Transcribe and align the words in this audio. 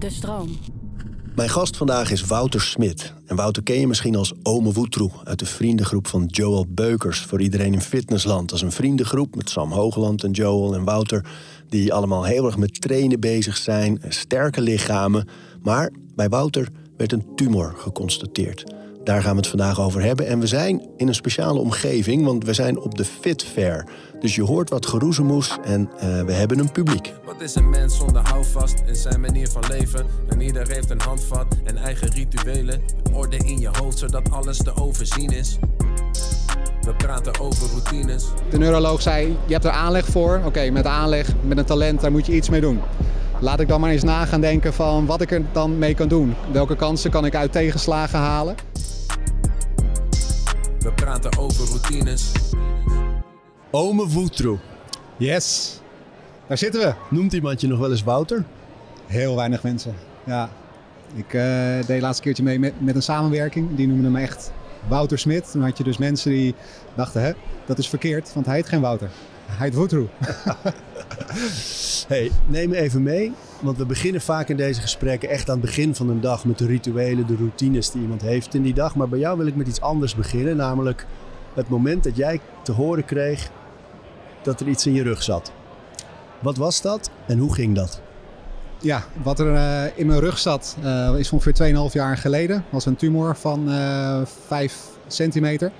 De 0.00 0.10
stroom. 0.10 0.48
Mijn 1.34 1.48
gast 1.48 1.76
vandaag 1.76 2.10
is 2.10 2.24
Wouter 2.24 2.60
Smit. 2.60 3.14
En 3.26 3.36
Wouter 3.36 3.62
ken 3.62 3.80
je 3.80 3.86
misschien 3.86 4.16
als 4.16 4.32
Ome 4.42 4.72
Woetroe 4.72 5.10
uit 5.24 5.38
de 5.38 5.46
vriendengroep 5.46 6.06
van 6.06 6.26
Joel 6.26 6.66
Beukers 6.68 7.20
voor 7.20 7.40
iedereen 7.40 7.72
in 7.72 7.80
Fitnessland. 7.80 8.48
Dat 8.48 8.58
is 8.58 8.64
een 8.64 8.72
vriendengroep 8.72 9.36
met 9.36 9.50
Sam 9.50 9.72
Hoogland 9.72 10.24
en 10.24 10.30
Joel 10.30 10.74
en 10.74 10.84
Wouter, 10.84 11.24
die 11.68 11.92
allemaal 11.92 12.24
heel 12.24 12.46
erg 12.46 12.56
met 12.56 12.80
trainen 12.80 13.20
bezig 13.20 13.56
zijn, 13.56 14.00
sterke 14.08 14.60
lichamen. 14.60 15.28
Maar 15.62 15.92
bij 16.14 16.28
Wouter 16.28 16.68
werd 16.96 17.12
een 17.12 17.26
tumor 17.36 17.74
geconstateerd. 17.76 18.64
Daar 19.10 19.22
gaan 19.22 19.30
we 19.30 19.36
het 19.36 19.46
vandaag 19.46 19.80
over 19.80 20.02
hebben. 20.02 20.26
En 20.26 20.40
we 20.40 20.46
zijn 20.46 20.86
in 20.96 21.08
een 21.08 21.14
speciale 21.14 21.58
omgeving, 21.58 22.24
want 22.24 22.44
we 22.44 22.52
zijn 22.52 22.78
op 22.78 22.96
de 22.96 23.04
Fit 23.04 23.44
Fair. 23.44 23.86
Dus 24.20 24.34
je 24.34 24.42
hoort 24.42 24.70
wat 24.70 24.86
geroezemoes 24.86 25.58
en 25.64 25.90
uh, 25.94 26.00
we 26.22 26.32
hebben 26.32 26.58
een 26.58 26.72
publiek. 26.72 27.12
Wat 27.24 27.40
is 27.40 27.54
een 27.54 27.70
mens 27.70 27.96
zonder 27.96 28.22
houvast 28.28 28.82
in 28.86 28.96
zijn 28.96 29.20
manier 29.20 29.48
van 29.48 29.62
leven? 29.68 30.06
En 30.28 30.40
ieder 30.40 30.68
heeft 30.68 30.90
een 30.90 31.00
handvat 31.00 31.46
en 31.64 31.76
eigen 31.76 32.08
rituelen. 32.08 32.82
Orde 33.12 33.36
in 33.36 33.60
je 33.60 33.68
hoofd, 33.72 33.98
zodat 33.98 34.30
alles 34.30 34.56
te 34.56 34.76
overzien 34.76 35.30
is. 35.30 35.58
We 36.80 36.94
praten 36.96 37.40
over 37.40 37.68
routines. 37.70 38.24
De 38.50 38.58
neuroloog 38.58 39.02
zei, 39.02 39.36
je 39.46 39.52
hebt 39.52 39.64
er 39.64 39.70
aanleg 39.70 40.06
voor. 40.06 40.40
Oké, 40.44 40.70
met 40.70 40.86
aanleg, 40.86 41.28
met 41.42 41.58
een 41.58 41.64
talent, 41.64 42.00
daar 42.00 42.12
moet 42.12 42.26
je 42.26 42.34
iets 42.34 42.48
mee 42.48 42.60
doen. 42.60 42.80
Laat 43.40 43.60
ik 43.60 43.68
dan 43.68 43.80
maar 43.80 43.90
eens 43.90 44.02
na 44.02 44.24
gaan 44.24 44.40
denken 44.40 44.74
van 44.74 45.06
wat 45.06 45.20
ik 45.20 45.30
er 45.30 45.42
dan 45.52 45.78
mee 45.78 45.94
kan 45.94 46.08
doen. 46.08 46.34
Welke 46.52 46.76
kansen 46.76 47.10
kan 47.10 47.24
ik 47.24 47.34
uit 47.34 47.52
tegenslagen 47.52 48.18
halen? 48.18 48.54
We 50.80 50.92
praten 50.92 51.38
over 51.38 51.66
routines. 51.68 52.32
Ome 53.70 54.08
Woetroe. 54.08 54.58
Yes, 55.16 55.78
daar 56.46 56.58
zitten 56.58 56.80
we. 56.80 56.94
Noemt 57.10 57.32
iemand 57.32 57.60
je 57.60 57.66
nog 57.66 57.78
wel 57.78 57.90
eens 57.90 58.02
Wouter? 58.02 58.44
Heel 59.06 59.36
weinig 59.36 59.62
mensen, 59.62 59.94
ja. 60.24 60.50
Ik 61.14 61.32
uh, 61.32 61.86
deed 61.86 62.00
laatste 62.00 62.22
keertje 62.22 62.42
mee 62.42 62.58
met, 62.58 62.80
met 62.80 62.94
een 62.94 63.02
samenwerking. 63.02 63.76
Die 63.76 63.86
noemden 63.86 64.12
me 64.12 64.20
echt 64.20 64.52
Wouter 64.88 65.18
Smit. 65.18 65.50
Toen 65.50 65.62
had 65.62 65.78
je 65.78 65.84
dus 65.84 65.98
mensen 65.98 66.30
die 66.30 66.54
dachten, 66.94 67.22
hè, 67.22 67.32
dat 67.66 67.78
is 67.78 67.88
verkeerd, 67.88 68.32
want 68.34 68.46
hij 68.46 68.54
heet 68.54 68.68
geen 68.68 68.80
Wouter. 68.80 69.10
Hij 69.50 69.66
heet 69.66 69.74
Woetroe. 69.74 70.06
hey, 72.08 72.30
neem 72.46 72.68
me 72.68 72.76
even 72.76 73.02
mee. 73.02 73.32
Want 73.60 73.78
we 73.78 73.86
beginnen 73.86 74.20
vaak 74.20 74.48
in 74.48 74.56
deze 74.56 74.80
gesprekken 74.80 75.28
echt 75.28 75.48
aan 75.48 75.56
het 75.56 75.64
begin 75.64 75.94
van 75.94 76.08
een 76.08 76.20
dag 76.20 76.44
met 76.44 76.58
de 76.58 76.66
rituelen, 76.66 77.26
de 77.26 77.36
routines 77.36 77.90
die 77.90 78.02
iemand 78.02 78.22
heeft 78.22 78.54
in 78.54 78.62
die 78.62 78.74
dag. 78.74 78.94
Maar 78.94 79.08
bij 79.08 79.18
jou 79.18 79.38
wil 79.38 79.46
ik 79.46 79.56
met 79.56 79.68
iets 79.68 79.80
anders 79.80 80.14
beginnen. 80.14 80.56
Namelijk 80.56 81.06
het 81.54 81.68
moment 81.68 82.04
dat 82.04 82.16
jij 82.16 82.40
te 82.62 82.72
horen 82.72 83.04
kreeg 83.04 83.50
dat 84.42 84.60
er 84.60 84.68
iets 84.68 84.86
in 84.86 84.92
je 84.92 85.02
rug 85.02 85.22
zat. 85.22 85.52
Wat 86.38 86.56
was 86.56 86.82
dat 86.82 87.10
en 87.26 87.38
hoe 87.38 87.54
ging 87.54 87.74
dat? 87.74 88.00
Ja, 88.78 89.02
wat 89.22 89.38
er 89.38 89.52
uh, 89.52 89.98
in 89.98 90.06
mijn 90.06 90.20
rug 90.20 90.38
zat 90.38 90.76
uh, 90.82 91.14
is 91.16 91.32
ongeveer 91.32 91.74
2,5 91.88 91.92
jaar 91.92 92.16
geleden. 92.16 92.64
was 92.70 92.86
een 92.86 92.96
tumor 92.96 93.36
van 93.36 93.68
uh, 93.68 94.20
eh, 94.20 94.26
5 94.46 94.88
centimeter 95.06 95.72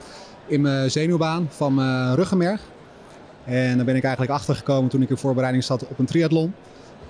in 0.47 0.61
mijn 0.61 0.91
zenuwbaan 0.91 1.49
van 1.51 1.75
mijn 1.75 2.15
ruggenmerg. 2.15 2.61
En 3.45 3.77
daar 3.77 3.85
ben 3.85 3.97
ik 3.97 4.03
eigenlijk 4.05 4.33
achter 4.33 4.55
gekomen 4.55 4.91
toen 4.91 5.03
ik 5.03 5.11
in 5.11 5.17
voorbereiding 5.17 5.65
zat 5.65 5.87
op 5.87 5.99
een 5.99 6.05
triathlon. 6.05 6.55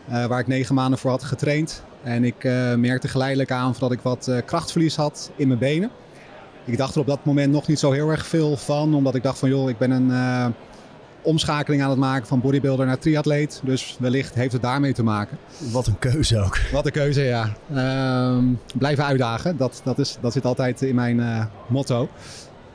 waar 0.09 0.41
ik 0.41 0.47
negen 0.47 0.75
maanden 0.75 0.99
voor 0.99 1.11
had 1.11 1.23
getraind. 1.23 1.83
En 2.03 2.25
ik 2.25 2.45
merkte 2.77 3.09
geleidelijk 3.09 3.51
aan 3.51 3.75
dat 3.79 3.93
ik 3.93 4.01
wat 4.01 4.31
krachtverlies 4.45 4.97
had 4.97 5.31
in 5.37 5.49
mijn 5.49 5.59
benen. 5.59 5.91
Ik 6.65 6.77
dacht 6.77 6.95
er 6.95 7.01
op 7.01 7.07
dat 7.07 7.25
moment 7.25 7.53
nog 7.53 7.67
niet 7.67 7.79
zo 7.79 7.91
heel 7.91 8.11
erg 8.11 8.27
veel 8.27 8.57
van. 8.57 8.95
Omdat 8.95 9.15
ik 9.15 9.23
dacht 9.23 9.39
van 9.39 9.49
joh, 9.49 9.69
ik 9.69 9.79
ben 9.79 9.91
een 9.91 10.55
omschakeling 11.23 11.83
aan 11.83 11.91
het 11.91 11.99
maken 11.99 12.27
van 12.27 12.41
bodybuilder 12.41 12.87
naar 12.87 12.99
triatleet. 12.99 13.61
Dus 13.65 13.97
wellicht 13.99 14.35
heeft 14.35 14.53
het 14.53 14.63
daarmee 14.63 14.93
te 14.93 15.03
maken. 15.03 15.39
Wat 15.73 15.87
een 15.87 15.99
keuze 15.99 16.39
ook. 16.41 16.59
Wat 16.73 16.87
een 16.87 16.93
keuze, 16.93 17.23
ja. 17.23 17.53
Uh, 17.73 18.45
blijven 18.79 19.05
uitdagen, 19.05 19.57
dat, 19.57 19.81
dat, 19.85 19.99
is, 19.99 20.19
dat 20.21 20.33
zit 20.33 20.45
altijd 20.45 20.83
in 20.83 20.95
mijn 20.95 21.49
motto. 21.67 22.09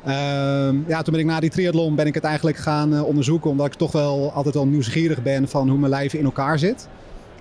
Uh, 0.08 0.12
ja, 0.88 1.02
toen 1.02 1.14
ben 1.14 1.20
ik 1.20 1.26
na 1.26 1.40
die 1.40 1.50
triathlon 1.50 1.96
ben 1.96 2.08
ik 2.08 2.14
het 2.14 2.24
eigenlijk 2.24 2.58
gaan 2.58 2.94
uh, 2.94 3.04
onderzoeken. 3.04 3.50
Omdat 3.50 3.66
ik 3.66 3.74
toch 3.74 3.92
wel 3.92 4.32
altijd 4.32 4.56
wel 4.56 4.68
nieuwsgierig 4.68 5.24
ben 5.24 5.48
van 5.48 5.70
hoe 5.70 5.80
mijn 5.80 5.92
lijf 5.92 6.14
in 6.14 6.26
elkaar 6.26 6.60
zit. 6.60 6.88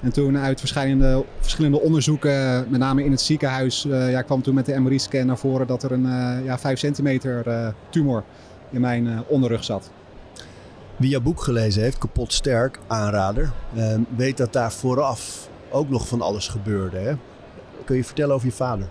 En 0.03 0.13
toen 0.13 0.39
uit 0.39 0.59
verschillende, 0.59 1.25
verschillende 1.41 1.81
onderzoeken, 1.81 2.67
met 2.69 2.81
name 2.81 3.05
in 3.05 3.11
het 3.11 3.21
ziekenhuis, 3.21 3.85
uh, 3.85 4.11
ja, 4.11 4.23
kwam 4.23 4.43
toen 4.43 4.55
met 4.55 4.67
de 4.67 4.81
MRI-scan 4.81 5.27
naar 5.27 5.39
voren 5.39 5.67
dat 5.67 5.83
er 5.83 5.93
een 5.93 6.07
ja, 6.45 6.59
5 6.59 6.79
centimeter 6.79 7.75
tumor 7.89 8.25
in 8.71 8.81
mijn 8.81 9.23
onderrug 9.29 9.65
zat. 9.65 9.91
Wie 10.97 11.11
jouw 11.11 11.21
boek 11.21 11.43
gelezen 11.43 11.83
heeft, 11.83 11.99
Kapot 11.99 12.33
Sterk, 12.33 12.79
aanrader, 12.87 13.53
uh, 13.75 13.95
weet 14.17 14.37
dat 14.37 14.53
daar 14.53 14.73
vooraf 14.73 15.49
ook 15.71 15.89
nog 15.91 16.09
van 16.09 16.21
alles 16.21 16.49
gebeurde. 16.49 16.99
Hè? 16.99 17.13
Kun 17.85 17.97
je 17.97 18.05
vertellen 18.05 18.35
over 18.35 18.47
je 18.47 18.53
vader? 18.53 18.89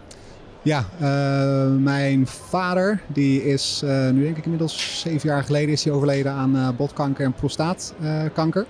Ja, 0.63 0.85
uh, 1.01 1.81
mijn 1.81 2.27
vader 2.27 3.01
die 3.07 3.43
is 3.45 3.81
uh, 3.83 4.09
nu 4.09 4.23
denk 4.23 4.37
ik 4.37 4.43
inmiddels 4.43 4.99
zeven 5.01 5.29
jaar 5.29 5.43
geleden 5.43 5.69
is 5.69 5.83
hij 5.83 5.93
overleden 5.93 6.31
aan 6.31 6.55
uh, 6.55 6.69
botkanker 6.77 7.25
en 7.25 7.33
prostaatkanker. 7.33 8.65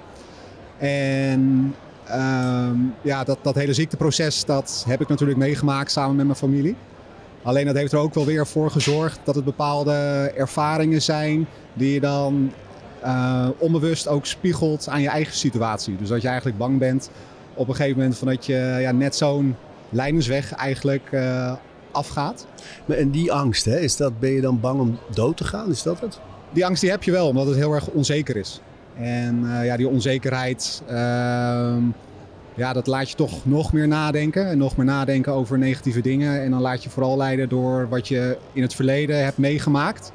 en 0.78 1.76
ehm, 2.06 2.76
ja, 3.02 3.24
dat, 3.24 3.38
dat 3.42 3.56
hele 3.56 3.74
ziekteproces 3.74 4.46
dat 4.46 4.84
heb 4.88 5.02
ik 5.02 5.08
natuurlijk 5.08 5.40
meegemaakt 5.40 5.92
samen 5.92 6.16
met 6.16 6.26
mijn 6.26 6.38
familie. 6.38 6.76
Alleen 7.44 7.66
dat 7.66 7.76
heeft 7.76 7.92
er 7.92 8.00
ook 8.00 8.14
wel 8.14 8.26
weer 8.26 8.48
voor 8.48 8.72
gezorgd 8.72 9.20
dat 9.24 9.36
het 9.36 9.46
bepaalde 9.46 9.94
ervaringen 10.38 11.02
zijn 11.02 11.48
die 11.74 11.94
je 11.94 12.00
dan 12.00 12.52
onbewust 13.58 14.08
ook 14.08 14.26
spiegelt 14.26 14.90
aan 14.90 15.02
je 15.02 15.10
eigen 15.10 15.34
situatie. 15.34 15.98
Dus 15.98 16.10
dat 16.10 16.22
je 16.22 16.28
eigenlijk 16.28 16.58
bang 16.58 16.80
bent 16.80 17.10
op 17.54 17.68
een 17.68 17.76
gegeven 17.76 17.98
moment 17.98 18.18
van 18.18 18.28
dat 18.28 18.46
je 18.46 18.78
ja, 18.80 18.92
net 18.92 19.16
zo'n 19.16 19.56
lijnensweg 19.90 20.54
eigenlijk 20.54 21.10
afgaat. 21.94 22.46
Maar 22.86 22.98
en 22.98 23.10
die 23.10 23.32
angst, 23.32 23.66
hè, 23.66 23.80
is 23.80 23.98
dat, 23.98 24.20
ben 24.20 24.32
je 24.32 24.42
dan 24.42 24.60
bang 24.60 24.80
om 24.80 24.98
dood 25.14 25.38
te 25.38 25.44
gaan? 25.44 25.70
Is 25.70 25.84
dat 25.84 26.00
het? 26.00 26.20
Die 26.52 26.66
angst 26.66 26.82
die 26.82 26.90
heb 26.90 27.04
je 27.04 27.12
wel, 27.12 27.28
omdat 27.28 27.46
het 27.46 27.56
heel 27.56 27.74
erg 27.74 27.88
onzeker 27.88 28.36
is. 28.36 28.62
En 28.98 29.44
uh, 29.44 29.66
ja, 29.66 29.78
die 29.78 29.88
onzekerheid, 29.88 30.84
ehm, 30.88 31.82
ja, 32.56 32.74
dat 32.74 32.88
laat 32.88 33.10
je 33.10 33.16
toch 33.16 33.46
nog 33.46 33.74
meer 33.74 33.88
nadenken. 33.88 34.48
En 34.48 34.58
nog 34.58 34.78
meer 34.78 34.86
nadenken 34.86 35.34
over 35.34 35.58
negatieve 35.58 36.02
dingen. 36.02 36.42
En 36.42 36.52
dan 36.52 36.62
laat 36.62 36.84
je 36.84 36.90
vooral 36.90 37.18
leiden 37.18 37.50
door 37.50 37.90
wat 37.90 38.08
je 38.08 38.38
in 38.54 38.62
het 38.62 38.76
verleden 38.76 39.24
hebt 39.24 39.38
meegemaakt. 39.38 40.12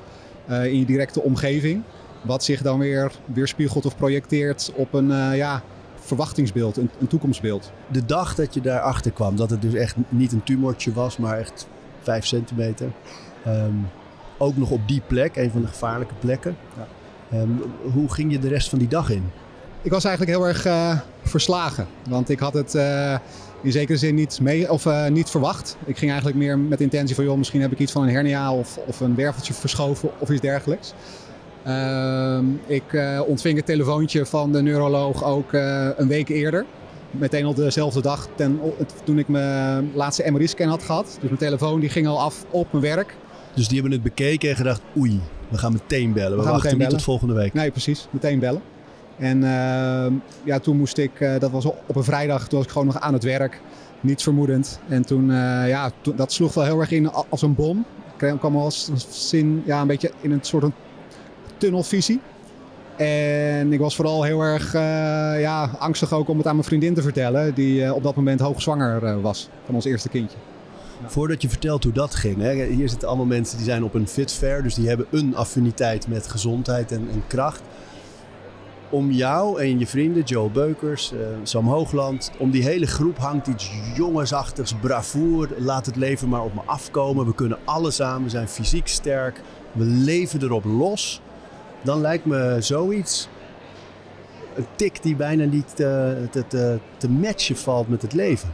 in 0.48 0.78
je 0.78 0.84
directe 0.84 1.22
omgeving. 1.22 1.82
Wat 2.22 2.44
zich 2.44 2.62
dan 2.62 2.78
weer 2.78 3.12
weerspiegelt 3.24 3.86
of 3.86 3.96
projecteert 3.96 4.72
op 4.74 4.94
een 4.94 5.10
uh, 5.10 5.36
ja, 5.36 5.62
verwachtingsbeeld, 6.08 6.76
een, 6.76 6.90
een, 7.00 7.06
toekomstbeeld. 7.06 7.72
De 7.90 8.04
dag 8.04 8.34
dat 8.34 8.54
je 8.54 8.60
daarachter 8.60 9.10
kwam, 9.10 9.36
dat 9.36 9.50
het 9.50 9.62
dus 9.62 9.74
echt 9.74 9.96
niet 10.08 10.32
een 10.32 10.42
tumortje 10.42 10.92
was, 10.92 11.16
maar 11.16 11.38
echt 11.38 11.66
5 12.02 12.26
centimeter. 12.26 12.90
Um, 13.46 13.88
ook 14.38 14.56
nog 14.56 14.70
op 14.70 14.88
die 14.88 15.02
plek, 15.06 15.36
een 15.36 15.50
van 15.50 15.60
de 15.60 15.66
gevaarlijke 15.66 16.14
plekken. 16.18 16.56
Ja. 16.76 17.40
Um, 17.40 17.62
hoe 17.92 18.12
ging 18.12 18.32
je 18.32 18.38
de 18.38 18.48
rest 18.48 18.68
van 18.68 18.78
die 18.78 18.88
dag 18.88 19.10
in? 19.10 19.30
Ik 19.82 19.90
was 19.90 20.04
eigenlijk 20.04 20.36
heel 20.36 20.46
erg 20.46 20.66
uh, 20.66 21.00
verslagen. 21.22 21.86
Want 22.08 22.28
ik 22.28 22.38
had 22.38 22.54
het 22.54 22.74
uh, 22.74 23.16
in 23.62 23.72
zekere 23.72 23.98
zin 23.98 24.14
niet, 24.14 24.40
mee, 24.40 24.72
of, 24.72 24.84
uh, 24.84 25.06
niet 25.06 25.30
verwacht. 25.30 25.76
Ik 25.84 25.98
ging 25.98 26.10
eigenlijk 26.10 26.40
meer 26.40 26.58
met 26.58 26.78
de 26.78 26.84
intentie 26.84 27.14
van... 27.14 27.24
joh, 27.24 27.38
misschien 27.38 27.60
heb 27.60 27.72
ik 27.72 27.78
iets 27.78 27.92
van 27.92 28.02
een 28.02 28.10
hernia 28.10 28.52
of, 28.52 28.78
of 28.86 29.00
een 29.00 29.14
werveltje 29.14 29.54
verschoven 29.54 30.10
of 30.18 30.30
iets 30.30 30.40
dergelijks. 30.40 30.94
Uh, 31.68 32.38
ik 32.66 32.92
uh, 32.92 33.20
ontving 33.26 33.58
een 33.58 33.64
telefoontje 33.64 34.26
van 34.26 34.52
de 34.52 34.62
neuroloog 34.62 35.24
ook 35.24 35.52
uh, 35.52 35.88
een 35.96 36.08
week 36.08 36.28
eerder. 36.28 36.64
Meteen 37.10 37.46
op 37.46 37.56
dezelfde 37.56 38.02
dag 38.02 38.28
ten, 38.34 38.60
toen 39.04 39.18
ik 39.18 39.28
mijn 39.28 39.90
laatste 39.94 40.30
MRI-scan 40.30 40.68
had 40.68 40.82
gehad. 40.82 41.04
Dus 41.20 41.28
mijn 41.28 41.36
telefoon 41.36 41.80
die 41.80 41.88
ging 41.88 42.06
al 42.06 42.20
af 42.20 42.44
op 42.50 42.72
mijn 42.72 42.84
werk. 42.84 43.16
Dus 43.54 43.68
die 43.68 43.80
hebben 43.80 43.92
het 43.92 44.02
bekeken 44.02 44.50
en 44.50 44.56
gedacht, 44.56 44.80
oei, 44.96 45.20
we 45.48 45.58
gaan 45.58 45.72
meteen 45.72 46.12
bellen. 46.12 46.30
We, 46.30 46.36
we 46.36 46.42
gaan 46.42 46.52
wachten 46.52 46.70
niet 46.70 46.78
bellen. 46.78 46.96
tot 46.96 47.02
volgende 47.02 47.34
week. 47.34 47.54
Nee, 47.54 47.70
precies. 47.70 48.08
Meteen 48.10 48.38
bellen. 48.38 48.62
En 49.18 49.44
ehm, 49.44 50.12
ja, 50.44 50.58
toen 50.58 50.76
moest 50.76 50.98
ik, 50.98 51.20
eh, 51.20 51.38
dat 51.38 51.50
was 51.50 51.64
op 51.64 51.96
een 51.96 52.04
vrijdag, 52.04 52.48
toen 52.48 52.58
was 52.58 52.66
ik 52.66 52.72
gewoon 52.72 52.86
nog 52.86 53.00
aan 53.00 53.12
het 53.12 53.24
werk. 53.24 53.60
Niets 54.00 54.22
vermoedend. 54.22 54.80
En 54.88 55.02
toen, 55.02 55.30
ja, 55.66 55.90
dat 56.14 56.32
sloeg 56.32 56.54
wel 56.54 56.64
heel 56.64 56.80
erg 56.80 56.90
in 56.90 57.10
als 57.12 57.42
een 57.42 57.54
bom. 57.54 57.84
Ik 58.18 58.38
kwam 58.38 58.56
als 58.56 58.90
zin, 59.08 59.62
ja, 59.66 59.80
een 59.80 59.86
beetje 59.86 60.10
in 60.20 60.30
een 60.30 60.38
soort 60.42 60.64
tunnelvisie. 61.58 62.20
En 62.98 63.72
ik 63.72 63.78
was 63.78 63.96
vooral 63.96 64.22
heel 64.22 64.40
erg 64.40 64.74
uh, 64.74 64.80
ja, 65.40 65.70
angstig 65.78 66.12
ook 66.12 66.28
om 66.28 66.38
het 66.38 66.46
aan 66.46 66.54
mijn 66.54 66.66
vriendin 66.66 66.94
te 66.94 67.02
vertellen. 67.02 67.54
Die 67.54 67.82
uh, 67.82 67.94
op 67.94 68.02
dat 68.02 68.14
moment 68.14 68.40
hoogzwanger 68.40 69.02
uh, 69.02 69.20
was 69.20 69.48
van 69.64 69.74
ons 69.74 69.84
eerste 69.84 70.08
kindje. 70.08 70.36
Voordat 71.06 71.42
je 71.42 71.48
vertelt 71.48 71.84
hoe 71.84 71.92
dat 71.92 72.14
ging. 72.14 72.40
Hè? 72.40 72.64
Hier 72.64 72.88
zitten 72.88 73.08
allemaal 73.08 73.26
mensen 73.26 73.56
die 73.56 73.66
zijn 73.66 73.84
op 73.84 73.94
een 73.94 74.08
fit 74.08 74.32
fair. 74.32 74.62
Dus 74.62 74.74
die 74.74 74.88
hebben 74.88 75.06
een 75.10 75.36
affiniteit 75.36 76.08
met 76.08 76.26
gezondheid 76.26 76.92
en, 76.92 77.08
en 77.12 77.22
kracht. 77.26 77.60
Om 78.90 79.10
jou 79.10 79.60
en 79.60 79.78
je 79.78 79.86
vrienden, 79.86 80.22
Joe 80.22 80.50
Beukers, 80.50 81.12
Sam 81.42 81.66
Hoogland. 81.66 82.30
Om 82.38 82.50
die 82.50 82.62
hele 82.62 82.86
groep 82.86 83.18
hangt 83.18 83.46
iets 83.46 83.70
jongensachtigs, 83.94 84.74
bravoer. 84.80 85.48
Laat 85.58 85.86
het 85.86 85.96
leven 85.96 86.28
maar 86.28 86.44
op 86.44 86.54
me 86.54 86.60
afkomen. 86.66 87.26
We 87.26 87.34
kunnen 87.34 87.58
alles 87.64 88.02
aan. 88.02 88.22
We 88.22 88.28
zijn 88.28 88.48
fysiek 88.48 88.88
sterk. 88.88 89.40
We 89.72 89.84
leven 89.84 90.42
erop 90.42 90.64
los 90.64 91.20
dan 91.82 92.00
lijkt 92.00 92.24
me 92.24 92.56
zoiets 92.60 93.28
een 94.54 94.66
tik 94.76 95.02
die 95.02 95.16
bijna 95.16 95.44
niet 95.44 95.76
te, 95.76 96.16
te, 96.30 96.46
te, 96.46 96.78
te 96.96 97.10
matchen 97.10 97.56
valt 97.56 97.88
met 97.88 98.02
het 98.02 98.12
leven. 98.12 98.48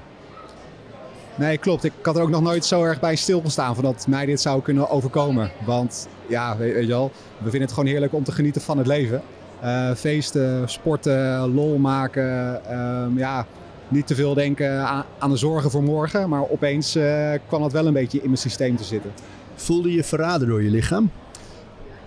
Nee, 1.34 1.58
klopt. 1.58 1.84
Ik 1.84 1.92
had 2.02 2.16
er 2.16 2.22
ook 2.22 2.28
nog 2.28 2.42
nooit 2.42 2.64
zo 2.64 2.82
erg 2.82 3.00
bij 3.00 3.16
stilgestaan 3.16 3.74
van 3.74 3.84
dat 3.84 4.06
mij 4.08 4.26
dit 4.26 4.40
zou 4.40 4.62
kunnen 4.62 4.90
overkomen. 4.90 5.50
Want 5.66 6.08
ja, 6.26 6.56
weet, 6.56 6.80
je 6.80 6.86
wel, 6.86 7.10
we 7.36 7.42
vinden 7.42 7.60
het 7.60 7.72
gewoon 7.72 7.88
heerlijk 7.88 8.12
om 8.12 8.24
te 8.24 8.32
genieten 8.32 8.62
van 8.62 8.78
het 8.78 8.86
leven. 8.86 9.22
Uh, 9.64 9.94
feesten, 9.94 10.68
sporten, 10.68 11.54
lol 11.54 11.78
maken. 11.78 12.60
Uh, 12.70 13.06
ja, 13.16 13.46
niet 13.88 14.06
te 14.06 14.14
veel 14.14 14.34
denken 14.34 14.86
aan, 14.86 15.04
aan, 15.18 15.30
de 15.30 15.36
zorgen 15.36 15.70
voor 15.70 15.82
morgen. 15.82 16.28
Maar 16.28 16.50
opeens 16.50 16.96
uh, 16.96 17.32
kwam 17.46 17.60
dat 17.60 17.72
wel 17.72 17.86
een 17.86 17.92
beetje 17.92 18.18
in 18.18 18.26
mijn 18.26 18.38
systeem 18.38 18.76
te 18.76 18.84
zitten. 18.84 19.10
Voelde 19.54 19.92
je 19.92 20.04
verraden 20.04 20.48
door 20.48 20.62
je 20.62 20.70
lichaam? 20.70 21.10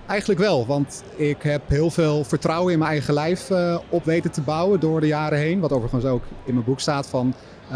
Eigenlijk 0.07 0.39
wel, 0.39 0.65
want 0.65 1.03
ik 1.15 1.41
heb 1.41 1.61
heel 1.69 1.89
veel 1.89 2.23
vertrouwen 2.23 2.73
in 2.73 2.79
mijn 2.79 2.91
eigen 2.91 3.13
lijf 3.13 3.49
uh, 3.49 3.77
op 3.89 4.05
weten 4.05 4.31
te 4.31 4.41
bouwen 4.41 4.79
door 4.79 4.99
de 4.99 5.07
jaren 5.07 5.39
heen. 5.39 5.59
Wat 5.59 5.71
overigens 5.71 6.05
ook 6.05 6.23
in 6.45 6.53
mijn 6.53 6.65
boek 6.65 6.79
staat 6.79 7.07
van 7.07 7.33
uh, 7.71 7.75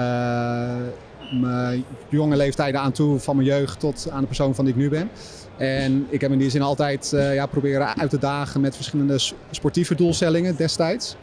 mijn 1.42 1.83
jonge 2.10 2.36
leeftijden 2.36 2.81
aan 2.81 2.92
toe, 2.92 3.19
van 3.19 3.36
mijn 3.36 3.48
jeugd 3.48 3.80
tot 3.80 4.07
aan 4.12 4.22
de 4.22 4.28
persoon 4.28 4.56
van 4.56 4.66
die 4.66 4.74
ik 4.74 4.80
nu 4.80 4.89
ben. 4.89 5.10
En 5.57 6.07
ik 6.10 6.22
heb 6.22 6.31
in 6.31 6.38
die 6.38 6.50
zin 6.50 6.62
altijd 6.62 7.12
uh, 7.16 7.36
ja, 7.36 7.45
proberen 7.45 7.98
uit 7.98 8.10
te 8.10 8.19
dagen 8.19 8.62
met 8.62 8.75
verschillende 8.75 9.19
sportieve 9.51 9.95
doelstellingen 9.95 10.56
destijds. 10.56 11.16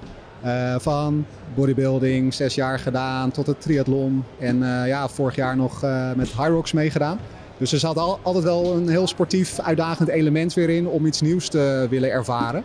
van 0.78 1.26
bodybuilding, 1.54 2.34
zes 2.34 2.54
jaar 2.54 2.78
gedaan, 2.78 3.30
tot 3.30 3.46
het 3.46 3.60
triathlon. 3.60 4.24
En 4.38 4.58
ja, 4.86 5.08
vorig 5.08 5.34
jaar 5.34 5.56
nog 5.56 5.82
met 6.16 6.28
High 6.28 6.74
meegedaan. 6.74 7.18
Dus 7.58 7.72
er 7.72 7.78
zat 7.78 7.98
al, 7.98 8.18
altijd 8.22 8.44
wel 8.44 8.74
een 8.74 8.88
heel 8.88 9.06
sportief, 9.06 9.58
uitdagend 9.58 10.08
element 10.08 10.54
weer 10.54 10.68
in 10.68 10.86
om 10.88 11.06
iets 11.06 11.20
nieuws 11.20 11.48
te 11.48 11.86
willen 11.90 12.10
ervaren. 12.10 12.64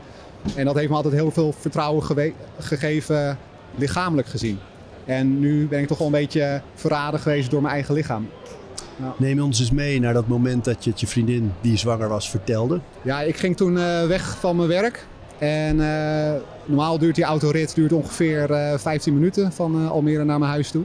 En 0.56 0.66
dat 0.66 0.76
heeft 0.76 0.90
me 0.90 0.96
altijd 0.96 1.14
heel 1.14 1.32
veel 1.32 1.54
vertrouwen 1.60 2.26
gegeven, 2.60 3.38
lichamelijk 3.76 4.28
gezien. 4.28 4.60
En 5.06 5.40
nu 5.40 5.68
ben 5.68 5.80
ik 5.80 5.88
toch 5.88 5.98
wel 5.98 6.08
een 6.08 6.14
beetje 6.14 6.62
verraden 6.76 7.20
geweest 7.20 7.52
door 7.52 7.62
mijn 7.62 7.74
eigen 7.74 7.94
lichaam. 7.94 8.30
Ja. 9.00 9.14
Neem 9.18 9.42
ons 9.42 9.60
eens 9.60 9.72
mee 9.72 10.00
naar 10.00 10.14
dat 10.14 10.28
moment 10.28 10.66
dat 10.66 10.84
je 10.84 10.90
het 10.90 11.00
je 11.00 11.08
vriendin 11.08 11.52
die 11.62 11.78
zwanger 11.78 12.10
was 12.10 12.30
vertelde. 12.30 12.80
Ja, 13.02 13.22
ik 13.22 13.38
ging 13.38 13.58
toen 13.58 13.78
uh, 13.78 14.06
weg 14.06 14.38
van 14.40 14.56
mijn 14.56 14.68
werk. 14.68 15.08
En 15.38 15.78
uh, 15.78 16.32
normaal 16.66 16.98
duurt 16.98 17.16
die 17.16 17.24
autorit 17.24 17.76
duurt 17.76 17.94
ongeveer 17.94 18.52
uh, 18.52 18.78
15 18.78 19.14
minuten 19.14 19.52
van 19.52 19.90
Almere 19.90 20.24
naar 20.24 20.40
mijn 20.40 20.52
huis 20.52 20.72
toe. 20.72 20.84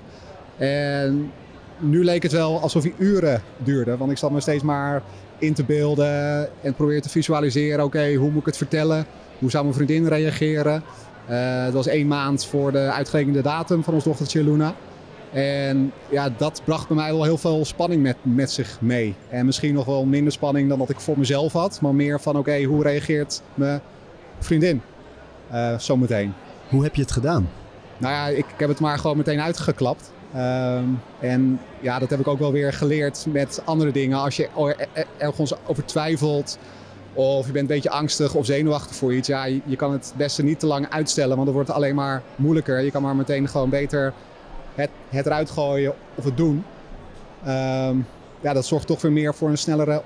En 0.56 1.30
nu 1.78 2.04
leek 2.04 2.22
het 2.22 2.32
wel 2.32 2.60
alsof 2.60 2.82
hij 2.82 2.92
uren 2.98 3.42
duurde. 3.56 3.96
Want 3.96 4.10
ik 4.10 4.18
zat 4.18 4.30
me 4.30 4.40
steeds 4.40 4.62
maar 4.62 5.02
in 5.38 5.54
te 5.54 5.64
beelden 5.64 6.48
en 6.62 6.74
probeerde 6.74 7.02
te 7.02 7.08
visualiseren. 7.08 7.84
Oké, 7.84 8.14
hoe 8.14 8.30
moet 8.30 8.40
ik 8.40 8.46
het 8.46 8.56
vertellen? 8.56 9.06
Hoe 9.38 9.50
zou 9.50 9.64
mijn 9.64 9.76
vriendin 9.76 10.08
reageren? 10.08 10.82
Uh, 11.30 11.64
het 11.64 11.74
was 11.74 11.86
één 11.86 12.06
maand 12.06 12.46
voor 12.46 12.72
de 12.72 12.78
uitgerekende 12.78 13.42
datum 13.42 13.84
van 13.84 13.94
ons 13.94 14.04
dochtertje 14.04 14.44
Luna. 14.44 14.74
En 15.32 15.92
ja, 16.10 16.30
dat 16.36 16.62
bracht 16.64 16.88
bij 16.88 16.96
mij 16.96 17.12
wel 17.12 17.24
heel 17.24 17.38
veel 17.38 17.64
spanning 17.64 18.02
met, 18.02 18.16
met 18.22 18.50
zich 18.50 18.80
mee. 18.80 19.14
En 19.28 19.46
misschien 19.46 19.74
nog 19.74 19.84
wel 19.84 20.04
minder 20.04 20.32
spanning 20.32 20.68
dan 20.68 20.78
dat 20.78 20.90
ik 20.90 21.00
voor 21.00 21.18
mezelf 21.18 21.52
had. 21.52 21.80
Maar 21.80 21.94
meer 21.94 22.20
van 22.20 22.36
oké, 22.36 22.62
hoe 22.62 22.82
reageert 22.82 23.42
mijn 23.54 23.80
vriendin 24.38 24.82
uh, 25.52 25.78
zometeen? 25.78 26.34
Hoe 26.68 26.82
heb 26.82 26.94
je 26.94 27.02
het 27.02 27.12
gedaan? 27.12 27.48
Nou 27.98 28.14
ja, 28.14 28.26
ik, 28.26 28.46
ik 28.46 28.58
heb 28.58 28.68
het 28.68 28.80
maar 28.80 28.98
gewoon 28.98 29.16
meteen 29.16 29.40
uitgeklapt. 29.40 30.12
Um, 30.36 31.00
en 31.20 31.60
ja, 31.80 31.98
dat 31.98 32.10
heb 32.10 32.20
ik 32.20 32.26
ook 32.26 32.38
wel 32.38 32.52
weer 32.52 32.72
geleerd 32.72 33.26
met 33.28 33.62
andere 33.64 33.90
dingen. 33.90 34.18
Als 34.18 34.36
je 34.36 34.48
er, 34.56 35.06
ergens 35.16 35.54
over 35.66 35.84
twijfelt 35.84 36.58
of 37.12 37.46
je 37.46 37.52
bent 37.52 37.68
een 37.68 37.74
beetje 37.74 37.90
angstig 37.90 38.34
of 38.34 38.46
zenuwachtig 38.46 38.96
voor 38.96 39.14
iets. 39.14 39.28
Ja, 39.28 39.44
je, 39.44 39.76
kan 39.76 39.92
het 39.92 40.12
beste 40.16 40.42
niet 40.42 40.60
te 40.60 40.66
lang 40.66 40.90
uitstellen, 40.90 41.34
want 41.34 41.44
dan 41.44 41.54
wordt 41.54 41.68
het 41.68 41.76
alleen 41.76 41.94
maar 41.94 42.22
moeilijker. 42.36 42.80
Je 42.80 42.90
kan 42.90 43.02
maar 43.02 43.16
meteen 43.16 43.48
gewoon 43.48 43.70
beter 43.70 44.12
het, 44.74 44.90
het 45.08 45.26
eruit 45.26 45.50
gooien 45.50 45.94
of 46.14 46.24
het 46.24 46.36
doen. 46.36 46.64
Um, 47.46 48.06
ja, 48.40 48.52
dat 48.52 48.66
zorgt 48.66 48.86
toch 48.86 49.02
weer 49.02 49.12
meer 49.12 49.34
voor 49.34 49.48
een 49.48 49.58
snellere 49.58 50.02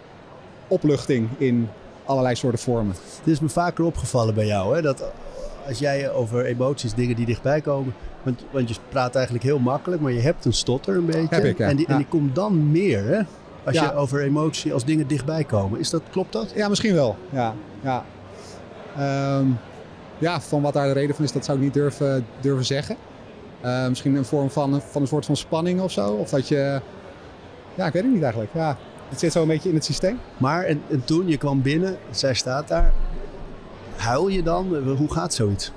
opluchting 0.69 1.29
in 1.39 1.69
allerlei 2.05 2.35
soorten 2.35 2.61
vormen. 2.61 2.95
Het 3.19 3.27
is 3.27 3.41
me 3.41 3.49
vaker 3.49 3.85
opgevallen 3.85 4.35
bij 4.35 4.47
jou, 4.47 4.75
hè, 4.75 4.83
dat 4.83 5.05
als 5.67 5.79
jij 5.79 6.11
over 6.11 6.45
emoties, 6.45 6.95
dingen 6.95 7.17
die 7.17 7.27
dichtbij 7.27 7.61
komen. 7.61 7.95
Want, 8.23 8.45
want 8.51 8.69
je 8.69 8.75
praat 8.89 9.15
eigenlijk 9.15 9.45
heel 9.45 9.59
makkelijk, 9.59 10.03
maar 10.03 10.13
je 10.13 10.21
hebt 10.21 10.45
een 10.45 10.53
stotter 10.53 10.97
een 10.97 11.07
beetje. 11.07 11.35
Heb 11.35 11.45
ik, 11.45 11.59
ja. 11.59 11.69
en, 11.69 11.77
die, 11.77 11.87
en 11.87 11.97
die 11.97 12.07
komt 12.07 12.35
dan 12.35 12.71
meer, 12.71 13.05
hè? 13.05 13.21
Als 13.65 13.79
je 13.79 13.95
over 13.95 14.23
emotie, 14.23 14.73
als 14.73 14.85
dingen 14.85 15.07
dichtbij 15.07 15.45
komen. 15.45 15.79
Is 15.79 15.91
dat, 15.91 16.03
klopt 16.11 16.33
dat? 16.33 16.53
Ja, 16.55 16.69
misschien 16.69 16.95
wel. 16.95 17.17
Ja, 17.31 17.55
ja. 17.81 18.05
Um, 19.39 19.59
ja, 20.19 20.41
van 20.41 20.63
wat 20.63 20.73
daar 20.73 20.87
de 20.87 20.93
reden 20.93 21.15
van 21.15 21.25
is, 21.25 21.33
dat 21.33 21.45
zou 21.45 21.59
ik 21.59 21.65
niet 21.65 21.75
durven, 21.75 22.27
durven 22.41 22.65
zeggen. 22.65 22.97
Uh, 23.65 23.89
misschien 23.89 24.15
een 24.15 24.25
vorm 24.25 24.51
van, 24.51 24.81
van 24.81 25.03
een 25.03 25.09
soort 25.09 25.27
van 25.27 25.37
spanning 25.37 25.81
of 25.81 25.91
zo. 25.91 26.09
Of 26.09 26.31
dat 26.31 26.49
je... 26.49 26.81
Ja, 27.75 27.87
ik 27.87 27.93
weet 27.93 28.03
het 28.03 28.13
niet 28.13 28.23
eigenlijk. 28.23 28.53
Ja, 28.55 28.77
het 29.09 29.19
zit 29.19 29.33
zo 29.33 29.43
een 29.43 29.49
beetje 29.49 29.69
in 29.69 29.75
het 29.75 29.85
systeem. 29.85 30.19
Maar 30.37 30.65
en, 30.65 30.83
en 30.91 31.05
toen, 31.05 31.29
je 31.29 31.37
kwam 31.37 31.63
binnen, 31.63 31.97
zij 32.11 32.35
staat 32.35 32.69
daar. 32.69 32.93
Huil 33.97 34.29
je 34.29 34.43
dan? 34.43 34.77
Hoe 34.97 35.13
gaat 35.13 35.35
zoiets? 35.35 35.73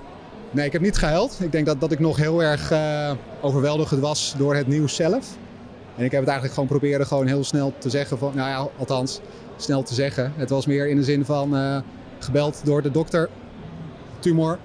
Nee, 0.55 0.65
ik 0.65 0.71
heb 0.71 0.81
niet 0.81 0.97
gehuild. 0.97 1.37
Ik 1.41 1.51
denk 1.51 1.65
dat, 1.65 1.79
dat 1.79 1.91
ik 1.91 1.99
nog 1.99 2.17
heel 2.17 2.43
erg 2.43 2.71
uh, 2.71 3.11
overweldigd 3.41 3.99
was 3.99 4.33
door 4.37 4.55
het 4.55 4.67
nieuws 4.67 4.95
zelf. 4.95 5.37
En 5.95 6.03
ik 6.05 6.11
heb 6.11 6.19
het 6.19 6.29
eigenlijk 6.29 6.53
gewoon 6.53 6.69
proberen 6.69 7.07
gewoon 7.07 7.27
heel 7.27 7.43
snel 7.43 7.73
te 7.77 7.89
zeggen. 7.89 8.17
Van, 8.17 8.31
nou 8.35 8.49
ja, 8.49 8.67
althans, 8.77 9.19
snel 9.57 9.83
te 9.83 9.93
zeggen. 9.93 10.33
Het 10.35 10.49
was 10.49 10.65
meer 10.65 10.87
in 10.87 10.95
de 10.95 11.03
zin 11.03 11.25
van 11.25 11.55
uh, 11.55 11.77
gebeld 12.19 12.61
door 12.63 12.81
de 12.81 12.91
dokter. 12.91 13.29
Tumor. 14.19 14.57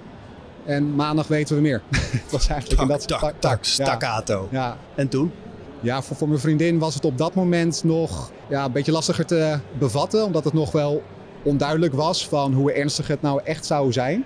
En 0.65 0.95
maandag 0.95 1.27
weten 1.27 1.55
we 1.55 1.61
meer. 1.61 1.81
het 1.91 2.31
was 2.31 2.47
eigenlijk 2.47 2.79
tak, 2.79 2.89
in 2.89 2.97
dat... 2.97 3.07
Tak, 3.07 3.19
tak, 3.19 3.33
tak 3.39 3.63
staccato. 3.63 4.47
Ja. 4.51 4.59
ja. 4.59 4.77
En 4.95 5.07
toen? 5.07 5.31
Ja, 5.79 6.01
voor, 6.01 6.15
voor 6.15 6.27
mijn 6.27 6.39
vriendin 6.39 6.79
was 6.79 6.93
het 6.93 7.05
op 7.05 7.17
dat 7.17 7.33
moment 7.33 7.83
nog 7.83 8.31
ja, 8.49 8.65
een 8.65 8.71
beetje 8.71 8.91
lastiger 8.91 9.25
te 9.25 9.59
bevatten. 9.77 10.25
Omdat 10.25 10.43
het 10.43 10.53
nog 10.53 10.71
wel 10.71 11.03
onduidelijk 11.43 11.93
was 11.93 12.27
van 12.27 12.53
hoe 12.53 12.71
ernstig 12.71 13.07
het 13.07 13.21
nou 13.21 13.41
echt 13.43 13.65
zou 13.65 13.91
zijn. 13.91 14.25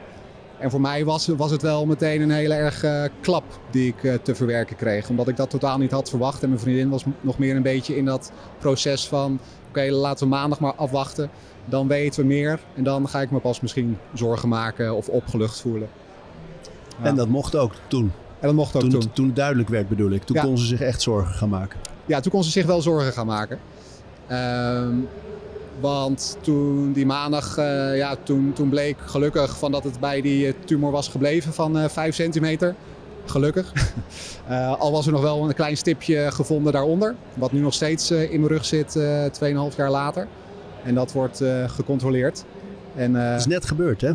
En 0.60 0.72
voor 0.72 0.82
mij 0.82 1.06
was, 1.06 1.28
was 1.28 1.52
het 1.52 1.62
wel 1.62 1.86
meteen 1.86 2.22
een 2.22 2.32
hele 2.32 2.54
erg 2.54 2.84
uh, 2.84 3.04
klap 3.22 3.44
die 3.72 3.88
ik 3.88 4.04
uh, 4.04 4.14
te 4.14 4.36
verwerken 4.36 4.76
kreeg. 4.76 5.10
Omdat 5.10 5.28
ik 5.28 5.38
dat 5.38 5.50
totaal 5.50 5.78
niet 5.78 5.92
had 5.92 6.10
verwacht. 6.10 6.44
En 6.44 6.50
mijn 6.50 6.62
vriendin 6.62 6.90
was 6.90 7.04
nog 7.22 7.38
meer 7.38 7.56
een 7.56 7.62
beetje 7.62 7.98
in 7.98 8.06
dat 8.06 8.32
proces 8.60 9.08
van... 9.08 9.40
Oké, 9.70 9.84
okay, 9.84 9.90
laten 9.90 10.28
we 10.28 10.36
maandag 10.36 10.60
maar 10.60 10.74
afwachten. 10.76 11.30
Dan 11.66 11.88
weten 11.88 12.22
we 12.22 12.28
meer. 12.28 12.60
En 12.76 12.84
dan 12.84 13.10
ga 13.10 13.22
ik 13.22 13.32
me 13.32 13.40
pas 13.40 13.60
misschien 13.60 13.98
zorgen 14.14 14.50
maken 14.50 14.96
of 14.96 15.10
opgelucht 15.10 15.62
voelen. 15.62 15.88
Ja. 17.00 17.06
En 17.06 17.16
dat 17.16 17.28
mocht 17.28 17.56
ook 17.56 17.74
toen? 17.88 18.12
En 18.40 18.48
dat 18.48 18.54
mocht 18.54 18.76
ook 18.76 18.82
toen. 18.82 18.90
Toen, 18.90 19.12
toen 19.14 19.26
het 19.26 19.36
duidelijk 19.36 19.70
werd 19.70 19.90
bedoel 19.90 20.12
ik. 20.12 20.24
Toen 20.24 20.36
ja. 20.36 20.42
kon 20.42 20.58
ze 20.58 20.66
zich 20.66 20.82
echt 20.82 21.02
zorgen 21.02 21.34
gaan 21.34 21.50
maken? 21.50 21.80
Ja, 22.06 22.20
toen 22.20 22.32
kon 22.32 22.44
ze 22.44 22.52
zich 22.52 22.66
wel 22.66 22.82
zorgen 22.82 23.14
gaan 23.14 23.26
maken. 23.26 23.60
Um, 24.32 25.08
want 25.80 26.38
toen 26.42 26.92
die 26.92 27.06
maandag, 27.06 27.58
uh, 27.58 27.98
ja, 27.98 28.16
toen, 28.24 28.54
toen 28.54 28.70
bleek 28.70 28.98
gelukkig 29.06 29.58
van 29.58 29.72
dat 29.72 29.84
het 29.84 30.00
bij 30.00 30.22
die 30.22 30.56
tumor 30.66 30.92
was 30.92 31.08
gebleven 31.08 31.54
van 31.54 31.78
uh, 31.78 31.88
5 31.88 32.16
centimeter. 32.16 32.76
Gelukkig. 33.26 33.74
uh, 34.50 34.80
al 34.82 34.92
was 34.92 35.06
er 35.06 35.12
nog 35.12 35.22
wel 35.22 35.48
een 35.48 35.54
klein 35.54 35.78
stipje 35.78 36.32
gevonden 36.32 36.74
daaronder. 36.74 37.16
Wat 37.34 37.52
nu 37.52 37.60
nog 37.60 37.74
steeds 37.74 38.12
in 38.12 38.40
mijn 38.40 38.48
rug 38.48 38.66
zit, 38.66 38.96
uh, 38.96 39.26
2,5 39.72 39.76
jaar 39.78 39.92
later. 39.92 40.28
En 40.84 40.96
dat 40.96 41.12
wordt 41.12 41.44
gecontroleerd. 41.68 42.46
En, 42.96 43.14
dat 43.14 43.40
is 43.40 43.46
net 43.46 43.66
gebeurd, 43.66 44.02
hè? 44.02 44.12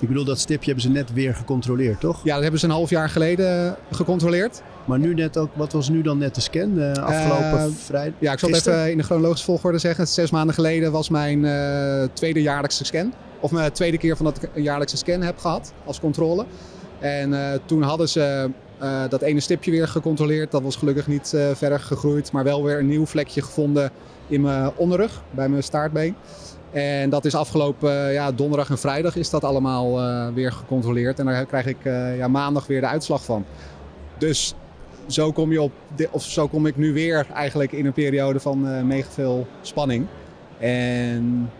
Ik 0.00 0.08
bedoel, 0.08 0.24
dat 0.24 0.38
stipje 0.38 0.64
hebben 0.64 0.82
ze 0.82 0.90
net 0.90 1.12
weer 1.12 1.34
gecontroleerd, 1.34 2.00
toch? 2.00 2.24
Ja, 2.24 2.32
dat 2.32 2.42
hebben 2.42 2.60
ze 2.60 2.66
een 2.66 2.72
half 2.72 2.90
jaar 2.90 3.08
geleden 3.08 3.76
gecontroleerd. 3.90 4.62
Maar 4.84 4.98
nu 4.98 5.14
net 5.14 5.36
ook, 5.36 5.50
wat 5.54 5.72
was 5.72 5.88
nu 5.88 6.02
dan 6.02 6.18
net 6.18 6.34
de 6.34 6.40
scan? 6.40 6.78
Uh, 6.78 6.92
afgelopen 6.92 7.68
uh, 7.68 7.74
vrijdag? 7.76 8.14
Ja, 8.18 8.32
ik 8.32 8.38
zal 8.38 8.50
het 8.50 8.66
even 8.66 8.90
in 8.90 8.96
de 8.96 9.02
chronologische 9.02 9.44
volgorde 9.44 9.78
zeggen. 9.78 10.08
Zes 10.08 10.30
maanden 10.30 10.54
geleden 10.54 10.92
was 10.92 11.08
mijn 11.08 11.44
uh, 11.44 12.02
tweede 12.12 12.42
jaarlijkse 12.42 12.84
scan. 12.84 13.12
Of 13.40 13.50
mijn 13.50 13.72
tweede 13.72 13.98
keer 13.98 14.16
van 14.16 14.24
dat 14.24 14.42
ik 14.42 14.50
een 14.54 14.62
jaarlijkse 14.62 14.96
scan 14.96 15.22
heb 15.22 15.38
gehad 15.38 15.72
als 15.84 16.00
controle. 16.00 16.44
En 16.98 17.60
toen 17.66 17.82
hadden 17.82 18.08
ze 18.08 18.50
dat 19.08 19.22
ene 19.22 19.40
stipje 19.40 19.70
weer 19.70 19.88
gecontroleerd. 19.88 20.50
Dat 20.50 20.62
was 20.62 20.76
gelukkig 20.76 21.06
niet 21.06 21.34
verder 21.54 21.80
gegroeid. 21.80 22.32
Maar 22.32 22.44
wel 22.44 22.64
weer 22.64 22.78
een 22.78 22.88
nieuw 22.88 23.06
vlekje 23.06 23.42
gevonden 23.42 23.90
in 24.28 24.40
mijn 24.40 24.70
onderrug, 24.76 25.22
bij 25.30 25.48
mijn 25.48 25.62
staartbeen. 25.62 26.14
En 26.72 27.10
dat 27.10 27.24
is 27.24 27.34
afgelopen 27.34 28.12
ja, 28.12 28.32
donderdag 28.32 28.70
en 28.70 28.78
vrijdag 28.78 29.16
is 29.16 29.30
dat 29.30 29.44
allemaal 29.44 30.00
weer 30.34 30.52
gecontroleerd. 30.52 31.18
En 31.18 31.26
daar 31.26 31.46
krijg 31.46 31.66
ik 31.66 31.78
ja, 32.16 32.28
maandag 32.28 32.66
weer 32.66 32.80
de 32.80 32.86
uitslag 32.86 33.24
van. 33.24 33.44
Dus 34.18 34.54
zo 35.06 35.32
kom, 35.32 35.52
je 35.52 35.62
op, 35.62 35.72
of 36.10 36.22
zo 36.22 36.48
kom 36.48 36.66
ik 36.66 36.76
nu 36.76 36.92
weer 36.92 37.26
eigenlijk 37.34 37.72
in 37.72 37.86
een 37.86 37.92
periode 37.92 38.40
van 38.40 38.68
uh, 38.68 38.82
mega 38.82 39.10
veel 39.10 39.46
spanning. 39.60 40.06
En 40.58 41.50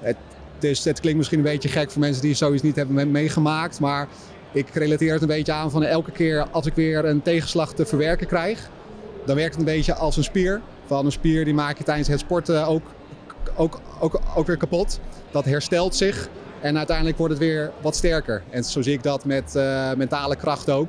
het, 0.00 0.16
dus 0.58 0.82
klinkt 0.82 1.18
misschien 1.18 1.38
een 1.38 1.44
beetje 1.44 1.68
gek 1.68 1.90
voor 1.90 2.00
mensen 2.00 2.22
die 2.22 2.34
zoiets 2.34 2.62
niet 2.62 2.76
hebben 2.76 3.10
meegemaakt. 3.10 3.80
Maar 3.80 4.08
ik 4.52 4.68
relateer 4.74 5.12
het 5.12 5.22
een 5.22 5.28
beetje 5.28 5.52
aan 5.52 5.70
van 5.70 5.82
elke 5.82 6.10
keer 6.10 6.46
als 6.50 6.66
ik 6.66 6.74
weer 6.74 7.04
een 7.04 7.22
tegenslag 7.22 7.74
te 7.74 7.86
verwerken 7.86 8.26
krijg. 8.26 8.70
Dan 9.24 9.36
werkt 9.36 9.50
het 9.50 9.60
een 9.60 9.74
beetje 9.74 9.94
als 9.94 10.16
een 10.16 10.24
spier. 10.24 10.60
Van 10.86 11.04
een 11.04 11.12
spier 11.12 11.44
die 11.44 11.54
maak 11.54 11.78
je 11.78 11.84
tijdens 11.84 12.08
het 12.08 12.20
sporten 12.20 12.66
ook, 12.66 12.82
ook, 13.56 13.80
ook, 14.34 14.46
weer 14.46 14.56
kapot. 14.56 15.00
Dat 15.30 15.44
herstelt 15.44 15.94
zich. 15.94 16.28
En 16.60 16.76
uiteindelijk 16.76 17.18
wordt 17.18 17.32
het 17.32 17.42
weer 17.42 17.72
wat 17.80 17.96
sterker. 17.96 18.42
En 18.50 18.64
zo 18.64 18.82
zie 18.82 18.92
ik 18.92 19.02
dat 19.02 19.24
met 19.24 19.54
uh, 19.56 19.92
mentale 19.92 20.36
kracht 20.36 20.70
ook 20.70 20.88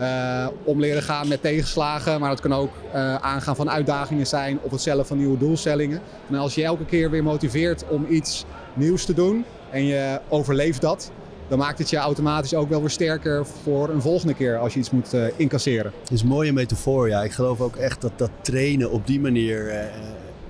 uh, 0.00 0.46
om 0.64 0.80
leren 0.80 1.02
gaan 1.02 1.28
met 1.28 1.42
tegenslagen. 1.42 2.20
Maar 2.20 2.30
dat 2.30 2.40
kan 2.40 2.52
ook 2.52 2.72
uh, 2.94 3.14
aangaan 3.14 3.56
van 3.56 3.70
uitdagingen 3.70 4.26
zijn 4.26 4.58
of 4.62 4.70
het 4.70 4.80
stellen 4.80 5.06
van 5.06 5.16
nieuwe 5.16 5.38
doelstellingen. 5.38 6.00
En 6.28 6.34
als 6.34 6.54
je 6.54 6.64
elke 6.64 6.84
keer 6.84 7.10
weer 7.10 7.22
motiveert 7.22 7.84
om 7.88 8.06
iets 8.08 8.44
nieuws 8.74 9.04
te 9.04 9.14
doen 9.14 9.44
en 9.70 9.84
je 9.84 10.20
overleeft 10.28 10.80
dat, 10.80 11.10
dan 11.48 11.58
maakt 11.58 11.78
het 11.78 11.90
je 11.90 11.96
automatisch 11.96 12.54
ook 12.54 12.68
wel 12.68 12.80
weer 12.80 12.90
sterker 12.90 13.46
voor 13.46 13.88
een 13.88 14.02
volgende 14.02 14.34
keer 14.34 14.58
als 14.58 14.72
je 14.72 14.78
iets 14.78 14.90
moet 14.90 15.14
uh, 15.14 15.24
incasseren. 15.36 15.92
Het 16.00 16.10
is 16.10 16.22
een 16.22 16.28
mooie 16.28 16.52
metafoor, 16.52 17.08
ja. 17.08 17.22
Ik 17.22 17.32
geloof 17.32 17.60
ook 17.60 17.76
echt 17.76 18.00
dat 18.00 18.12
dat 18.16 18.30
trainen 18.40 18.90
op 18.90 19.06
die 19.06 19.20
manier 19.20 19.90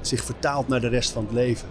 zich 0.01 0.25
vertaalt 0.25 0.69
naar 0.69 0.81
de 0.81 0.89
rest 0.89 1.11
van 1.11 1.25
het 1.25 1.33
leven. 1.33 1.69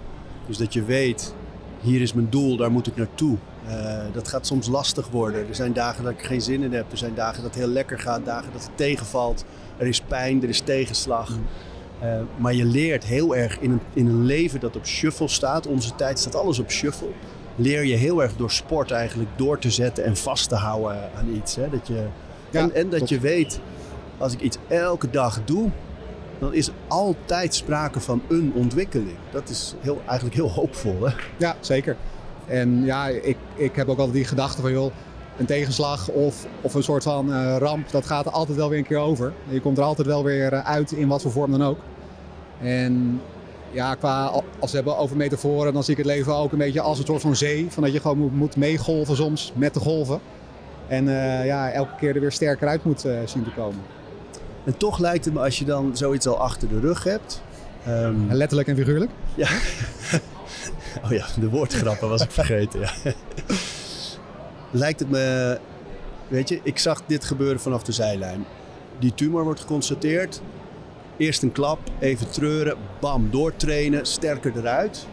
Dus 0.48 0.58
dat 0.58 0.74
je 0.74 0.84
weet, 0.84 1.34
hier 1.82 2.01
is 2.01 2.13
mijn 2.13 2.28
doel, 2.30 2.58
daar 2.58 2.72
moet 2.72 2.88
ik 2.88 2.96
naartoe. 2.96 3.38
Uh, 3.68 3.98
dat 4.13 4.27
gaat 4.27 4.48
soms 4.48 4.68
lastig 4.68 5.10
worden. 5.10 5.48
Er 5.48 5.56
zijn 5.56 5.74
dagen 5.74 6.03
dat 6.03 6.13
ik 6.13 6.24
geen 6.24 6.41
zin 6.41 6.63
in 6.63 6.74
heb. 6.74 6.91
Er 6.91 6.98
zijn 6.98 7.15
dagen 7.15 7.44
dat 7.44 7.53
het 7.53 7.63
heel 7.63 7.74
lekker 7.74 8.00
gaat. 8.00 8.25
Dagen 8.25 8.51
dat 8.51 8.63
het 8.63 8.77
tegenvalt. 8.77 9.46
Er 9.77 9.88
is 9.88 10.01
pijn, 10.01 10.44
er 10.44 10.50
is 10.50 10.60
tegenslag. 10.60 11.30
Mm. 11.30 11.46
Uh, 12.03 12.22
maar 12.38 12.53
je 12.53 12.65
leert 12.65 13.03
heel 13.03 13.36
erg 13.36 13.60
in 13.60 13.72
een, 13.72 13.82
in 13.94 14.08
een 14.08 14.25
leven 14.25 14.60
dat 14.60 14.75
op 14.75 14.86
shuffle 14.86 15.27
staat. 15.27 15.68
Onze 15.68 15.96
tijd 15.96 16.20
staat 16.20 16.36
alles 16.36 16.60
op 16.60 16.72
shuffle. 16.72 17.10
Leer 17.56 17.86
je 17.86 17.96
heel 17.96 18.22
erg 18.22 18.36
door 18.36 18.51
sport 18.51 18.91
eigenlijk 18.91 19.30
door 19.36 19.60
te 19.60 19.72
zetten 19.72 20.03
en 20.03 20.18
vast 20.18 20.50
te 20.50 20.56
houden 20.56 21.10
aan 21.15 21.34
iets. 21.36 21.56
Hè? 21.56 21.70
Dat 21.70 21.88
je, 21.88 22.06
ja, 22.50 22.62
en, 22.62 22.74
en, 22.74 22.89
dat 22.89 23.10
je 23.10 23.20
weet, 23.20 23.60
als 24.18 24.34
ik 24.34 24.41
iets 24.41 24.58
elke 24.68 25.10
dag 25.10 25.39
doe, 25.46 25.70
dan 26.39 26.53
is 26.53 26.70
altijd 26.88 27.56
sprake 27.56 28.00
van 28.00 28.22
een 28.27 28.51
ontwikkeling. 28.56 29.18
Dat 29.32 29.50
is 29.50 29.75
heel, 29.80 30.01
eigenlijk 30.06 30.36
heel 30.36 30.51
hoopvol. 30.51 31.06
Hè? 31.06 31.13
Ja, 31.38 31.56
zeker. 31.60 31.98
En 32.48 32.86
ja, 32.86 33.07
ik, 33.07 33.38
ik 33.55 33.75
heb 33.75 33.88
ook 33.88 33.98
altijd 33.98 34.15
die 34.15 34.25
gedachte 34.25 34.62
van 34.62 34.71
joh, 34.71 34.91
een 35.38 35.45
tegenslag 35.45 36.10
of, 36.10 36.45
of 36.62 36.74
een 36.74 36.83
soort 36.83 37.03
van 37.03 37.29
uh, 37.29 37.55
ramp, 37.57 37.91
dat 37.91 38.05
gaat 38.05 38.31
altijd 38.31 38.57
wel 38.57 38.69
weer 38.69 38.77
een 38.77 38.86
keer 38.86 38.98
over. 38.98 39.33
Je 39.50 39.62
komt 39.62 39.77
er 39.77 39.83
altijd 39.83 40.07
wel 40.07 40.24
weer 40.24 40.53
eh, 40.53 40.65
uit 40.65 40.91
in 40.91 41.07
wat 41.07 41.21
voor 41.21 41.31
vorm 41.31 41.51
dan 41.51 41.63
ook. 41.63 41.79
En 42.62 43.21
ja, 43.71 43.95
qua, 43.95 44.25
als 44.60 44.71
we 44.71 44.77
hebben 44.77 44.98
over 44.98 45.17
metaforen, 45.17 45.74
dan 45.74 45.83
zie 45.83 45.91
ik 45.91 46.03
het 46.03 46.07
leven 46.07 46.36
ook 46.36 46.51
een 46.51 46.57
beetje 46.57 46.81
als 46.81 47.00
een 47.00 47.05
soort 47.05 47.21
van 47.21 47.36
zee. 47.36 47.67
Van 47.69 47.83
dat 47.83 47.93
je 47.93 48.00
gewoon 48.00 48.17
moet, 48.17 48.36
moet 48.36 48.55
meegolven 48.55 49.15
soms 49.15 49.53
met 49.55 49.74
de 49.74 49.79
golven. 49.79 50.19
En 50.88 51.07
uh, 51.07 51.45
ja, 51.45 51.71
elke 51.71 51.95
keer 52.00 52.15
er 52.15 52.21
weer 52.21 52.31
sterker 52.31 52.67
uit 52.67 52.83
moet 52.83 53.05
uh, 53.05 53.19
zien 53.25 53.43
te 53.43 53.50
komen. 53.50 53.81
En 54.63 54.77
toch 54.77 55.00
lijkt 55.00 55.25
het 55.25 55.33
me 55.33 55.39
als 55.39 55.60
je 55.60 55.65
dan 55.65 55.98
zoiets 55.98 56.27
al 56.27 56.38
achter 56.38 56.67
de 56.67 56.79
rug 56.79 57.03
hebt. 57.03 57.41
Um... 57.88 58.27
Letterlijk 58.29 58.67
en 58.67 58.75
figuurlijk? 58.75 59.12
Ja. 59.36 59.48
Oh 61.05 61.12
ja, 61.12 61.25
de 61.39 61.50
woordgrappen 61.50 62.10
was 62.10 62.21
ik 62.21 62.31
vergeten. 62.31 62.79
Ja. 62.79 62.91
Lijkt 64.71 65.00
het 65.00 65.10
me, 65.10 65.57
weet 66.27 66.50
je, 66.50 66.60
ik 66.63 66.77
zag 66.77 67.01
dit 67.05 67.24
gebeuren 67.24 67.60
vanaf 67.60 67.83
de 67.83 67.91
zijlijn. 67.91 68.45
Die 69.00 69.13
tumor 69.13 69.43
wordt 69.43 69.60
geconstateerd. 69.60 70.41
Eerst 71.17 71.43
een 71.43 71.51
klap, 71.51 71.79
even 72.00 72.29
treuren, 72.29 72.77
bam, 73.00 73.27
doortrainen, 73.31 74.05
sterker 74.05 74.57
eruit. 74.57 75.07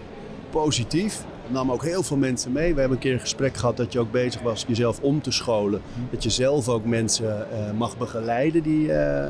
Positief. 0.50 1.24
Nam 1.46 1.72
ook 1.72 1.82
heel 1.82 2.02
veel 2.02 2.16
mensen 2.16 2.52
mee. 2.52 2.74
We 2.74 2.80
hebben 2.80 2.96
een 2.98 3.02
keer 3.02 3.12
een 3.12 3.20
gesprek 3.20 3.56
gehad 3.56 3.76
dat 3.76 3.92
je 3.92 3.98
ook 3.98 4.10
bezig 4.10 4.40
was 4.40 4.64
jezelf 4.68 5.00
om 5.00 5.22
te 5.22 5.30
scholen. 5.30 5.80
Dat 6.10 6.22
je 6.22 6.30
zelf 6.30 6.68
ook 6.68 6.84
mensen 6.84 7.46
uh, 7.52 7.78
mag 7.78 7.98
begeleiden 7.98 8.62
die 8.62 8.86
uh, 8.86 8.94
uh, 8.94 9.28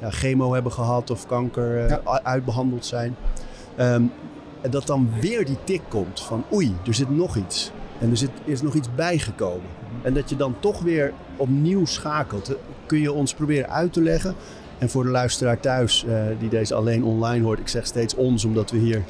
ja, 0.00 0.10
chemo 0.10 0.52
hebben 0.52 0.72
gehad 0.72 1.10
of 1.10 1.26
kanker 1.26 1.88
ja. 1.88 2.20
uitbehandeld 2.22 2.86
zijn. 2.86 3.16
Um, 3.78 4.12
en 4.60 4.70
dat 4.70 4.86
dan 4.86 5.10
weer 5.20 5.46
die 5.46 5.58
tik 5.64 5.82
komt 5.88 6.20
van 6.20 6.44
oei, 6.52 6.76
er 6.86 6.94
zit 6.94 7.10
nog 7.10 7.36
iets. 7.36 7.70
En 8.00 8.10
er 8.10 8.16
zit, 8.16 8.30
is 8.44 8.62
nog 8.62 8.74
iets 8.74 8.88
bijgekomen. 8.94 9.66
En 10.02 10.14
dat 10.14 10.30
je 10.30 10.36
dan 10.36 10.54
toch 10.60 10.80
weer 10.80 11.12
opnieuw 11.36 11.84
schakelt. 11.84 12.56
Kun 12.86 13.00
je 13.00 13.12
ons 13.12 13.34
proberen 13.34 13.70
uit 13.70 13.92
te 13.92 14.02
leggen? 14.02 14.34
En 14.78 14.90
voor 14.90 15.04
de 15.04 15.10
luisteraar 15.10 15.60
thuis 15.60 16.04
uh, 16.08 16.22
die 16.38 16.48
deze 16.48 16.74
alleen 16.74 17.04
online 17.04 17.44
hoort, 17.44 17.58
ik 17.58 17.68
zeg 17.68 17.86
steeds 17.86 18.14
ons, 18.14 18.44
omdat 18.44 18.70
we 18.70 18.78
hier 18.78 19.02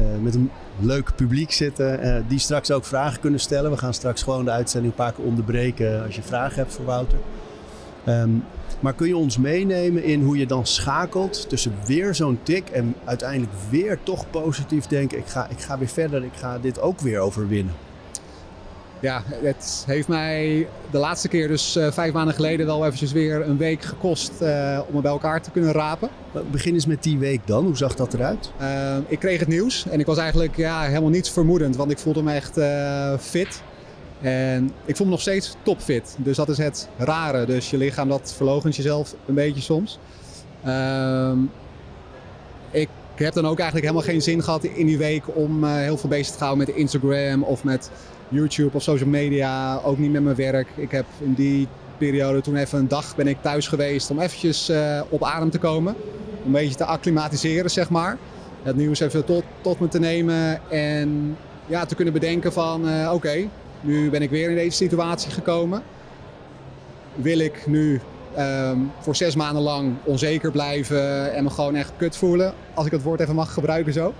uh, 0.00 0.06
met 0.22 0.34
een 0.34 0.50
leuk 0.80 1.14
publiek 1.16 1.52
zitten. 1.52 2.06
Uh, 2.06 2.16
die 2.28 2.38
straks 2.38 2.70
ook 2.70 2.84
vragen 2.84 3.20
kunnen 3.20 3.40
stellen. 3.40 3.70
We 3.70 3.76
gaan 3.76 3.94
straks 3.94 4.22
gewoon 4.22 4.44
de 4.44 4.50
uitzending 4.50 4.92
een 4.92 5.04
paar 5.04 5.12
keer 5.12 5.24
onderbreken 5.24 6.04
als 6.04 6.16
je 6.16 6.22
vragen 6.22 6.56
hebt 6.56 6.72
voor 6.72 6.84
Wouter. 6.84 7.18
Um, 8.08 8.44
maar 8.80 8.94
kun 8.94 9.06
je 9.06 9.16
ons 9.16 9.38
meenemen 9.38 10.04
in 10.04 10.22
hoe 10.22 10.36
je 10.36 10.46
dan 10.46 10.66
schakelt 10.66 11.48
tussen 11.48 11.72
weer 11.86 12.14
zo'n 12.14 12.38
tik 12.42 12.68
en 12.68 12.94
uiteindelijk 13.04 13.52
weer 13.70 13.98
toch 14.02 14.30
positief 14.30 14.86
denken: 14.86 15.18
ik 15.18 15.26
ga, 15.26 15.48
ik 15.48 15.60
ga 15.60 15.78
weer 15.78 15.88
verder, 15.88 16.24
ik 16.24 16.34
ga 16.36 16.58
dit 16.58 16.80
ook 16.80 17.00
weer 17.00 17.18
overwinnen? 17.18 17.74
Ja, 19.00 19.22
het 19.26 19.84
heeft 19.86 20.08
mij 20.08 20.68
de 20.90 20.98
laatste 20.98 21.28
keer, 21.28 21.48
dus 21.48 21.76
uh, 21.76 21.92
vijf 21.92 22.12
maanden 22.12 22.34
geleden, 22.34 22.66
wel 22.66 22.84
eventjes 22.84 23.12
weer 23.12 23.48
een 23.48 23.56
week 23.56 23.82
gekost 23.82 24.32
uh, 24.42 24.80
om 24.86 24.94
het 24.94 25.02
bij 25.02 25.12
elkaar 25.12 25.42
te 25.42 25.50
kunnen 25.50 25.72
rapen. 25.72 26.08
Begin 26.50 26.74
eens 26.74 26.86
met 26.86 27.02
die 27.02 27.18
week 27.18 27.46
dan. 27.46 27.64
Hoe 27.64 27.76
zag 27.76 27.94
dat 27.94 28.14
eruit? 28.14 28.52
Uh, 28.60 28.96
ik 29.06 29.18
kreeg 29.18 29.38
het 29.38 29.48
nieuws 29.48 29.86
en 29.88 30.00
ik 30.00 30.06
was 30.06 30.18
eigenlijk 30.18 30.56
ja, 30.56 30.82
helemaal 30.82 31.10
niets 31.10 31.30
vermoedend, 31.30 31.76
want 31.76 31.90
ik 31.90 31.98
voelde 31.98 32.22
me 32.22 32.32
echt 32.32 32.58
fit. 33.22 33.62
En 34.24 34.70
ik 34.84 34.96
voel 34.96 35.06
me 35.06 35.12
nog 35.12 35.20
steeds 35.20 35.56
topfit. 35.62 36.16
Dus 36.18 36.36
dat 36.36 36.48
is 36.48 36.58
het 36.58 36.88
rare. 36.98 37.46
Dus 37.46 37.70
je 37.70 37.76
lichaam 37.76 38.08
dat 38.08 38.34
verlogent 38.36 38.76
jezelf 38.76 39.14
een 39.26 39.34
beetje 39.34 39.60
soms. 39.60 39.98
Uh, 40.66 41.32
ik 42.70 42.88
heb 43.14 43.34
dan 43.34 43.46
ook 43.46 43.58
eigenlijk 43.58 43.90
helemaal 43.90 44.10
geen 44.10 44.22
zin 44.22 44.42
gehad 44.42 44.64
in 44.64 44.86
die 44.86 44.98
week 44.98 45.36
om 45.36 45.64
uh, 45.64 45.74
heel 45.74 45.96
veel 45.96 46.08
bezig 46.08 46.36
te 46.36 46.44
houden 46.44 46.66
met 46.66 46.76
Instagram 46.76 47.42
of 47.42 47.64
met 47.64 47.90
YouTube 48.28 48.76
of 48.76 48.82
social 48.82 49.08
media. 49.08 49.80
Ook 49.84 49.98
niet 49.98 50.12
met 50.12 50.22
mijn 50.22 50.36
werk. 50.36 50.68
Ik 50.76 50.90
heb 50.90 51.04
in 51.20 51.34
die 51.34 51.68
periode 51.98 52.40
toen 52.40 52.56
even 52.56 52.78
een 52.78 52.88
dag 52.88 53.16
ben 53.16 53.26
ik 53.26 53.42
thuis 53.42 53.68
geweest 53.68 54.10
om 54.10 54.20
eventjes 54.20 54.70
uh, 54.70 55.00
op 55.08 55.24
adem 55.24 55.50
te 55.50 55.58
komen. 55.58 55.94
Om 56.38 56.46
een 56.46 56.52
beetje 56.52 56.76
te 56.76 56.84
acclimatiseren, 56.84 57.70
zeg 57.70 57.90
maar. 57.90 58.18
Het 58.62 58.76
nieuws 58.76 59.00
even 59.00 59.24
tot, 59.24 59.44
tot 59.60 59.80
me 59.80 59.88
te 59.88 59.98
nemen 59.98 60.70
en 60.70 61.36
ja, 61.66 61.86
te 61.86 61.94
kunnen 61.94 62.14
bedenken 62.14 62.52
van 62.52 62.88
uh, 62.88 63.10
oké, 63.12 63.48
nu 63.84 64.10
ben 64.10 64.22
ik 64.22 64.30
weer 64.30 64.50
in 64.50 64.56
deze 64.56 64.76
situatie 64.76 65.30
gekomen. 65.30 65.82
Wil 67.14 67.38
ik 67.38 67.66
nu 67.66 68.00
um, 68.38 68.90
voor 69.00 69.16
zes 69.16 69.34
maanden 69.34 69.62
lang 69.62 69.94
onzeker 70.04 70.50
blijven 70.50 71.32
en 71.34 71.44
me 71.44 71.50
gewoon 71.50 71.74
echt 71.74 71.92
kut 71.96 72.16
voelen? 72.16 72.54
Als 72.74 72.86
ik 72.86 72.92
het 72.92 73.02
woord 73.02 73.20
even 73.20 73.34
mag 73.34 73.52
gebruiken 73.52 73.92
zo. 73.92 74.14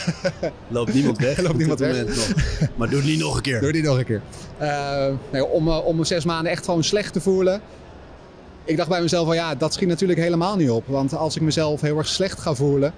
Loopt 0.68 0.94
niemand 0.94 1.18
weg. 1.18 1.40
Loopt 1.46 1.56
niemand 1.56 1.78
weg. 1.78 2.06
Nog. 2.06 2.28
Maar 2.76 2.88
doe 2.88 2.98
het 2.98 3.08
niet 3.08 3.18
nog 3.20 3.36
een 3.36 3.42
keer. 3.42 3.58
Doe 3.58 3.66
het 3.66 3.76
niet 3.76 3.84
nog 3.84 3.98
een 3.98 4.04
keer. 4.04 4.22
Uh, 4.60 5.06
nee, 5.32 5.44
om, 5.44 5.68
uh, 5.68 5.86
om 5.86 6.04
zes 6.04 6.24
maanden 6.24 6.52
echt 6.52 6.64
gewoon 6.64 6.84
slecht 6.84 7.12
te 7.12 7.20
voelen. 7.20 7.60
Ik 8.64 8.76
dacht 8.76 8.88
bij 8.88 9.00
mezelf 9.00 9.26
van 9.26 9.36
ja, 9.36 9.54
dat 9.54 9.72
schiet 9.72 9.88
natuurlijk 9.88 10.20
helemaal 10.20 10.56
niet 10.56 10.70
op. 10.70 10.86
Want 10.86 11.14
als 11.14 11.36
ik 11.36 11.42
mezelf 11.42 11.80
heel 11.80 11.98
erg 11.98 12.06
slecht 12.06 12.40
ga 12.40 12.54
voelen, 12.54 12.92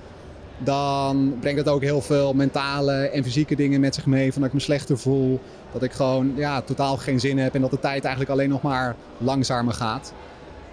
dan 0.58 1.36
brengt 1.40 1.58
het 1.58 1.68
ook 1.68 1.82
heel 1.82 2.00
veel 2.00 2.32
mentale 2.32 2.92
en 2.92 3.24
fysieke 3.24 3.56
dingen 3.56 3.80
met 3.80 3.94
zich 3.94 4.06
mee. 4.06 4.32
Van 4.32 4.40
dat 4.40 4.50
ik 4.50 4.56
me 4.56 4.62
slechter 4.62 4.98
voel, 4.98 5.40
dat 5.72 5.82
ik 5.82 5.92
gewoon 5.92 6.32
ja, 6.36 6.60
totaal 6.60 6.96
geen 6.96 7.20
zin 7.20 7.38
heb 7.38 7.54
en 7.54 7.60
dat 7.60 7.70
de 7.70 7.78
tijd 7.78 8.02
eigenlijk 8.04 8.32
alleen 8.32 8.48
nog 8.48 8.62
maar 8.62 8.96
langzamer 9.18 9.74
gaat. 9.74 10.12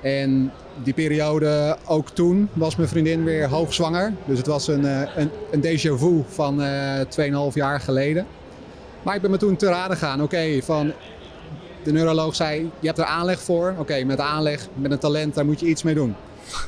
En 0.02 0.52
die 0.84 0.94
periode, 0.94 1.78
ook 1.86 2.10
toen, 2.10 2.50
was 2.54 2.76
mijn 2.76 2.90
vriendin 2.90 3.24
weer 3.24 3.50
hoogzwanger. 3.50 4.14
Dus 4.26 4.38
het 4.38 4.48
was 4.48 4.68
een, 4.68 4.86
eh, 4.86 5.02
een, 5.16 5.30
een 5.52 5.62
déjà 5.62 6.00
vu 6.00 6.24
van 6.28 6.62
uh, 6.62 7.02
eh, 7.02 7.08
2,5 7.50 7.54
jaar 7.54 7.80
geleden. 7.80 8.26
Maar 9.04 9.16
ik 9.16 9.22
ben 9.22 9.32
me 9.32 9.38
toen 9.38 9.56
te 9.56 9.68
raden 9.68 9.98
gaan. 9.98 10.22
Oké, 10.22 10.62
van 10.62 10.94
de 11.84 11.92
neuroloog 11.92 12.36
zei, 12.36 12.72
je 12.80 12.88
hebt 12.88 13.00
er 13.00 13.06
aanleg 13.06 13.40
voor. 13.40 13.74
Oké, 13.78 14.04
met 14.04 14.20
aanleg, 14.20 14.68
met 14.74 14.92
een 14.92 15.00
talent, 15.00 15.36
daar 15.36 15.46
moet 15.46 15.60
je 15.60 15.66
iets 15.66 15.84
mee 15.84 15.94
doen. 15.94 16.16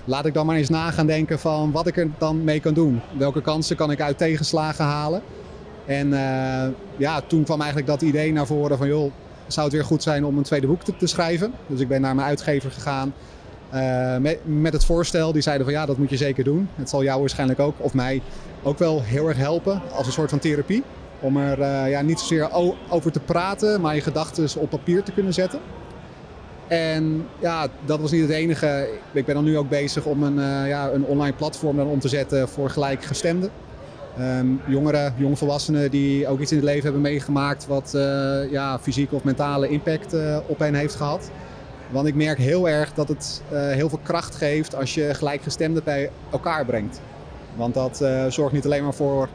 Laat 0.06 0.26
ik 0.26 0.34
dan 0.34 0.46
maar 0.46 0.56
eens 0.56 0.70
na 0.70 0.92
gaan 0.92 1.08
denken 1.08 1.40
van 1.40 1.72
wat 1.72 1.88
ik 1.88 1.98
er 1.98 2.10
dan 2.18 2.44
mee 2.44 2.60
kan 2.60 2.74
doen. 2.74 3.02
Welke 3.18 3.42
kansen 3.42 3.76
kan 3.76 3.92
ik 3.92 4.02
uit 4.02 4.18
tegenslagen 4.18 4.86
halen? 4.86 5.22
En 5.90 6.08
uh, 6.08 6.64
ja, 6.98 7.22
toen 7.22 7.44
kwam 7.44 7.60
eigenlijk 7.60 7.90
dat 7.90 8.02
idee 8.02 8.32
naar 8.32 8.46
voren 8.46 8.78
van 8.78 8.88
joh, 8.88 9.12
zou 9.48 9.66
het 9.66 9.76
weer 9.76 9.86
goed 9.86 10.04
zijn 10.04 10.26
om 10.26 10.38
een 10.38 10.44
tweede 10.44 10.68
boek 10.68 10.84
te, 10.84 10.96
te 10.98 11.08
schrijven. 11.08 11.54
Dus 11.68 11.80
ik 11.80 11.88
ben 11.88 12.02
naar 12.02 12.16
mijn 12.16 12.28
uitgever 12.28 12.72
gegaan 12.72 13.14
uh, 13.74 14.18
met, 14.18 14.40
met 14.44 14.74
het 14.74 14.86
voorstel. 14.86 15.32
Die 15.32 15.42
zeiden 15.42 15.66
van 15.66 15.76
ja, 15.76 15.86
dat 15.86 15.98
moet 15.98 16.10
je 16.10 16.18
zeker 16.18 16.44
doen. 16.44 16.70
Het 16.76 16.90
zal 16.90 17.04
jou 17.04 17.20
waarschijnlijk 17.20 17.60
ook, 17.60 17.74
of 17.78 17.94
mij, 17.94 18.22
ook 18.64 18.78
wel 18.78 19.02
heel 19.02 19.28
erg 19.28 19.38
helpen 19.38 19.82
als 19.94 20.08
een 20.08 20.14
soort 20.14 20.30
van 20.30 20.40
therapie. 20.40 20.84
Om 21.20 21.38
er 21.38 21.60
uh, 21.60 21.90
ja, 21.90 22.02
niet 22.02 22.20
zozeer 22.20 22.50
over 22.90 23.12
te 23.12 23.20
praten, 23.20 23.82
maar 23.82 23.96
je 23.96 24.02
gedachten 24.02 24.62
op 24.62 24.70
papier 24.70 25.04
te 25.04 25.12
kunnen 25.12 25.34
zetten. 25.34 25.60
En 26.68 27.26
ja, 27.40 27.68
dat 27.86 28.00
was 28.00 28.12
niet 28.12 28.22
het 28.22 28.32
enige. 28.32 28.90
Ik 29.12 29.26
ben 29.26 29.36
dan 29.36 29.44
nu 29.44 29.58
ook 29.58 29.70
bezig 29.70 30.06
om 30.06 30.24
een, 30.24 30.68
ja, 30.68 30.90
een 30.92 31.04
online 31.04 31.36
platform 31.36 31.80
om 31.80 32.00
te 32.00 32.08
zetten 32.08 32.50
voor 32.50 32.70
gelijkgestemden. 32.70 33.50
Um, 34.20 34.62
jongeren, 34.68 35.14
jongvolwassenen 35.18 35.92
die 35.92 36.28
ook 36.28 36.40
iets 36.40 36.52
in 36.52 36.58
het 36.58 36.66
leven 36.66 36.84
hebben 36.84 37.02
meegemaakt 37.02 37.68
wat 37.68 37.92
uh, 37.96 38.52
ja, 38.52 38.80
fysieke 38.80 39.16
of 39.16 39.24
mentale 39.24 39.70
impact 39.70 40.14
uh, 40.14 40.38
op 40.48 40.60
hen 40.60 40.74
heeft 40.74 40.96
gehad. 40.96 41.32
Want 41.90 42.08
ik 42.08 42.16
merk 42.16 42.38
heel 42.38 42.70
erg 42.70 42.94
dat 42.94 43.08
het 43.08 43.42
heel 43.52 43.90
veel 43.90 44.00
kracht 44.04 44.36
geeft 44.36 44.76
als 44.76 44.94
je 44.94 45.14
gelijkgestemden 45.14 45.84
bij 45.84 46.10
elkaar 46.32 46.66
brengt. 46.66 47.02
Want 47.56 47.74
dat 47.74 48.06
zorgt 48.30 48.54
niet 48.54 48.66
alleen 48.66 48.84
maar 48.84 48.94
voor 48.94 49.30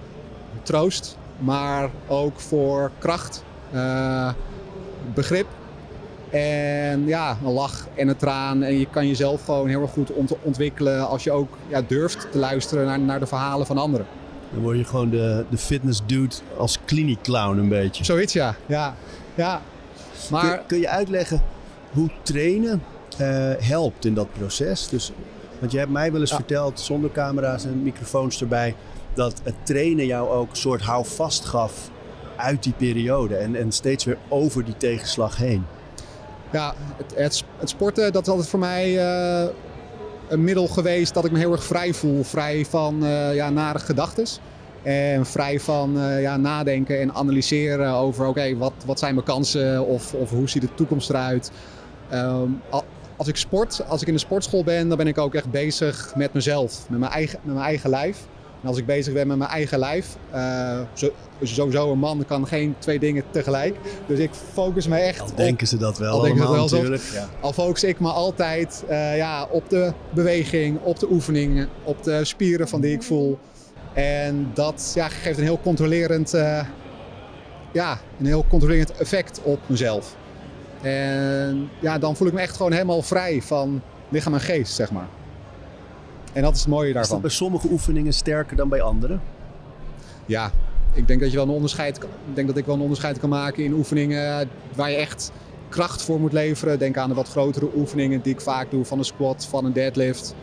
troost, 0.63 1.17
maar 1.39 1.91
ook 2.07 2.41
voor 2.41 2.91
kracht, 2.99 3.45
begrip 5.15 5.47
En 6.31 7.07
ja, 7.07 7.37
een 7.45 7.53
lach 7.53 7.87
en 7.95 8.09
een 8.09 8.17
traan. 8.17 8.63
En 8.63 8.79
je 8.79 8.87
kan 8.91 9.07
jezelf 9.07 9.45
gewoon 9.45 9.69
heel 9.69 9.83
erg 9.83 9.91
goed 9.91 10.13
ont- 10.13 10.37
ontwikkelen 10.43 11.09
als 11.09 11.25
je 11.25 11.33
ook 11.33 11.57
ja, 11.69 11.83
durft 11.87 12.27
te 12.33 12.39
luisteren 12.39 12.87
naar, 12.87 13.01
naar 13.01 13.21
de 13.21 13.27
verhalen 13.27 13.67
van 13.67 13.79
anderen. 13.79 14.07
Dan 14.55 14.63
word 14.63 14.77
je 14.77 14.85
gewoon 14.85 15.11
de, 15.11 15.45
de 15.51 15.59
fitness 15.59 16.01
dude 16.07 16.35
als 16.57 16.79
clinic 16.87 17.19
clown 17.23 17.59
een 17.59 17.69
beetje. 17.69 18.05
Zoiets 18.05 18.33
ja, 18.33 18.55
ja. 18.67 18.95
ja. 19.35 19.63
Maar 20.31 20.57
Kun, 20.57 20.67
kun 20.67 20.79
je 20.79 20.89
uitleggen 20.89 21.43
hoe 21.93 22.11
trainen 22.23 22.83
eh, 23.19 23.51
helpt 23.59 24.05
in 24.05 24.15
dat 24.15 24.29
proces? 24.39 24.89
Dus, 24.89 25.13
want 25.59 25.73
je 25.73 25.79
hebt 25.79 25.91
mij 25.91 26.13
wel 26.13 26.21
eens 26.21 26.31
Ja. 26.31 26.37
verteld, 26.37 26.81
zonder 26.81 27.11
camera's 27.13 27.65
en 27.65 27.83
microfoons 27.83 28.41
erbij, 28.41 28.75
dat 29.15 29.41
het 29.43 29.55
trainen 29.63 30.07
jou 30.07 30.29
ook 30.31 30.51
een 30.51 30.57
soort 30.57 30.83
houvast 30.83 31.45
gaf 31.45 31.91
uit 32.37 32.63
die 32.63 32.73
periode 32.73 33.37
en, 33.37 33.57
en 33.57 33.73
steeds 33.73 34.05
weer 34.05 34.19
over 34.29 34.65
die 34.65 34.77
tegenslag 34.77 35.37
heen. 35.37 35.65
ja, 36.53 36.75
het, 36.97 37.13
het, 37.17 37.45
het 37.59 37.69
sporten, 37.69 38.13
dat 38.13 38.23
is 38.23 38.29
altijd 38.29 38.49
voor 38.49 38.59
mij 38.59 38.99
eh, 38.99 39.49
een 40.29 40.45
middel 40.45 40.67
geweest 40.69 41.15
dat 41.15 41.25
ik 41.25 41.31
me 41.33 41.39
heel 41.39 41.53
erg 41.53 41.65
vrij 41.65 41.95
voel. 41.95 42.25
Vrij 42.25 42.65
van 42.65 43.05
eh, 43.05 43.35
ja, 43.35 43.51
nare 43.51 43.79
gedachten. 43.79 44.27
En 44.83 45.27
vrij 45.27 45.61
van 45.61 46.01
eh, 46.01 46.21
ja, 46.21 46.37
nadenken 46.37 47.01
en 47.01 47.15
analyseren 47.15 47.93
over 47.93 48.27
oké, 48.27 48.57
wat, 48.57 48.73
wat 48.87 48.99
zijn 48.99 49.15
mijn 49.15 49.27
kansen 49.27 49.87
of, 49.87 50.15
of 50.15 50.31
hoe 50.31 50.49
ziet 50.49 50.63
de 50.63 50.75
toekomst 50.75 51.11
eruit. 51.11 51.51
Ehm, 52.09 52.49
al- 52.71 52.85
als 53.17 53.29
ik 53.29 53.37
sport, 53.37 53.85
als 53.89 54.01
ik 54.01 54.07
in 54.07 54.15
de 54.15 54.21
sportschool 54.21 54.65
ben, 54.65 54.89
dan 54.89 54.97
ben 54.97 55.07
ik 55.07 55.19
ook 55.19 55.35
echt 55.35 55.51
bezig 55.51 56.13
met 56.17 56.33
mezelf, 56.33 56.87
met 56.89 56.99
mijn 56.99 57.13
eigen, 57.13 57.39
met 57.43 57.55
mijn 57.55 57.67
eigen 57.67 57.91
lijf. 57.91 58.19
En 58.65 58.71
als 58.71 58.79
ik 58.79 58.87
bezig 58.87 59.13
ben 59.13 59.27
met 59.27 59.37
mijn 59.37 59.51
eigen 59.51 59.79
lijf, 59.79 60.17
eh, 60.31 60.81
zo, 60.93 61.13
sowieso 61.43 61.93
een 61.93 61.99
man 61.99 62.25
kan 62.27 62.47
geen 62.47 62.75
twee 62.79 62.99
dingen 62.99 63.25
tegelijk. 63.31 63.77
Dus 64.07 64.19
ik 64.19 64.31
focus 64.53 64.87
me 64.87 64.97
echt 64.97 65.21
Al 65.21 65.27
op 65.27 65.37
denken 65.37 65.67
ze 65.67 65.77
dat 65.77 65.99
wel 65.99 66.13
Al 66.13 66.25
allemaal 66.25 66.53
wel 66.53 66.69
natuurlijk. 66.69 67.03
Ja. 67.13 67.29
al 67.41 67.53
focus 67.53 67.85
ik 67.85 68.01
me 68.01 68.09
altijd 68.09 68.85
eh, 68.89 69.17
ja, 69.17 69.47
op 69.51 69.69
de 69.69 69.93
beweging, 70.15 70.79
op 70.83 70.99
de 70.99 71.11
oefeningen, 71.11 71.69
op 71.83 72.03
de 72.03 72.25
spieren 72.25 72.69
van 72.69 72.81
die 72.81 72.93
ik 72.93 73.03
voel. 73.03 73.39
En 73.93 74.51
dat 74.55 74.93
ja, 74.95 75.09
geeft 75.09 75.39
een 75.39 75.45
heel 75.45 75.61
controlerend, 75.61 76.35
eh, 76.35 76.65
ja, 77.73 77.99
een 78.19 78.27
heel 78.27 78.45
controlerend 78.49 78.93
effect 78.93 79.41
op 79.43 79.59
mezelf. 79.67 80.17
En 80.83 81.69
ja, 81.81 81.99
dan 81.99 82.17
voel 82.17 82.27
ik 82.27 82.33
me 82.35 82.41
echt 82.41 82.57
gewoon 82.57 82.73
helemaal 82.73 83.03
vrij 83.03 83.43
van 83.43 83.83
lichaam 84.09 84.35
en 84.35 84.41
geest, 84.41 84.75
zeg 84.75 84.91
maar. 84.91 85.09
En 86.35 86.43
dat 86.43 86.55
is 86.55 86.61
het 86.61 86.69
mooie 86.69 86.87
Is 86.87 86.93
dat 86.93 87.03
daarvan. 87.03 87.21
bij 87.21 87.31
sommige 87.31 87.69
oefeningen 87.71 88.13
sterker 88.13 88.57
dan 88.57 88.69
bij 88.69 88.83
andere? 88.83 89.19
Ja, 90.27 90.51
ik 90.93 91.07
denk 91.09 91.21
dat 91.21 91.31
je 91.31 91.37
wel 91.37 91.47
een 91.47 91.53
onderscheid, 91.53 91.97
ik 91.97 92.35
denk 92.35 92.47
dat 92.49 92.57
ik 92.57 92.67
wel 92.67 92.75
een 92.75 92.81
onderscheid 92.81 93.19
kan 93.19 93.29
maken 93.29 93.65
in 93.65 93.73
oefeningen 93.73 94.49
waar 94.75 94.91
je 94.91 94.97
echt 94.97 95.33
kracht 95.69 96.03
voor 96.03 96.21
moet 96.21 96.33
leveren. 96.33 96.79
Denk 96.79 96.97
aan 96.97 97.09
de 97.09 97.15
wat 97.15 97.29
grotere 97.29 97.69
oefeningen 97.77 98.21
die 98.23 98.33
ik 98.33 98.41
vaak 98.41 98.71
doe 98.71 98.85
van 98.85 98.99
een 98.99 99.05
squat, 99.05 99.47
van 99.47 99.65
een 99.65 99.73
deadlift. 99.73 100.35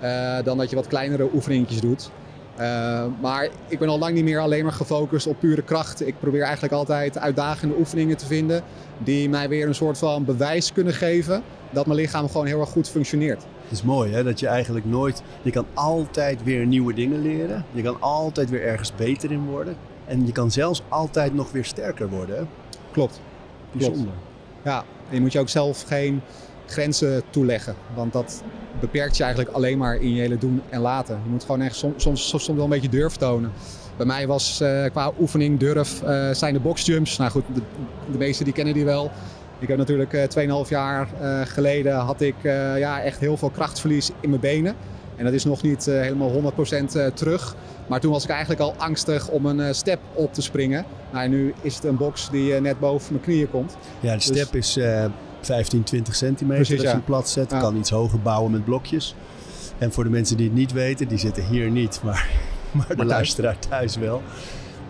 eh, 0.00 0.36
dan 0.44 0.56
dat 0.58 0.70
je 0.70 0.76
wat 0.76 0.86
kleinere 0.86 1.28
oefeningetjes 1.34 1.80
doet. 1.80 2.10
Eh, 2.56 3.04
maar 3.20 3.48
ik 3.68 3.78
ben 3.78 3.88
al 3.88 3.98
lang 3.98 4.14
niet 4.14 4.24
meer 4.24 4.38
alleen 4.40 4.62
maar 4.62 4.72
gefocust 4.72 5.26
op 5.26 5.36
pure 5.40 5.62
kracht. 5.62 6.06
Ik 6.06 6.14
probeer 6.20 6.42
eigenlijk 6.42 6.72
altijd 6.72 7.18
uitdagende 7.18 7.74
oefeningen 7.78 8.16
te 8.16 8.26
vinden 8.26 8.62
die 8.98 9.28
mij 9.28 9.48
weer 9.48 9.66
een 9.66 9.74
soort 9.74 9.98
van 9.98 10.24
bewijs 10.24 10.72
kunnen 10.72 10.94
geven 10.94 11.42
dat 11.70 11.86
mijn 11.86 11.98
lichaam 11.98 12.26
gewoon 12.28 12.46
heel 12.46 12.60
erg 12.60 12.68
goed 12.68 12.88
functioneert. 12.88 13.44
Het 13.70 13.78
is 13.78 13.84
mooi 13.84 14.12
hè, 14.12 14.24
dat 14.24 14.40
je 14.40 14.46
eigenlijk 14.46 14.84
nooit... 14.84 15.22
Je 15.42 15.50
kan 15.50 15.66
altijd 15.74 16.42
weer 16.42 16.66
nieuwe 16.66 16.94
dingen 16.94 17.22
leren. 17.22 17.64
Je 17.72 17.82
kan 17.82 18.00
altijd 18.00 18.50
weer 18.50 18.62
ergens 18.62 18.94
beter 18.94 19.30
in 19.30 19.44
worden. 19.44 19.76
En 20.06 20.26
je 20.26 20.32
kan 20.32 20.50
zelfs 20.50 20.82
altijd 20.88 21.34
nog 21.34 21.52
weer 21.52 21.64
sterker 21.64 22.08
worden. 22.08 22.36
Hè? 22.36 22.42
Klopt. 22.90 23.20
Bijzonder. 23.72 24.12
Ja, 24.64 24.84
en 25.08 25.14
je 25.14 25.20
moet 25.20 25.32
je 25.32 25.38
ook 25.38 25.48
zelf 25.48 25.82
geen 25.82 26.20
grenzen 26.66 27.22
toeleggen. 27.30 27.74
Want 27.94 28.12
dat 28.12 28.42
beperkt 28.80 29.16
je 29.16 29.22
eigenlijk 29.22 29.54
alleen 29.54 29.78
maar 29.78 29.96
in 29.96 30.14
je 30.14 30.20
hele 30.20 30.38
doen 30.38 30.62
en 30.68 30.80
laten. 30.80 31.20
Je 31.24 31.30
moet 31.30 31.44
gewoon 31.44 31.60
echt 31.60 31.76
soms, 31.76 32.02
soms, 32.02 32.28
soms 32.28 32.46
wel 32.46 32.64
een 32.64 32.70
beetje 32.70 32.88
durf 32.88 33.16
tonen. 33.16 33.52
Bij 33.96 34.06
mij 34.06 34.26
was 34.26 34.60
eh, 34.60 34.84
qua 34.84 35.12
oefening 35.20 35.58
durf 35.58 36.02
eh, 36.02 36.30
zijn 36.30 36.54
de 36.54 36.60
boxjumps. 36.60 37.16
Nou 37.16 37.30
goed, 37.30 37.44
de, 37.54 37.62
de 38.12 38.18
meesten 38.18 38.44
die 38.44 38.54
kennen 38.54 38.74
die 38.74 38.84
wel. 38.84 39.10
Ik 39.60 39.68
heb 39.68 39.78
natuurlijk 39.78 40.12
eh 40.12 40.64
2,5 40.64 40.68
jaar 40.68 41.08
eh, 41.20 41.40
geleden 41.44 41.94
had 41.96 42.20
ik 42.20 42.34
eh, 42.42 42.78
ja, 42.78 43.02
echt 43.02 43.20
heel 43.20 43.36
veel 43.36 43.50
krachtverlies 43.50 44.10
in 44.20 44.28
mijn 44.28 44.40
benen. 44.40 44.74
En 45.20 45.26
dat 45.26 45.34
is 45.34 45.44
nog 45.44 45.62
niet 45.62 45.86
eh, 45.86 46.00
helemaal 46.00 46.52
100% 46.52 46.94
eh, 46.94 47.06
terug. 47.06 47.54
Maar 47.86 48.00
toen 48.00 48.12
was 48.12 48.24
ik 48.24 48.30
eigenlijk 48.30 48.60
al 48.60 48.74
angstig 48.76 49.28
om 49.28 49.46
een 49.46 49.60
eh, 49.60 49.72
step 49.72 50.00
op 50.14 50.34
te 50.34 50.42
springen. 50.42 50.84
Nou, 51.12 51.24
en 51.24 51.30
nu 51.30 51.54
is 51.60 51.74
het 51.74 51.84
een 51.84 51.96
box 51.96 52.30
die 52.30 52.60
net 52.60 52.78
boven 52.78 53.12
mijn 53.12 53.24
knieën 53.24 53.50
komt. 53.50 53.76
Ja, 54.00 54.14
de 54.14 54.20
step 54.20 54.54
is 54.54 54.76
eh 54.76 55.04
15, 55.40 55.82
20 55.82 56.14
centimeter 56.14 56.56
Precies, 56.56 56.72
als 56.72 56.82
je 56.82 56.88
ja. 56.88 56.92
hem 56.94 57.04
plat 57.04 57.28
zet. 57.28 57.50
Ja. 57.50 57.60
Kan 57.60 57.76
iets 57.76 57.90
hoger 57.90 58.20
bouwen 58.20 58.50
met 58.50 58.64
blokjes. 58.64 59.14
En 59.78 59.92
voor 59.92 60.04
de 60.04 60.10
mensen 60.10 60.36
die 60.36 60.46
het 60.46 60.54
niet 60.54 60.72
weten, 60.72 61.08
die 61.08 61.18
zitten 61.18 61.44
hier 61.44 61.70
niet, 61.70 62.00
maar, 62.04 62.28
maar 62.70 62.88
de 62.88 62.94
thuis. 62.94 63.08
luisteraar 63.08 63.58
thuis 63.58 63.96
wel. 63.96 64.22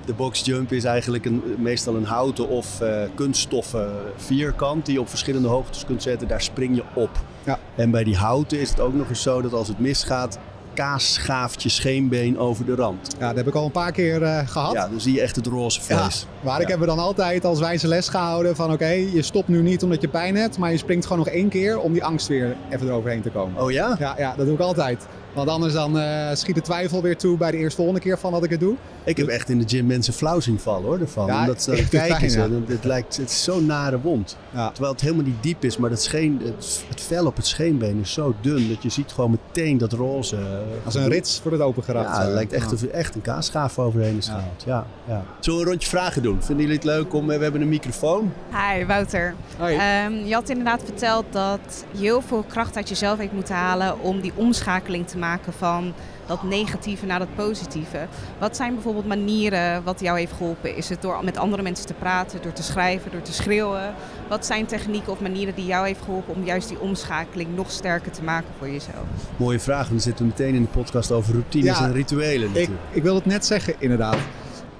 De 0.06 0.12
boxjump 0.12 0.72
is 0.72 0.84
eigenlijk 0.84 1.24
een, 1.24 1.42
meestal 1.58 1.94
een 1.94 2.04
houten 2.04 2.48
of 2.48 2.80
eh, 2.80 3.02
kunststoffen 3.14 3.90
vierkant 4.16 4.84
die 4.86 4.94
je 4.94 5.00
op 5.00 5.08
verschillende 5.08 5.48
hoogtes 5.48 5.84
kunt 5.84 6.02
zetten. 6.02 6.28
Daar 6.28 6.42
spring 6.42 6.76
je 6.76 6.82
op. 6.94 7.10
Ja. 7.44 7.58
En 7.76 7.90
bij 7.90 8.04
die 8.04 8.16
houten 8.16 8.60
is 8.60 8.70
het 8.70 8.80
ook 8.80 8.94
nog 8.94 9.08
eens 9.08 9.22
zo 9.22 9.42
dat 9.42 9.52
als 9.52 9.68
het 9.68 9.78
misgaat, 9.78 10.38
kaasschaafje 10.74 11.68
scheenbeen 11.68 12.38
over 12.38 12.64
de 12.64 12.74
rand. 12.74 13.14
Ja, 13.18 13.26
dat 13.28 13.36
heb 13.36 13.46
ik 13.46 13.54
al 13.54 13.64
een 13.64 13.70
paar 13.70 13.92
keer 13.92 14.22
eh, 14.22 14.48
gehad. 14.48 14.72
Ja, 14.72 14.88
dan 14.88 15.00
zie 15.00 15.14
je 15.14 15.20
echt 15.20 15.36
het 15.36 15.46
roze 15.46 15.80
Ja, 15.88 15.98
vlees. 15.98 16.26
maar 16.40 16.60
ik 16.60 16.66
Ja. 16.66 16.72
heb 16.72 16.80
er 16.80 16.86
dan 16.86 16.98
altijd 16.98 17.44
als 17.44 17.58
wijze 17.60 17.88
les 17.88 18.08
gehouden 18.08 18.56
van 18.56 18.72
oké, 18.72 18.86
je 18.88 19.22
stopt 19.22 19.48
nu 19.48 19.62
niet 19.62 19.82
omdat 19.82 20.00
je 20.00 20.08
pijn 20.08 20.36
hebt, 20.36 20.58
maar 20.58 20.70
je 20.70 20.76
springt 20.76 21.06
gewoon 21.06 21.18
nog 21.24 21.34
één 21.34 21.48
keer 21.48 21.78
om 21.78 21.92
die 21.92 22.04
angst 22.04 22.26
weer 22.28 22.56
even 22.70 22.86
eroverheen 22.86 23.20
te 23.22 23.30
komen. 23.30 23.62
Oh 23.62 23.70
ja? 23.70 23.96
Ja, 23.98 24.14
ja, 24.18 24.34
dat 24.36 24.46
doe 24.46 24.54
ik 24.54 24.60
altijd. 24.60 25.06
Want 25.32 25.48
anders 25.48 25.72
dan 25.72 25.98
eh, 25.98 26.28
schiet 26.34 26.54
de 26.54 26.60
twijfel 26.60 27.02
weer 27.02 27.16
toe 27.16 27.36
bij 27.36 27.50
de 27.50 27.56
eerste 27.56 27.76
volgende 27.76 28.00
keer 28.00 28.18
van 28.18 28.32
dat 28.32 28.44
ik 28.44 28.50
het 28.50 28.60
doe. 28.60 28.74
Ik 29.04 29.16
heb 29.16 29.26
echt 29.26 29.48
in 29.48 29.58
de 29.58 29.64
gym 29.68 29.86
mensen 29.86 30.12
flauw 30.12 30.40
zien 30.40 30.58
vallen 30.58 30.82
hoor, 30.84 31.00
ervan. 31.00 31.26
Ja, 31.26 31.40
Omdat 31.40 31.62
ze 31.62 31.86
kijken 31.90 32.30
ja. 32.30 32.44
en 32.44 32.64
Het, 32.68 32.84
lijkt, 32.84 33.16
het 33.16 33.30
is 33.30 33.42
zo'n 33.44 33.66
nare 33.66 34.00
wond. 34.00 34.36
Ja. 34.54 34.70
Terwijl 34.70 34.92
het 34.92 35.00
helemaal 35.02 35.24
niet 35.24 35.42
diep 35.42 35.64
is, 35.64 35.76
maar 35.76 35.90
dat 35.90 36.02
scheen, 36.02 36.40
het, 36.44 36.84
het 36.88 37.00
vel 37.00 37.26
op 37.26 37.36
het 37.36 37.46
scheenbeen 37.46 37.98
is 38.00 38.12
zo 38.12 38.34
dun 38.40 38.68
dat 38.68 38.82
je 38.82 38.88
ziet 38.88 39.12
gewoon 39.12 39.30
meteen 39.30 39.78
dat 39.78 39.92
roze. 39.92 40.36
eh, 40.36 40.42
Als 40.84 40.94
een 40.94 41.08
rits 41.08 41.40
wordt 41.42 41.58
het 41.58 41.66
opengerapt. 41.66 42.08
Ja, 42.16 42.22
het 42.22 42.32
lijkt 42.32 42.52
echt 42.52 42.72
of 42.72 42.82
er 42.82 42.90
echt 42.90 43.14
een 43.14 43.22
kaasschaaf 43.22 43.78
overheen 43.78 44.16
is 44.16 44.26
gehaald. 44.26 44.62
Ja. 44.66 44.86
Ja, 45.08 45.22
Zullen 45.40 45.58
we 45.58 45.64
een 45.64 45.70
rondje 45.70 45.88
vragen 45.88 46.22
doen? 46.22 46.42
Vinden 46.42 46.64
jullie 46.64 46.78
het 46.80 46.84
leuk 46.88 47.14
om... 47.14 47.30
eh, 47.30 47.36
We 47.36 47.42
hebben 47.42 47.60
een 47.60 47.68
microfoon. 47.68 48.32
Hi, 48.50 48.84
Wouter. 48.86 49.34
Hoi. 49.58 49.76
Ehm, 49.76 50.12
je 50.12 50.34
had 50.34 50.48
inderdaad 50.48 50.82
verteld 50.84 51.24
dat 51.30 51.84
je 51.90 51.98
heel 51.98 52.22
veel 52.22 52.44
kracht 52.48 52.76
uit 52.76 52.88
jezelf 52.88 53.18
heeft 53.18 53.32
moeten 53.32 53.54
halen 53.54 54.00
om 54.00 54.20
die 54.20 54.32
omschakeling 54.34 55.06
te 55.08 55.18
maken 55.20 55.52
van 55.52 55.92
dat 56.26 56.42
negatieve 56.42 57.06
naar 57.06 57.18
dat 57.18 57.34
positieve. 57.34 57.98
Wat 58.38 58.56
zijn 58.56 58.74
bijvoorbeeld 58.74 59.06
manieren 59.06 59.82
wat 59.84 60.00
jou 60.00 60.18
heeft 60.18 60.32
geholpen? 60.32 60.76
Is 60.76 60.88
het 60.88 61.02
door 61.02 61.24
met 61.24 61.36
andere 61.38 61.62
mensen 61.62 61.86
te 61.86 61.94
praten, 61.94 62.42
door 62.42 62.52
te 62.52 62.62
schrijven, 62.62 63.10
door 63.10 63.22
te 63.22 63.32
schreeuwen? 63.32 63.94
Wat 64.28 64.46
zijn 64.46 64.66
technieken 64.66 65.12
of 65.12 65.20
manieren 65.20 65.54
die 65.54 65.66
jou 65.66 65.86
heeft 65.86 66.00
geholpen 66.04 66.34
om 66.34 66.44
juist 66.44 66.68
die 66.68 66.80
omschakeling 66.80 67.56
nog 67.56 67.70
sterker 67.70 68.10
te 68.12 68.22
maken 68.22 68.48
voor 68.58 68.68
jezelf? 68.70 69.04
Mooie 69.36 69.60
vraag. 69.60 69.88
Dan 69.88 70.00
zitten 70.00 70.24
we 70.24 70.30
meteen 70.36 70.54
in 70.54 70.62
de 70.62 70.68
podcast 70.68 71.12
over 71.12 71.32
routines 71.32 71.78
Ja, 71.78 71.84
en 71.84 71.92
rituelen 71.92 72.48
ik, 72.48 72.54
natuurlijk. 72.54 72.80
ik 72.90 73.02
wil 73.02 73.14
het 73.14 73.26
net 73.26 73.46
zeggen, 73.46 73.74
inderdaad. 73.78 74.16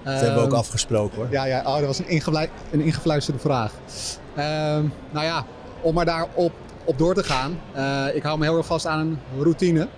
dat 0.02 0.14
hebben 0.20 0.34
we 0.34 0.40
ook 0.40 0.46
Ehm, 0.50 0.58
afgesproken 0.58 1.16
hoor. 1.16 1.26
Ja, 1.30 1.44
ja 1.44 1.58
oh, 1.66 1.74
dat 1.74 1.84
was 1.86 1.98
een, 1.98 2.08
ingevlui- 2.08 2.50
een 2.70 2.80
ingefluisterde 2.80 3.40
vraag. 3.40 3.72
Ehm, 4.34 4.84
nou 5.10 5.24
ja, 5.26 5.44
om 5.80 5.94
maar 5.94 6.04
daarop 6.04 6.52
op 6.84 6.98
door 6.98 7.14
te 7.14 7.22
gaan. 7.24 7.58
eh, 7.72 8.04
ik 8.14 8.22
hou 8.22 8.38
me 8.38 8.44
heel 8.44 8.56
erg 8.56 8.66
vast 8.66 8.86
aan 8.86 8.98
een 9.00 9.18
routine. 9.42 9.88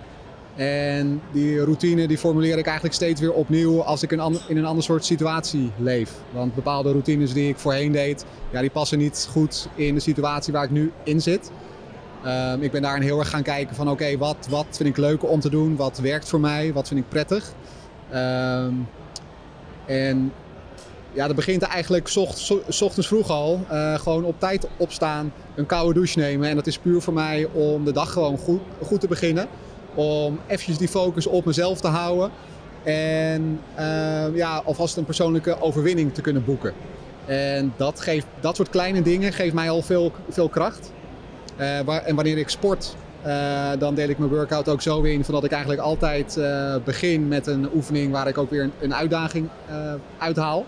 En 0.57 1.23
die 1.33 1.65
routine 1.65 2.07
die 2.07 2.19
formuleer 2.19 2.59
ik 2.59 2.65
eigenlijk 2.65 2.95
steeds 2.95 3.21
weer 3.21 3.33
opnieuw 3.33 3.83
als 3.83 4.03
ik 4.03 4.12
een 4.12 4.38
in 4.49 4.57
een 4.57 4.65
ander 4.65 4.85
soort 4.85 5.05
situatie 5.05 5.71
leef. 5.79 6.12
Want 6.31 6.55
bepaalde 6.55 6.91
routines 6.91 7.33
die 7.33 7.49
ik 7.49 7.59
voorheen 7.59 7.93
deed, 7.93 8.25
ja, 8.51 8.61
die 8.61 8.71
passen 8.71 8.99
niet 8.99 9.29
goed 9.31 9.69
in 9.75 9.95
de 9.95 10.01
situatie 10.01 10.53
waar 10.53 10.65
ik 10.65 10.71
nu 10.71 10.93
in 11.05 11.21
zit. 11.21 11.51
Ehm, 12.25 12.62
ik 12.62 12.71
ben 12.71 12.83
daarin 12.83 13.03
heel 13.03 13.19
erg 13.19 13.31
gaan 13.31 13.43
kijken 13.43 13.77
van 13.77 13.91
oké, 13.91 14.17
wat, 14.19 14.47
wat 14.51 14.67
vind 14.71 14.88
ik 14.88 14.97
leuk 14.97 15.29
om 15.31 15.41
te 15.41 15.51
doen? 15.51 15.77
Wat 15.77 15.99
werkt 15.99 16.29
voor 16.29 16.41
mij? 16.41 16.73
Wat 16.73 16.88
vind 16.88 17.01
ik 17.01 17.09
prettig? 17.09 17.53
Ehm, 18.11 18.75
en 19.87 20.33
ja, 21.12 21.27
dat 21.27 21.37
begint 21.37 21.62
eigenlijk 21.62 22.09
's 22.09 22.17
ocht- 22.17 22.53
's 22.69 22.83
ochtends 22.83 23.09
vroeg 23.09 23.31
al. 23.31 23.61
Eh, 23.69 23.95
gewoon 23.95 24.25
op 24.25 24.35
tijd 24.41 24.69
opstaan, 24.77 25.33
een 25.55 25.67
koude 25.67 25.95
douche 25.95 26.19
nemen. 26.19 26.49
En 26.49 26.57
dat 26.57 26.67
is 26.67 26.79
puur 26.79 27.01
voor 27.01 27.12
mij 27.12 27.49
om 27.53 27.85
de 27.85 27.93
dag 27.93 28.12
gewoon 28.12 28.38
goed, 28.38 28.61
goed 28.83 29.01
te 29.01 29.09
beginnen. 29.09 29.47
Om 29.95 30.39
eventjes 30.47 30.79
die 30.79 30.89
focus 30.89 31.27
op 31.27 31.45
mezelf 31.45 31.81
te 31.81 31.89
houden. 31.89 32.31
En 32.83 33.61
eh, 33.75 34.35
ja, 34.35 34.63
alvast 34.65 34.97
een 34.97 35.05
persoonlijke 35.05 35.61
overwinning 35.61 36.15
te 36.15 36.21
kunnen 36.21 36.45
boeken. 36.45 36.73
En 37.27 37.73
dat, 37.77 38.01
geeft, 38.01 38.27
dat 38.41 38.57
soort 38.57 38.69
kleine 38.71 39.03
dingen 39.03 39.33
geeft 39.33 39.55
mij 39.55 39.71
al 39.71 39.83
veel, 39.83 40.13
veel 40.29 40.49
kracht. 40.49 40.93
Eh, 41.57 41.81
waar- 41.85 42.03
en 42.05 42.15
wanneer 42.15 42.39
ik 42.39 42.49
sport, 42.49 42.97
eh, 43.23 43.71
dan 43.79 43.95
deel 43.95 44.09
ik 44.09 44.19
mijn 44.19 44.31
workout 44.31 44.69
ook 44.69 44.83
zo 44.83 45.01
in. 45.03 45.25
Van 45.25 45.35
dat 45.35 45.45
ik 45.45 45.51
eigenlijk 45.51 45.83
altijd 45.83 46.37
eh, 46.37 46.75
begin 46.85 47.29
met 47.29 47.47
een 47.47 47.69
oefening 47.75 48.13
waar 48.13 48.29
ik 48.29 48.39
ook 48.39 48.51
weer 48.51 48.63
een, 48.63 48.73
een 48.81 48.95
uitdaging 48.95 49.49
uithaal. 50.19 50.65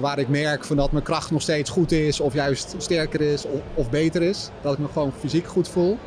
waar 0.00 0.18
ik 0.18 0.28
merk 0.28 0.64
van 0.64 0.76
dat 0.76 0.92
mijn 0.92 1.04
kracht 1.04 1.30
nog 1.30 1.42
steeds 1.42 1.70
goed 1.70 1.92
is, 1.92 2.20
of 2.20 2.34
juist 2.34 2.74
sterker 2.78 3.20
is, 3.20 3.44
of 3.74 3.90
beter 3.90 4.22
is. 4.22 4.50
Dat 4.62 4.72
ik 4.72 4.78
me 4.78 4.86
gewoon 4.92 5.12
fysiek 5.18 5.46
goed 5.46 5.68
voel. 5.68 5.98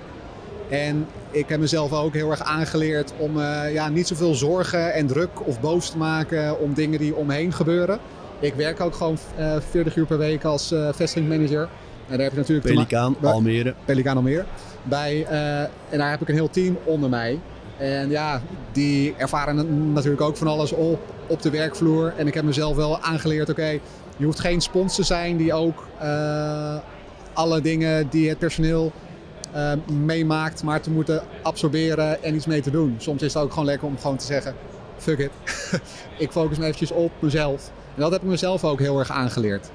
En 0.72 1.08
ik 1.32 1.50
heb 1.50 1.60
mezelf 1.60 1.94
ook 1.94 2.14
heel 2.14 2.32
erg 2.32 2.42
aangeleerd 2.42 3.14
om 3.18 3.38
uh, 3.38 3.74
ja, 3.74 3.90
niet 3.90 4.08
zoveel 4.08 4.34
zorgen 4.34 4.94
en 4.94 5.08
druk 5.08 5.48
of 5.48 5.60
boos 5.60 5.90
te 5.90 5.98
maken 5.98 6.60
om 6.60 6.74
dingen 6.74 7.00
die 7.00 7.16
omheen 7.16 7.54
gebeuren. 7.54 8.00
Ik 8.40 8.54
werk 8.54 8.80
ook 8.80 8.96
gewoon 8.96 9.18
uh, 9.40 9.56
40 9.70 9.96
uur 9.96 10.06
per 10.06 10.18
week 10.18 10.44
als 10.44 10.72
uh, 10.72 10.90
vestigingmanager. 10.94 11.62
En 12.08 12.18
daar 12.18 12.20
heb 12.20 12.32
ik 12.32 12.38
natuurlijk 12.38 12.68
Pelikaan, 12.68 13.16
Almere. 13.22 13.74
Pelikaan 13.86 14.16
Almere. 14.16 14.46
Bij, 14.84 15.26
en 15.90 15.98
daar 15.98 16.10
heb 16.10 16.22
ik 16.22 16.28
een 16.28 16.36
heel 16.36 16.50
team 16.50 16.78
onder 16.84 17.10
mij. 17.10 17.40
En 17.78 18.10
ja, 18.10 18.42
die 18.72 19.14
ervaren 19.18 19.94
natuurlijk 19.94 20.22
ook 20.22 20.38
van 20.38 20.48
alles 20.48 20.72
op, 20.72 21.00
op 21.28 21.42
de 21.42 21.50
werkvloer. 21.50 22.14
En 22.18 22.28
ik 22.28 22.34
heb 22.34 22.44
mezelf 22.44 22.76
wel 22.76 23.00
aangeleerd, 23.00 23.50
oké, 23.50 23.80
je 24.18 24.26
hoeft 24.26 24.40
geen 24.40 24.62
spons 24.62 24.96
te 24.96 25.04
zijn 25.04 25.38
die 25.38 25.54
ook 25.54 25.88
alle 27.34 27.62
dingen 27.62 28.10
die 28.10 28.30
het 28.30 28.38
personeel 28.40 28.92
uh, 29.56 29.72
meemaakt, 30.06 30.64
maar 30.64 30.82
te 30.82 30.92
moeten 30.92 31.24
absorberen 31.42 32.24
en 32.24 32.36
iets 32.36 32.46
mee 32.46 32.62
te 32.62 32.72
doen. 32.72 32.96
Soms 32.98 33.22
is 33.22 33.34
het 33.34 33.44
ook 33.44 33.50
gewoon 33.50 33.66
lekker 33.66 33.88
om 33.88 33.98
gewoon 33.98 34.18
te 34.18 34.26
zeggen, 34.26 34.56
fuck 34.98 35.20
it. 35.20 35.32
ik 36.18 36.32
focus 36.32 36.58
me 36.58 36.64
eventjes 36.64 36.92
op 36.92 37.12
mezelf. 37.20 37.72
En 37.96 38.02
dat 38.02 38.12
heb 38.12 38.22
ik 38.22 38.28
mezelf 38.28 38.64
ook 38.64 38.80
heel 38.80 39.00
erg 39.00 39.12
aangeleerd. 39.12 39.70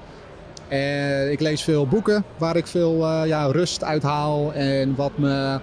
En 0.67 1.31
ik 1.31 1.39
lees 1.39 1.63
veel 1.63 1.87
boeken 1.87 2.23
waar 2.37 2.55
ik 2.55 2.67
veel 2.67 3.01
uh, 3.01 3.21
ja, 3.25 3.45
rust 3.45 3.83
uithaal 3.83 4.53
en 4.53 4.95
wat 4.95 5.17
me 5.17 5.59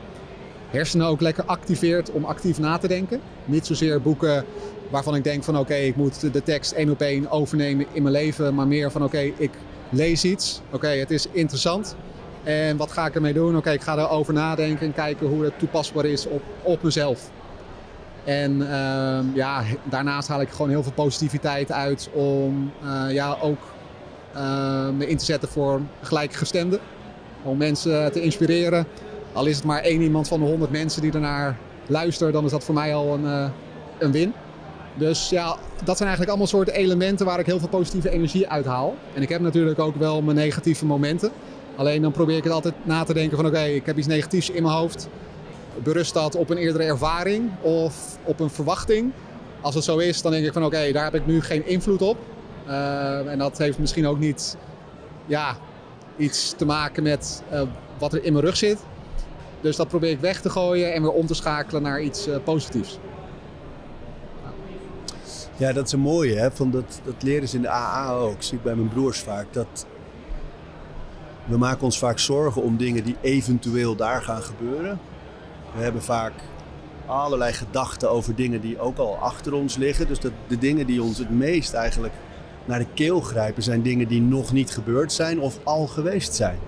hersenen 0.70 1.06
ook 1.06 1.20
lekker 1.20 1.44
activeert 1.44 2.10
om 2.10 2.24
actief 2.24 2.58
na 2.58 2.78
te 2.78 2.88
denken. 2.88 3.20
Niet 3.44 3.66
zozeer 3.66 4.02
boeken 4.02 4.44
waarvan 4.90 5.14
ik 5.14 5.24
denk 5.24 5.44
van 5.44 5.58
oké, 5.58 5.74
ik 5.74 5.96
moet 5.96 6.32
de 6.32 6.42
tekst 6.42 6.72
één 6.72 6.90
op 6.90 7.00
één 7.00 7.30
overnemen 7.30 7.86
in 7.92 8.02
mijn 8.02 8.14
leven. 8.14 8.54
Maar 8.54 8.66
meer 8.66 8.90
van 8.90 9.04
oké, 9.04 9.32
ik 9.36 9.50
lees 9.90 10.24
iets. 10.24 10.60
Oké, 10.70 10.88
het 10.88 11.10
is 11.10 11.26
interessant. 11.32 11.96
En 12.44 12.76
wat 12.76 12.92
ga 12.92 13.06
ik 13.06 13.14
ermee 13.14 13.32
doen? 13.32 13.56
Oké, 13.56 13.70
ik 13.70 13.82
ga 13.82 13.98
erover 13.98 14.32
nadenken 14.32 14.86
en 14.86 14.92
kijken 14.92 15.26
hoe 15.26 15.44
het 15.44 15.58
toepasbaar 15.58 16.04
is 16.04 16.26
op, 16.26 16.42
op 16.62 16.82
mezelf. 16.82 17.30
En 18.24 18.52
uh, 18.52 19.18
ja, 19.34 19.62
daarnaast 19.84 20.28
haal 20.28 20.40
ik 20.40 20.48
gewoon 20.48 20.68
heel 20.68 20.82
veel 20.82 20.92
positiviteit 20.92 21.72
uit 21.72 22.10
om 22.12 22.72
uh, 22.84 23.12
ja, 23.12 23.36
ook 23.42 23.58
uh, 24.34 24.88
me 24.88 25.08
in 25.08 25.16
te 25.16 25.24
zetten 25.24 25.48
voor 25.48 25.80
gelijkgestemden. 26.02 26.78
Om 27.42 27.56
mensen 27.56 28.12
te 28.12 28.22
inspireren. 28.22 28.86
Al 29.32 29.46
is 29.46 29.56
het 29.56 29.64
maar 29.64 29.80
één 29.80 30.00
iemand 30.00 30.28
van 30.28 30.40
de 30.40 30.46
honderd 30.46 30.70
mensen 30.70 31.02
die 31.02 31.12
ernaar 31.12 31.56
luistert, 31.86 32.32
dan 32.32 32.44
is 32.44 32.50
dat 32.50 32.64
voor 32.64 32.74
mij 32.74 32.94
al 32.94 33.14
een, 33.14 33.24
uh, 33.24 33.48
een 33.98 34.12
win. 34.12 34.32
Dus 34.94 35.28
ja, 35.28 35.56
dat 35.84 35.96
zijn 35.96 36.08
eigenlijk 36.08 36.28
allemaal 36.28 36.46
soorten 36.46 36.74
elementen 36.74 37.26
waar 37.26 37.38
ik 37.38 37.46
heel 37.46 37.58
veel 37.58 37.68
positieve 37.68 38.10
energie 38.10 38.48
uit 38.48 38.64
haal. 38.64 38.94
En 39.14 39.22
ik 39.22 39.28
heb 39.28 39.40
natuurlijk 39.40 39.78
ook 39.78 39.96
wel 39.96 40.22
mijn 40.22 40.36
negatieve 40.36 40.86
momenten. 40.86 41.30
Alleen 41.76 42.02
dan 42.02 42.12
probeer 42.12 42.36
ik 42.36 42.44
het 42.44 42.52
altijd 42.52 42.74
na 42.82 43.04
te 43.04 43.14
denken 43.14 43.36
van 43.36 43.46
oké, 43.46 43.62
ik 43.62 43.86
heb 43.86 43.98
iets 43.98 44.06
negatiefs 44.06 44.50
in 44.50 44.62
mijn 44.62 44.74
hoofd. 44.74 45.08
Berust 45.82 46.14
dat 46.14 46.34
op 46.34 46.50
een 46.50 46.56
eerdere 46.56 46.84
ervaring 46.84 47.50
of 47.60 48.18
op 48.24 48.40
een 48.40 48.50
verwachting? 48.50 49.12
Als 49.60 49.74
het 49.74 49.84
zo 49.84 49.98
is, 49.98 50.22
dan 50.22 50.32
denk 50.32 50.46
ik 50.46 50.52
van 50.52 50.64
oké, 50.64 50.92
daar 50.92 51.04
heb 51.04 51.14
ik 51.14 51.26
nu 51.26 51.42
geen 51.42 51.66
invloed 51.66 52.02
op. 52.02 52.16
Uh, 52.66 53.30
en 53.30 53.38
dat 53.38 53.58
heeft 53.58 53.78
misschien 53.78 54.06
ook 54.06 54.18
niet 54.18 54.56
ja, 55.26 55.56
iets 56.16 56.54
te 56.56 56.64
maken 56.64 57.02
met 57.02 57.42
uh, 57.52 57.62
wat 57.98 58.12
er 58.12 58.24
in 58.24 58.32
mijn 58.32 58.44
rug 58.44 58.56
zit. 58.56 58.78
Dus 59.60 59.76
dat 59.76 59.88
probeer 59.88 60.10
ik 60.10 60.20
weg 60.20 60.40
te 60.40 60.50
gooien 60.50 60.94
en 60.94 61.02
weer 61.02 61.12
om 61.12 61.26
te 61.26 61.34
schakelen 61.34 61.82
naar 61.82 62.02
iets 62.02 62.28
uh, 62.28 62.36
positiefs. 62.44 62.98
Ja, 65.56 65.72
dat 65.72 65.86
is 65.86 65.92
een 65.92 66.00
mooie. 66.00 66.34
Hè? 66.34 66.50
Van 66.50 66.70
dat, 66.70 67.00
dat 67.04 67.22
leren 67.22 67.48
ze 67.48 67.56
in 67.56 67.62
de 67.62 67.68
AA 67.70 68.12
ook. 68.12 68.42
zie 68.42 68.56
ik 68.56 68.62
bij 68.62 68.74
mijn 68.74 68.88
broers 68.88 69.18
vaak. 69.18 69.46
Dat 69.52 69.86
we 71.46 71.56
maken 71.56 71.82
ons 71.82 71.98
vaak 71.98 72.18
zorgen 72.18 72.62
om 72.62 72.76
dingen 72.76 73.04
die 73.04 73.16
eventueel 73.20 73.96
daar 73.96 74.22
gaan 74.22 74.42
gebeuren. 74.42 74.98
We 75.76 75.82
hebben 75.82 76.02
vaak 76.02 76.32
allerlei 77.06 77.52
gedachten 77.52 78.10
over 78.10 78.34
dingen 78.34 78.60
die 78.60 78.78
ook 78.78 78.98
al 78.98 79.16
achter 79.16 79.52
ons 79.52 79.76
liggen. 79.76 80.06
Dus 80.06 80.20
dat 80.20 80.32
de 80.46 80.58
dingen 80.58 80.86
die 80.86 81.02
ons 81.02 81.18
het 81.18 81.30
meest 81.30 81.74
eigenlijk 81.74 82.14
naar 82.64 82.78
de 82.78 82.86
keel 82.94 83.20
grijpen... 83.20 83.62
zijn 83.62 83.82
dingen 83.82 84.08
die 84.08 84.20
nog 84.20 84.52
niet 84.52 84.70
gebeurd 84.70 85.12
zijn 85.12 85.40
of 85.40 85.58
al 85.64 85.86
geweest 85.86 86.34
zijn. 86.34 86.58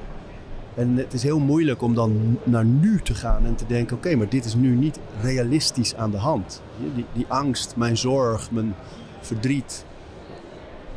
En 0.74 0.96
het 0.96 1.12
is 1.12 1.22
heel 1.22 1.38
moeilijk 1.38 1.82
om 1.82 1.94
dan 1.94 2.38
naar 2.44 2.64
nu 2.64 3.00
te 3.02 3.14
gaan 3.14 3.46
en 3.46 3.54
te 3.54 3.66
denken: 3.66 3.96
oké, 3.96 4.16
maar 4.16 4.28
dit 4.28 4.44
is 4.44 4.54
nu 4.54 4.74
niet 4.74 4.98
realistisch 5.22 5.94
aan 5.94 6.10
de 6.10 6.16
hand. 6.16 6.62
Die, 6.94 7.04
die 7.12 7.26
angst, 7.28 7.76
mijn 7.76 7.96
zorg, 7.96 8.50
mijn 8.50 8.74
verdriet, 9.20 9.84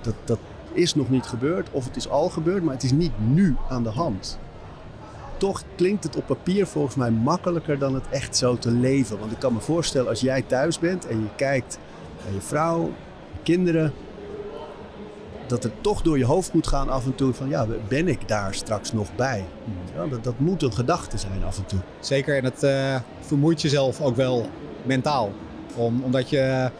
dat, 0.01 0.13
dat 0.23 0.39
is 0.79 0.95
nog 0.95 1.09
niet 1.09 1.25
gebeurd 1.25 1.69
of 1.71 1.85
het 1.85 1.95
is 1.95 2.09
al 2.09 2.29
gebeurd, 2.29 2.63
maar 2.63 2.73
het 2.73 2.83
is 2.83 2.91
niet 2.91 3.11
nu 3.17 3.55
aan 3.69 3.83
de 3.83 3.89
hand. 3.89 4.39
Toch 5.37 5.63
klinkt 5.75 6.03
het 6.03 6.15
op 6.15 6.25
papier 6.25 6.67
volgens 6.67 6.95
mij 6.95 7.11
makkelijker 7.11 7.79
dan 7.79 7.93
het 7.93 8.09
echt 8.09 8.35
zo 8.37 8.57
te 8.57 8.71
leven. 8.71 9.19
Want 9.19 9.31
ik 9.31 9.39
kan 9.39 9.53
me 9.53 9.59
voorstellen, 9.59 10.09
als 10.09 10.21
jij 10.21 10.41
thuis 10.41 10.79
bent 10.79 11.07
en 11.07 11.19
je 11.19 11.29
kijkt 11.35 11.79
naar 12.23 12.33
je 12.33 12.41
vrouw, 12.41 12.85
je 13.31 13.39
kinderen, 13.43 13.93
dat 15.47 15.63
het 15.63 15.73
toch 15.81 16.01
door 16.01 16.17
je 16.17 16.25
hoofd 16.25 16.53
moet 16.53 16.67
gaan 16.67 16.89
af 16.89 17.05
en 17.05 17.15
toe 17.15 17.33
van 17.33 17.49
ja, 17.49 17.67
ben 17.87 18.07
ik 18.07 18.27
daar 18.27 18.53
straks 18.53 18.93
nog 18.93 19.15
bij? 19.15 19.45
Ja, 19.95 20.07
dat, 20.07 20.23
dat 20.23 20.39
moet 20.39 20.63
een 20.63 20.73
gedachte 20.73 21.17
zijn 21.17 21.43
af 21.43 21.57
en 21.57 21.65
toe. 21.65 21.79
Zeker, 21.99 22.37
en 22.37 22.43
het 22.43 22.63
uh, 22.63 22.95
vermoeit 23.19 23.61
jezelf 23.61 24.01
ook 24.01 24.15
wel 24.15 24.49
mentaal. 24.83 25.31
Om, 25.75 26.03
omdat 26.03 26.29
je 26.29 26.71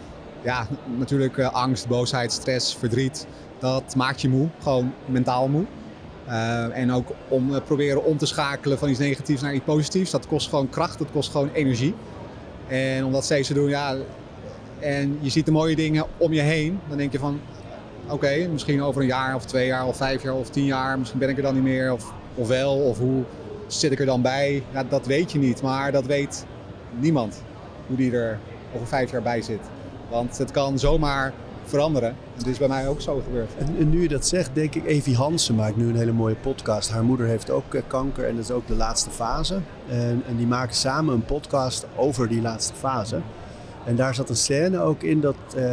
ja, 0.41 0.67
natuurlijk 0.97 1.37
uh, 1.37 1.51
angst, 1.51 1.87
boosheid, 1.87 2.31
stress, 2.31 2.75
verdriet, 2.75 3.27
dat 3.59 3.95
maakt 3.95 4.21
je 4.21 4.29
moe, 4.29 4.47
gewoon 4.61 4.93
mentaal 5.05 5.47
moe. 5.47 5.65
Uh, 6.27 6.77
en 6.77 6.91
ook 6.91 7.07
om 7.27 7.61
proberen 7.65 8.03
om 8.03 8.17
te 8.17 8.25
schakelen 8.25 8.77
van 8.77 8.89
iets 8.89 8.99
negatiefs 8.99 9.41
naar 9.41 9.53
iets 9.53 9.65
positiefs, 9.65 10.11
dat 10.11 10.27
kost 10.27 10.49
gewoon 10.49 10.69
kracht, 10.69 10.99
dat 10.99 11.11
kost 11.11 11.31
gewoon 11.31 11.49
energie. 11.53 11.93
En 12.67 13.05
om 13.05 13.11
dat 13.11 13.23
steeds 13.23 13.47
te 13.47 13.53
doen, 13.53 13.69
ja, 13.69 13.95
en 14.79 15.17
je 15.21 15.29
ziet 15.29 15.45
de 15.45 15.51
mooie 15.51 15.75
dingen 15.75 16.05
om 16.17 16.33
je 16.33 16.41
heen, 16.41 16.79
dan 16.87 16.97
denk 16.97 17.11
je 17.11 17.19
van 17.19 17.39
oké, 18.09 18.47
misschien 18.51 18.81
over 18.81 19.01
een 19.01 19.07
jaar 19.07 19.35
of 19.35 19.45
twee 19.45 19.67
jaar 19.67 19.85
of 19.85 19.97
vijf 19.97 20.23
jaar 20.23 20.33
of 20.33 20.49
tien 20.49 20.65
jaar, 20.65 20.99
misschien 20.99 21.19
ben 21.19 21.29
ik 21.29 21.37
er 21.37 21.43
dan 21.43 21.53
niet 21.53 21.63
meer 21.63 21.93
of, 21.93 22.13
of 22.35 22.47
wel, 22.47 22.75
of 22.75 22.97
hoe 22.97 23.23
zit 23.67 23.91
ik 23.91 23.99
er 23.99 24.05
dan 24.05 24.21
bij? 24.21 24.63
Ja, 24.71 24.83
dat 24.83 25.05
weet 25.05 25.31
je 25.31 25.39
niet, 25.39 25.61
maar 25.61 25.91
dat 25.91 26.05
weet 26.05 26.45
niemand 26.99 27.43
hoe 27.87 27.97
die 27.97 28.11
er 28.11 28.39
over 28.75 28.87
vijf 28.87 29.11
jaar 29.11 29.21
bij 29.21 29.41
zit. 29.41 29.61
Want 30.09 30.37
het 30.37 30.51
kan 30.51 30.79
zomaar 30.79 31.33
veranderen. 31.69 32.15
Het 32.35 32.47
is 32.47 32.57
bij 32.57 32.67
mij 32.67 32.87
ook 32.87 33.01
zo 33.01 33.21
gebeurd. 33.25 33.51
En, 33.57 33.89
nu 33.89 34.01
je 34.01 34.07
dat 34.07 34.27
zegt, 34.27 34.49
denk 34.53 34.75
ik, 34.75 34.85
Evie 34.85 35.15
Hansen 35.15 35.55
maakt 35.55 35.75
nu 35.75 35.89
een 35.89 35.95
hele 35.95 36.11
mooie 36.11 36.35
podcast. 36.35 36.91
Haar 36.91 37.03
moeder 37.03 37.27
heeft 37.27 37.49
ook 37.49 37.73
uh, 37.73 37.81
kanker 37.87 38.27
en 38.27 38.35
dat 38.35 38.43
is 38.43 38.51
ook 38.51 38.67
de 38.67 38.75
laatste 38.75 39.09
fase. 39.09 39.59
En, 39.89 40.23
en 40.27 40.37
die 40.37 40.47
maken 40.47 40.75
samen 40.75 41.13
een 41.13 41.25
podcast 41.25 41.85
over 41.95 42.27
die 42.27 42.41
laatste 42.41 42.73
fase. 42.73 43.21
En 43.85 43.95
daar 43.95 44.15
zat 44.15 44.29
een 44.29 44.35
scène 44.35 44.79
ook 44.79 45.03
in 45.03 45.21
dat 45.21 45.35
uh, 45.57 45.63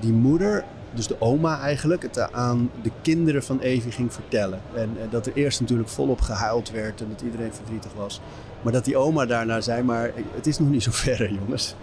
die 0.00 0.12
moeder 0.12 0.64
dus 0.96 1.06
de 1.06 1.20
oma 1.20 1.60
eigenlijk, 1.60 2.02
het 2.02 2.32
aan 2.32 2.70
de 2.82 2.90
kinderen 3.02 3.42
van 3.42 3.60
Evie 3.60 3.92
ging 3.92 4.12
vertellen. 4.12 4.60
En, 4.74 4.96
en, 5.00 5.08
dat 5.10 5.26
er 5.26 5.32
eerst 5.34 5.60
natuurlijk 5.60 5.88
volop 5.88 6.20
gehuild 6.20 6.70
werd 6.70 7.00
en 7.00 7.06
dat 7.08 7.20
iedereen 7.20 7.52
verdrietig 7.52 7.92
was. 7.96 8.20
Maar 8.62 8.72
dat 8.72 8.84
die 8.84 8.96
oma 8.96 9.26
daarna 9.26 9.60
zei, 9.60 9.82
maar 9.82 10.10
het 10.34 10.46
is 10.46 10.58
nog 10.58 10.68
niet 10.68 10.82
zo 10.82 10.90
ver 10.92 11.32
jongens. 11.32 11.74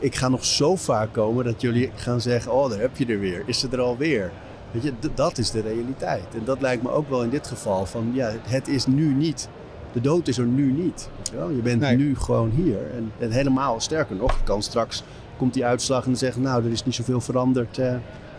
Ik, 0.00 0.14
ga 0.14 0.28
nog 0.28 0.44
zo 0.44 0.76
vaak 0.76 1.12
komen 1.12 1.44
dat 1.44 1.60
jullie 1.60 1.90
gaan 1.94 2.20
zeggen, 2.20 2.52
oh 2.52 2.70
daar 2.70 2.78
heb 2.78 2.96
je 2.96 3.06
er 3.06 3.18
weer, 3.18 3.42
is 3.46 3.58
ze 3.58 3.68
er 3.70 3.80
alweer. 3.80 4.32
Weet 4.70 4.82
je, 4.82 4.92
dat 5.14 5.38
is 5.38 5.50
de 5.50 5.60
realiteit. 5.60 6.24
En 6.34 6.44
dat 6.44 6.60
lijkt 6.60 6.82
me 6.82 6.90
ook 6.90 7.08
wel 7.08 7.22
in 7.22 7.30
dit 7.30 7.46
geval 7.46 7.86
van, 7.86 8.10
ja, 8.14 8.32
het 8.42 8.68
is 8.68 8.86
nu 8.86 9.14
niet. 9.14 9.48
De 9.92 10.00
dood 10.00 10.28
is 10.28 10.38
er 10.38 10.46
nu 10.46 10.72
niet. 10.72 11.08
Je, 11.32 11.54
je 11.56 11.62
bent 11.62 11.80
nee. 11.80 11.96
nu 11.96 12.16
gewoon 12.16 12.50
hier. 12.50 12.90
En, 12.94 13.12
en, 13.18 13.30
helemaal, 13.30 13.80
sterker 13.80 14.16
nog, 14.16 14.42
kan 14.44 14.62
straks, 14.62 15.02
komt 15.36 15.54
die 15.54 15.64
uitslag 15.64 16.06
en 16.06 16.16
zeggen, 16.16 16.42
nou 16.42 16.64
er 16.64 16.70
is 16.70 16.84
niet 16.84 16.94
zoveel 16.94 17.20
veranderd. 17.20 17.78
Eh, 17.78 17.94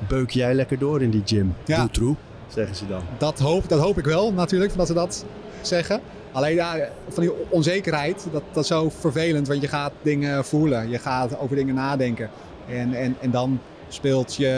beuk 0.08 0.30
jij 0.30 0.54
lekker 0.54 0.80
door 0.80 1.02
in 1.02 1.10
die 1.10 1.22
gym. 1.26 1.56
Ja. 1.66 1.88
Doe 1.92 2.16
zeggen 2.48 2.76
ze 2.76 2.88
dan. 2.88 3.02
Dat 3.18 3.40
hoop, 3.40 3.70
dat 3.70 3.80
hoop 3.80 3.98
ik 3.98 4.06
wel 4.06 4.34
natuurlijk, 4.34 4.76
dat 4.76 4.88
ze 4.88 4.94
dat 4.94 5.26
zeggen. 5.62 6.02
Alleen 6.38 6.56
ja, 6.56 6.90
van 7.08 7.24
die 7.24 7.32
onzekerheid, 7.50 8.28
dat, 8.32 8.44
dat 8.52 8.64
is 8.64 8.70
zo 8.70 8.90
vervelend, 8.90 9.48
want 9.48 9.62
je 9.62 9.68
gaat 9.68 9.92
dingen 10.02 10.46
voelen. 10.46 10.90
Je 10.90 11.00
gaat 11.00 11.40
over 11.40 11.56
dingen 11.56 11.76
nadenken. 11.76 12.30
En, 12.70 12.94
en, 12.94 13.16
en 13.22 13.32
dan 13.32 13.60
speelt 13.88 14.36
je, 14.36 14.50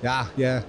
ja, 0.00 0.26
je, 0.34 0.60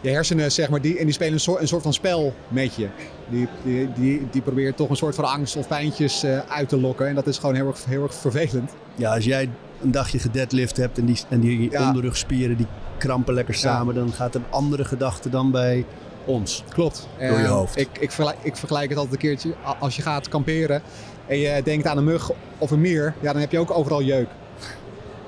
je 0.00 0.10
hersenen, 0.10 0.52
zeg 0.52 0.70
maar, 0.70 0.80
die, 0.80 0.98
en 0.98 1.04
die 1.04 1.14
spelen 1.14 1.32
een 1.32 1.40
soort, 1.40 1.60
een 1.60 1.68
soort 1.68 1.82
van 1.82 1.92
spel 1.92 2.34
met 2.48 2.74
je. 2.74 2.88
Die, 3.28 3.48
die, 3.64 3.92
die, 3.92 4.28
die 4.30 4.42
probeert 4.42 4.76
toch 4.76 4.90
een 4.90 4.96
soort 4.96 5.14
van 5.14 5.24
angst 5.24 5.56
of 5.56 5.68
pijntjes 5.68 6.24
uh, 6.24 6.38
uit 6.48 6.68
te 6.68 6.80
lokken. 6.80 7.08
En 7.08 7.14
dat 7.14 7.26
is 7.26 7.38
gewoon 7.38 7.54
heel 7.54 7.66
erg, 7.66 7.84
heel 7.84 8.02
erg 8.02 8.14
vervelend. 8.14 8.72
Ja, 8.94 9.14
als 9.14 9.24
jij 9.24 9.48
een 9.82 9.90
dagje 9.90 10.18
gedeadlift 10.18 10.76
hebt 10.76 10.98
en 10.98 11.04
die, 11.04 11.18
en 11.28 11.40
die 11.40 11.70
ja. 11.70 11.86
onderrugspieren 11.86 12.56
die 12.56 12.66
krampen 12.98 13.34
lekker 13.34 13.54
samen, 13.54 13.94
ja. 13.94 14.00
dan 14.00 14.12
gaat 14.12 14.34
een 14.34 14.44
andere 14.50 14.84
gedachte 14.84 15.28
dan 15.28 15.50
bij 15.50 15.84
ons. 16.30 16.64
Klopt. 16.68 17.08
Door 17.18 17.38
je 17.38 17.46
hoofd. 17.46 17.78
Ik, 17.78 17.88
ik, 18.00 18.10
vergelijk, 18.10 18.38
ik 18.42 18.56
vergelijk 18.56 18.88
het 18.88 18.98
altijd 18.98 19.14
een 19.14 19.28
keertje. 19.28 19.54
Als 19.78 19.96
je 19.96 20.02
gaat 20.02 20.28
kamperen 20.28 20.82
en 21.26 21.38
je 21.38 21.62
denkt 21.62 21.86
aan 21.86 21.96
een 21.96 22.04
mug 22.04 22.30
of 22.58 22.70
een 22.70 22.80
mier, 22.80 23.14
ja, 23.20 23.32
dan 23.32 23.40
heb 23.40 23.52
je 23.52 23.58
ook 23.58 23.70
overal 23.70 24.02
jeuk. 24.02 24.28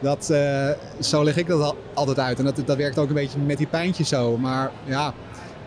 Dat, 0.00 0.30
eh, 0.30 0.70
zo 1.00 1.24
leg 1.24 1.36
ik 1.36 1.46
dat 1.46 1.62
al, 1.62 1.76
altijd 1.94 2.18
uit. 2.18 2.38
En 2.38 2.44
dat, 2.44 2.62
dat 2.64 2.76
werkt 2.76 2.98
ook 2.98 3.08
een 3.08 3.14
beetje 3.14 3.38
met 3.38 3.58
die 3.58 3.66
pijntjes 3.66 4.08
zo. 4.08 4.36
Maar 4.36 4.70
ja, 4.84 5.14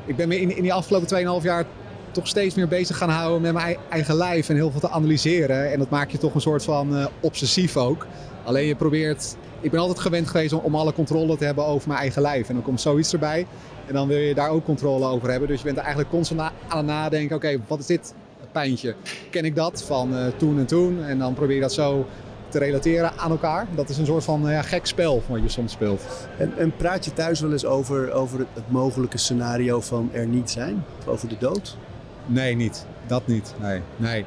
ik 0.05 0.15
ben 0.15 0.27
me 0.27 0.41
in, 0.41 0.55
in 0.55 0.61
die 0.61 0.73
afgelopen 0.73 1.39
2,5 1.39 1.43
jaar 1.43 1.65
toch 2.11 2.27
steeds 2.27 2.55
meer 2.55 2.67
bezig 2.67 2.97
gaan 2.97 3.09
houden 3.09 3.41
met 3.41 3.53
mijn 3.53 3.77
eigen 3.89 4.15
lijf 4.15 4.49
en 4.49 4.55
heel 4.55 4.71
veel 4.71 4.79
te 4.79 4.89
analyseren. 4.89 5.71
En 5.71 5.79
dat 5.79 5.89
maakt 5.89 6.11
je 6.11 6.17
toch 6.17 6.35
een 6.35 6.41
soort 6.41 6.63
van 6.63 6.97
uh, 6.97 7.05
obsessief 7.19 7.77
ook. 7.77 8.07
Alleen 8.43 8.65
je 8.65 8.75
probeert, 8.75 9.35
ik 9.61 9.71
ben 9.71 9.79
altijd 9.79 9.99
gewend 9.99 10.27
geweest 10.27 10.53
om, 10.53 10.59
om, 10.59 10.75
alle 10.75 10.93
controle 10.93 11.37
te 11.37 11.45
hebben 11.45 11.65
over 11.65 11.87
mijn 11.87 11.99
eigen 11.99 12.21
lijf. 12.21 12.47
En 12.47 12.53
dan 12.53 12.63
komt 12.63 12.81
zoiets 12.81 13.13
erbij 13.13 13.47
en 13.87 13.93
dan 13.93 14.07
wil 14.07 14.17
je 14.17 14.33
daar 14.33 14.49
ook 14.49 14.65
controle 14.65 15.05
over 15.05 15.29
hebben. 15.29 15.47
Dus 15.47 15.57
je 15.57 15.63
bent 15.63 15.77
er 15.77 15.83
eigenlijk 15.83 16.13
constant 16.13 16.39
aan 16.39 16.77
het 16.77 16.85
nadenken, 16.85 17.35
oké, 17.35 17.57
wat 17.67 17.79
is 17.79 17.85
dit 17.85 18.13
pijntje? 18.51 18.95
Ken 19.29 19.45
ik 19.45 19.55
dat 19.55 19.83
van 19.83 20.13
uh, 20.13 20.25
toen 20.37 20.59
en 20.59 20.65
toen? 20.65 21.03
En 21.03 21.19
dan 21.19 21.33
probeer 21.33 21.55
je 21.55 21.61
dat 21.61 21.73
zo 21.73 22.05
te 22.49 22.59
relateren 22.59 23.11
aan 23.17 23.31
elkaar. 23.31 23.67
Dat 23.75 23.89
is 23.89 23.97
een 23.97 24.05
soort 24.05 24.23
van 24.23 24.41
ja, 24.41 24.61
gek 24.61 24.85
spel 24.85 25.23
wat 25.27 25.41
je 25.41 25.49
soms 25.49 25.71
speelt. 25.71 26.01
En, 26.37 26.53
en, 26.57 26.75
praat 26.75 27.05
je 27.05 27.13
thuis 27.13 27.39
wel 27.39 27.51
eens 27.51 27.65
over, 27.65 28.11
over 28.11 28.39
het, 28.39 28.71
mogelijke 28.71 29.17
scenario 29.17 29.81
van 29.81 30.09
er 30.13 30.27
niet 30.27 30.51
zijn? 30.51 30.83
Over 31.05 31.27
de 31.27 31.37
dood? 31.39 31.77
Nee, 32.25 32.55
niet. 32.55 32.85
Dat 33.07 33.27
niet. 33.27 33.53
Nee. 33.61 33.81
nee. 33.95 34.25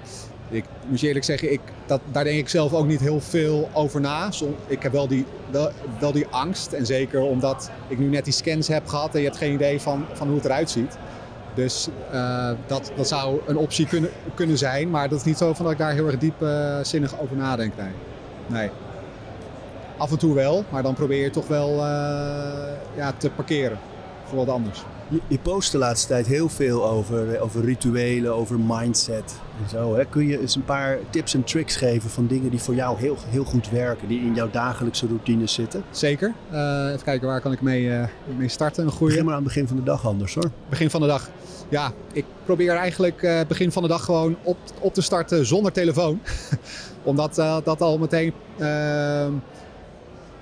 Ik 0.51 0.65
moet 0.87 1.01
je 1.01 1.07
eerlijk 1.07 1.25
zeggen, 1.25 1.53
ik, 1.53 1.61
dat, 1.87 2.01
daar 2.13 2.25
denk 2.25 2.39
ik 2.39 2.49
zelf 2.49 2.73
ook 2.75 2.87
niet 2.87 3.01
heel 3.01 3.21
veel 3.21 3.69
over 3.73 4.01
na. 4.01 4.31
Ik 4.67 4.83
heb 4.83 4.93
wel 4.93 5.09
die, 5.09 5.25
wel, 5.99 6.13
die 6.13 6.27
angst. 6.27 6.73
En 6.73 6.87
zeker 6.87 7.21
omdat 7.21 7.71
ik 7.89 7.99
nu 7.99 8.07
net 8.07 8.25
die 8.25 8.33
scans 8.33 8.69
heb 8.69 8.87
gehad 8.87 9.15
en 9.15 9.21
je 9.21 9.27
hebt 9.27 9.39
geen 9.39 9.53
idee 9.53 9.81
van, 9.81 10.05
van 10.13 10.27
hoe 10.27 10.37
het 10.37 10.45
eruit 10.45 10.71
ziet. 10.71 10.99
Dus 11.55 11.89
uh, 12.13 12.51
dat, 12.67 12.93
dat 12.97 13.09
zou 13.09 13.41
een 13.47 13.57
optie 13.57 13.87
kunnen, 13.87 14.11
kunnen 14.35 14.59
zijn. 14.59 14.91
Maar 14.91 15.09
dat 15.09 15.19
is 15.19 15.25
niet 15.25 15.39
zo 15.39 15.55
van 15.55 15.65
dat 15.65 15.73
ik 15.73 15.79
daar 15.79 15.93
heel 15.93 16.07
erg 16.07 16.19
diepzinnig 16.19 17.13
uh, 17.13 17.23
over 17.23 17.37
nadenk. 17.37 17.73
Nee. 17.77 17.93
nee. 18.47 18.71
Af 19.97 20.11
en 20.11 20.19
toe 20.19 20.35
wel, 20.35 20.65
maar 20.71 20.83
dan 20.83 20.95
probeer 20.95 21.23
je 21.23 21.31
toch 21.31 21.47
wel 21.47 21.75
uh, 21.75 21.83
ja, 22.97 23.13
te 23.17 23.31
parkeren 23.31 23.79
voor 24.25 24.39
wat 24.39 24.49
anders. 24.49 24.85
Je, 25.29 25.39
post 25.39 25.73
de 25.73 25.79
laatste 25.79 26.09
tijd 26.09 26.27
heel 26.27 26.49
veel 26.49 26.89
over, 26.89 27.41
over 27.41 27.65
rituelen, 27.65 28.35
over 28.35 28.61
mindset 28.61 29.41
en 29.63 29.69
zo. 29.69 29.97
Hè? 29.97 30.05
Kun 30.05 30.27
je 30.27 30.41
eens 30.41 30.55
een 30.55 30.65
paar 30.65 30.99
tips 31.11 31.35
en 31.35 31.45
tricks 31.45 31.77
geven 31.77 32.11
van 32.11 32.27
dingen 32.27 32.51
die 32.51 32.61
voor 32.61 32.75
jou 32.75 32.99
heel, 32.99 33.17
heel 33.29 33.45
goed 33.45 33.71
werken, 33.71 34.09
die 34.09 34.21
in 34.21 34.35
jouw 34.35 34.51
dagelijkse 34.51 35.07
routines 35.07 35.53
zitten? 35.53 35.85
Zeker. 35.91 36.35
Uh, 36.53 36.87
even 36.89 37.05
kijken, 37.05 37.29
waar 37.29 37.41
kan 37.41 37.53
ik 37.53 37.61
mee, 37.61 37.83
uh, 37.83 38.05
mee 38.37 38.49
starten? 38.49 38.85
Een 38.85 38.91
goede... 38.91 39.13
Begin 39.13 39.25
maar 39.25 39.35
aan 39.35 39.45
het 39.45 39.53
begin 39.53 39.69
van 39.69 39.77
de 39.77 39.83
dag 39.83 40.07
anders 40.07 40.35
hoor. 40.35 40.51
Begin 40.69 40.91
van 40.91 41.01
de 41.01 41.07
dag. 41.07 41.31
Ja, 41.69 41.93
ik 42.13 42.25
probeer 42.45 42.75
eigenlijk 42.75 43.23
uh, 43.23 43.41
begin 43.49 43.73
van 43.73 43.83
de 43.83 43.89
dag 43.89 44.05
gewoon 44.05 44.37
op, 44.43 44.59
op 44.79 44.95
te 44.95 45.03
starten 45.03 45.47
zonder 45.47 45.73
telefoon. 45.73 46.21
Omdat 47.03 47.35
dat 47.65 47.81
al 47.81 47.99
meteen 47.99 48.33
ehm, 48.59 49.33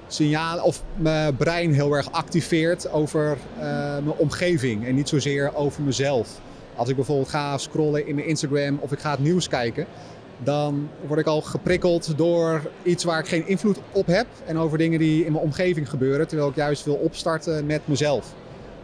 signaal 0.07 0.63
of 0.63 0.83
mijn 0.97 1.37
brein 1.37 1.73
heel 1.73 1.93
erg 1.93 2.13
activeert 2.13 2.91
over 2.91 3.37
uh, 3.57 3.63
mijn 3.93 4.17
omgeving 4.17 4.87
en 4.87 4.95
niet 4.95 5.09
zozeer 5.09 5.55
over 5.55 5.83
mezelf. 5.83 6.41
Als 6.75 6.89
ik 6.89 6.97
bijvoorbeeld 6.97 7.29
ga 7.29 7.59
scrollen 7.59 8.07
in 8.07 8.15
mijn 8.15 8.27
Instagram 8.27 8.79
of 8.81 8.93
ik 8.93 8.99
ga 8.99 9.11
het 9.11 9.21
nieuws 9.21 9.49
kijken, 9.49 9.87
dan 10.39 10.89
word 11.07 11.21
ik 11.21 11.27
al 11.27 11.41
geprikkeld 11.41 12.19
door 12.19 12.71
iets 12.83 13.05
waar 13.05 13.19
ik 13.19 13.29
geen 13.29 13.49
invloed 13.49 13.79
op 13.93 14.07
heb 14.07 14.27
en 14.47 14.59
over 14.59 14.79
dingen 14.79 14.99
die 14.99 15.25
in 15.25 15.33
mijn 15.33 15.45
omgeving 15.45 15.91
gebeuren, 15.91 16.29
terwijl 16.29 16.49
ik 16.49 16.57
juist 16.57 16.85
wil 16.85 16.95
opstarten 16.95 17.67
met 17.67 17.81
mezelf. 17.85 18.35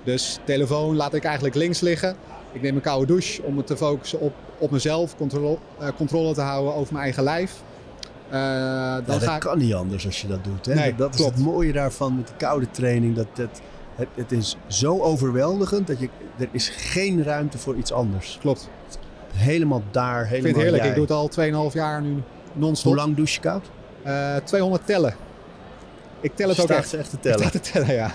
Dus 0.04 0.38
telefoon 0.44 0.96
laat 0.96 1.14
ik 1.14 1.24
eigenlijk 1.24 1.54
links 1.54 1.80
liggen. 1.80 2.16
Ik 2.52 2.62
neem 2.62 2.74
een 2.74 2.82
koude 2.82 3.06
douche 3.06 3.42
om 3.42 3.54
me 3.54 3.64
te 3.64 3.76
focussen 3.76 4.20
op, 4.20 4.32
op 4.58 4.70
mezelf, 4.70 5.16
controle, 5.16 5.58
uh, 5.80 5.88
controle 5.96 6.34
te 6.34 6.40
houden 6.40 6.74
over 6.74 6.92
mijn 6.92 7.04
eigen 7.04 7.22
lijf. 7.22 7.62
Uh, 8.32 8.38
dan 8.38 8.42
ja, 8.42 9.00
dat 9.00 9.22
ga 9.22 9.34
ik... 9.34 9.40
kan 9.40 9.58
niet 9.58 9.74
anders 9.74 10.06
als 10.06 10.20
je 10.20 10.28
dat 10.28 10.44
doet. 10.44 10.66
Hè? 10.66 10.74
Nee, 10.74 10.94
dat, 10.94 11.12
dat 11.12 11.20
is 11.20 11.26
het 11.26 11.38
mooie 11.38 11.72
daarvan 11.72 12.16
met 12.16 12.28
de 12.28 12.34
koude 12.36 12.70
training. 12.70 13.16
Dat, 13.16 13.26
dat, 13.32 13.60
het, 13.94 14.08
het, 14.14 14.32
is 14.32 14.56
zo 14.66 15.00
overweldigend 15.00 15.86
dat 15.86 16.00
je, 16.00 16.08
er 16.38 16.48
is 16.52 16.68
geen 16.68 17.22
ruimte 17.22 17.58
voor 17.58 17.76
iets 17.76 17.92
anders. 17.92 18.38
Klopt. 18.40 18.68
Helemaal 19.32 19.82
daar, 19.90 20.26
helemaal 20.26 20.36
Ik 20.36 20.42
vind 20.42 20.56
het 20.56 20.64
heerlijk. 20.64 20.84
Ik 20.84 21.08
doe 21.08 21.20
het 21.20 21.38
al 21.56 21.70
2,5 21.70 21.74
jaar 21.74 22.02
nu 22.02 22.22
non-stop. 22.52 22.92
Hoe 22.92 23.00
lang 23.00 23.16
douche 23.16 23.34
je 23.34 23.40
koud? 23.40 23.70
Uh, 24.06 24.36
200 24.36 24.86
tellen. 24.86 25.14
Ik 26.20 26.36
tel 26.36 26.48
het 26.48 26.56
je 26.56 26.62
ook 26.62 26.68
echt. 26.68 26.94
echt 26.94 27.10
te 27.10 27.20
tellen? 27.30 27.46
Ik 27.46 27.50
te 27.50 27.60
tellen, 27.60 27.94
ja. 27.94 28.14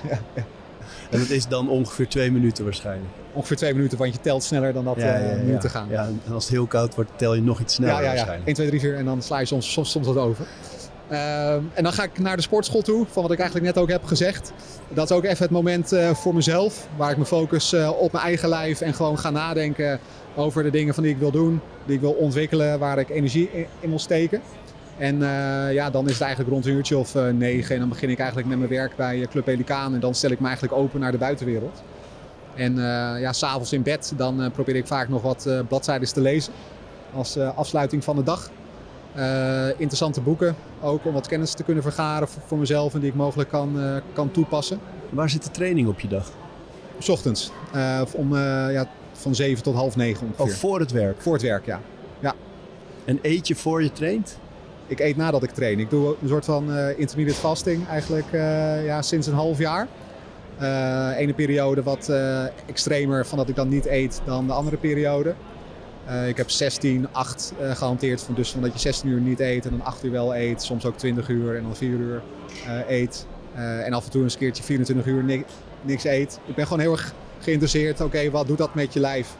En 1.09 1.19
dat 1.19 1.29
is 1.29 1.47
dan 1.47 1.69
ongeveer 1.69 2.07
twee 2.07 2.31
minuten 2.31 2.63
waarschijnlijk. 2.63 3.09
Ongeveer 3.33 3.57
twee 3.57 3.73
minuten, 3.73 3.97
want 3.97 4.13
je 4.13 4.19
telt 4.21 4.43
sneller 4.43 4.73
dan 4.73 4.83
dat 4.83 4.95
ja, 4.97 5.17
ja, 5.17 5.35
uh, 5.35 5.43
minuten 5.43 5.69
gaan. 5.69 5.87
Ja, 5.89 6.05
en 6.05 6.33
als 6.33 6.43
het 6.43 6.53
heel 6.53 6.65
koud 6.65 6.95
wordt, 6.95 7.11
tel 7.15 7.33
je 7.33 7.41
nog 7.41 7.59
iets 7.59 7.73
sneller 7.73 7.93
ja, 7.93 7.99
ja, 7.99 8.05
ja. 8.05 8.15
waarschijnlijk. 8.15 8.47
1, 8.47 8.55
2, 8.55 8.67
3, 8.67 8.79
4 8.79 8.95
en 8.95 9.05
dan 9.05 9.21
sla 9.21 9.39
je 9.39 9.45
soms, 9.45 9.71
soms, 9.71 9.91
soms 9.91 10.07
wat 10.07 10.17
over. 10.17 10.45
Uh, 11.11 11.53
en 11.53 11.83
dan 11.83 11.93
ga 11.93 12.03
ik 12.03 12.19
naar 12.19 12.35
de 12.35 12.41
sportschool 12.41 12.81
toe, 12.81 13.05
van 13.09 13.21
wat 13.21 13.31
ik 13.31 13.39
eigenlijk 13.39 13.75
net 13.75 13.83
ook 13.83 13.89
heb 13.89 14.03
gezegd. 14.03 14.51
Dat 14.89 15.09
is 15.09 15.15
ook 15.15 15.23
even 15.23 15.43
het 15.43 15.51
moment 15.51 15.93
uh, 15.93 16.09
voor 16.13 16.35
mezelf, 16.35 16.87
waar 16.97 17.11
ik 17.11 17.17
me 17.17 17.25
focus 17.25 17.73
uh, 17.73 17.91
op 17.99 18.11
mijn 18.11 18.23
eigen 18.23 18.49
lijf 18.49 18.81
en 18.81 18.93
gewoon 18.93 19.19
ga 19.19 19.29
nadenken 19.29 19.99
over 20.35 20.63
de 20.63 20.69
dingen 20.69 20.93
van 20.93 21.03
die 21.03 21.11
ik 21.11 21.17
wil 21.19 21.31
doen, 21.31 21.61
die 21.85 21.95
ik 21.95 22.01
wil 22.01 22.11
ontwikkelen, 22.11 22.79
waar 22.79 22.99
ik 22.99 23.09
energie 23.09 23.49
in, 23.51 23.65
in 23.79 23.89
wil 23.89 23.99
steken. 23.99 24.41
En 24.97 25.15
uh, 25.15 25.73
ja, 25.73 25.89
dan 25.89 26.05
is 26.05 26.11
het 26.11 26.21
eigenlijk 26.21 26.51
rond 26.51 26.65
een 26.65 26.71
uurtje 26.71 26.97
of 26.97 27.15
uh, 27.15 27.29
negen. 27.29 27.73
En 27.73 27.79
dan 27.79 27.89
begin 27.89 28.09
ik 28.09 28.17
eigenlijk 28.17 28.47
met 28.47 28.57
mijn 28.57 28.69
werk 28.69 28.95
bij 28.95 29.27
Club 29.29 29.43
Pelikaan. 29.43 29.93
En 29.93 29.99
dan 29.99 30.15
stel 30.15 30.31
ik 30.31 30.39
me 30.39 30.45
eigenlijk 30.45 30.77
open 30.77 30.99
naar 30.99 31.11
de 31.11 31.17
buitenwereld. 31.17 31.81
En 32.55 32.71
uh, 32.71 32.81
ja, 33.19 33.33
s'avonds 33.33 33.73
in 33.73 33.81
bed, 33.81 34.13
dan 34.15 34.51
probeer 34.51 34.75
ik 34.75 34.87
vaak 34.87 35.09
nog 35.09 35.21
wat 35.21 35.49
bladzijden 35.67 36.13
te 36.13 36.21
lezen. 36.21 36.53
Als 37.13 37.37
afsluiting 37.37 38.03
van 38.03 38.15
de 38.15 38.23
dag. 38.23 38.49
interessante 39.71 40.21
boeken, 40.21 40.55
ook 40.81 41.05
om 41.05 41.13
wat 41.13 41.27
kennis 41.27 41.53
te 41.53 41.63
kunnen 41.63 41.83
vergaren 41.83 42.27
voor, 42.27 42.41
voor 42.45 42.57
mezelf. 42.57 42.93
En 42.93 42.99
die 42.99 43.09
ik 43.09 43.15
mogelijk 43.15 43.49
kan, 43.49 44.01
kan 44.13 44.31
toepassen. 44.31 44.79
Waar 45.09 45.29
zit 45.29 45.43
de 45.43 45.51
training 45.51 45.87
op 45.87 45.99
je 45.99 46.07
dag? 46.07 46.31
S 46.99 47.09
ochtends. 47.09 47.51
om, 48.15 48.35
ja, 48.69 48.87
van 49.11 49.35
zeven 49.35 49.63
tot 49.63 49.75
half 49.75 49.95
negen 49.95 50.27
ongeveer. 50.27 50.53
Oh, 50.53 50.59
voor 50.59 50.79
het 50.79 50.91
werk? 50.91 51.21
Voor 51.21 51.33
het 51.33 51.41
werk, 51.41 51.65
ja. 51.65 51.81
ja. 52.19 52.33
En 53.05 53.19
eet 53.21 53.47
je 53.47 53.55
voor 53.55 53.83
je 53.83 53.91
traint? 53.91 54.37
Ik 54.87 54.99
eet 54.99 55.17
nadat 55.17 55.43
ik 55.43 55.49
train. 55.49 55.79
Ik 55.79 55.89
doe 55.89 56.15
een 56.21 56.27
soort 56.27 56.45
van 56.45 56.71
uh, 56.71 56.99
intermediate 56.99 57.39
fasting 57.39 57.87
eigenlijk 57.87 58.25
uh, 58.31 58.85
ja, 58.85 59.01
sinds 59.01 59.27
een 59.27 59.33
half 59.33 59.57
jaar. 59.57 59.87
Uh, 60.61 61.09
ene 61.17 61.33
periode 61.33 61.83
wat 61.83 62.11
extremer 62.65 63.25
van 63.25 63.37
dat 63.37 63.49
ik 63.49 63.55
dan 63.55 63.67
niet 63.67 63.85
eet 63.85 64.21
dan 64.25 64.47
de 64.47 64.53
andere 64.53 64.77
periode. 64.77 65.33
ik 66.27 66.37
heb 66.37 66.49
16, 66.49 67.07
8 67.11 67.53
gehanteerd. 67.59 68.21
Van, 68.21 68.35
dus 68.35 68.51
van 68.51 68.61
dat 68.61 68.73
je 68.73 68.79
16 68.79 69.09
uur 69.09 69.19
niet 69.19 69.39
eet 69.39 69.65
en 69.65 69.71
dan 69.71 69.85
8 69.85 70.03
uur 70.03 70.11
wel 70.11 70.35
eet. 70.35 70.63
Soms 70.63 70.85
ook 70.85 70.97
20 70.97 71.29
uur 71.29 71.55
en 71.55 71.63
dan 71.63 71.75
4 71.75 71.89
uur 71.89 72.21
eet. 72.87 73.25
en 73.55 73.93
af 73.93 74.05
en 74.05 74.11
toe 74.11 74.23
een 74.23 74.37
keertje 74.37 74.63
24 74.63 75.05
uur 75.05 75.23
ni 75.23 75.43
niks 75.81 76.03
eet. 76.03 76.39
Ik 76.45 76.55
ben 76.55 76.65
gewoon 76.65 76.79
heel 76.79 76.91
erg 76.91 77.13
geïnteresseerd. 77.39 78.01
Oké, 78.01 78.29
wat 78.29 78.47
doet 78.47 78.57
dat 78.57 78.75
met 78.75 78.93
je 78.93 78.99
lijf? 78.99 79.35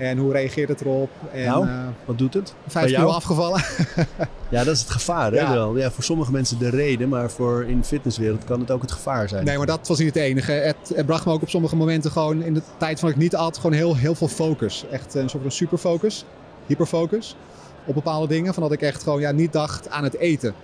En 0.00 0.18
hoe 0.18 0.32
reageert 0.32 0.68
het 0.68 0.80
erop? 0.80 1.10
En, 1.32 1.46
nou, 1.46 1.66
uh, 1.66 1.86
wat 2.04 2.18
doet 2.18 2.34
het? 2.34 2.54
Vijf 2.66 2.92
kilo 2.92 3.08
afgevallen. 3.08 3.62
ja, 4.50 4.64
dat 4.64 4.74
is 4.74 4.80
het 4.80 4.90
gevaar. 4.90 5.32
Hè, 5.32 5.38
ja. 5.38 5.52
Wel. 5.52 5.76
Ja, 5.76 5.90
voor 5.90 6.04
sommige 6.04 6.32
mensen 6.32 6.58
de 6.58 6.68
reden, 6.68 7.08
maar 7.08 7.30
voor 7.30 7.64
in 7.64 7.78
de 7.78 7.84
fitnesswereld 7.84 8.44
kan 8.44 8.60
het 8.60 8.70
ook 8.70 8.82
het 8.82 8.92
gevaar 8.92 9.28
zijn. 9.28 9.44
Nee, 9.44 9.56
maar 9.56 9.66
dat 9.66 9.88
was 9.88 9.98
niet 9.98 10.14
het 10.14 10.16
enige. 10.16 10.52
Het, 10.52 10.92
het 10.94 11.06
bracht 11.06 11.26
me 11.26 11.32
ook 11.32 11.42
op 11.42 11.48
sommige 11.48 11.76
momenten 11.76 12.10
gewoon 12.10 12.42
in 12.42 12.54
de 12.54 12.62
tijd 12.76 13.00
van 13.00 13.08
ik 13.08 13.16
niet 13.16 13.36
at, 13.36 13.56
gewoon 13.56 13.72
heel, 13.72 13.96
heel 13.96 14.14
veel 14.14 14.28
focus. 14.28 14.84
Echt 14.90 15.14
een 15.14 15.28
soort 15.28 15.42
van 15.42 15.52
superfocus, 15.52 16.24
hyperfocus 16.66 17.36
op 17.84 17.94
bepaalde 17.94 18.26
dingen. 18.26 18.54
Van 18.54 18.62
dat 18.62 18.72
ik 18.72 18.82
echt 18.82 19.02
gewoon 19.02 19.20
ja, 19.20 19.30
niet 19.30 19.52
dacht 19.52 19.88
aan 19.88 20.04
het 20.04 20.16
eten. 20.16 20.54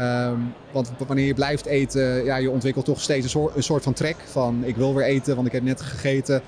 Um, 0.00 0.54
want 0.72 0.90
wanneer 1.06 1.26
je 1.26 1.34
blijft 1.34 1.66
eten, 1.66 2.24
ja, 2.24 2.36
je 2.36 2.50
ontwikkelt 2.50 2.84
toch 2.84 3.00
steeds 3.00 3.24
een 3.24 3.30
soort, 3.30 3.56
een 3.56 3.62
soort 3.62 3.82
van 3.82 3.92
trek 3.92 4.16
van 4.24 4.62
ik 4.64 4.76
wil 4.76 4.94
weer 4.94 5.04
eten, 5.04 5.34
want 5.34 5.46
ik 5.46 5.52
heb 5.52 5.62
net 5.62 5.80
gegeten. 5.80 6.42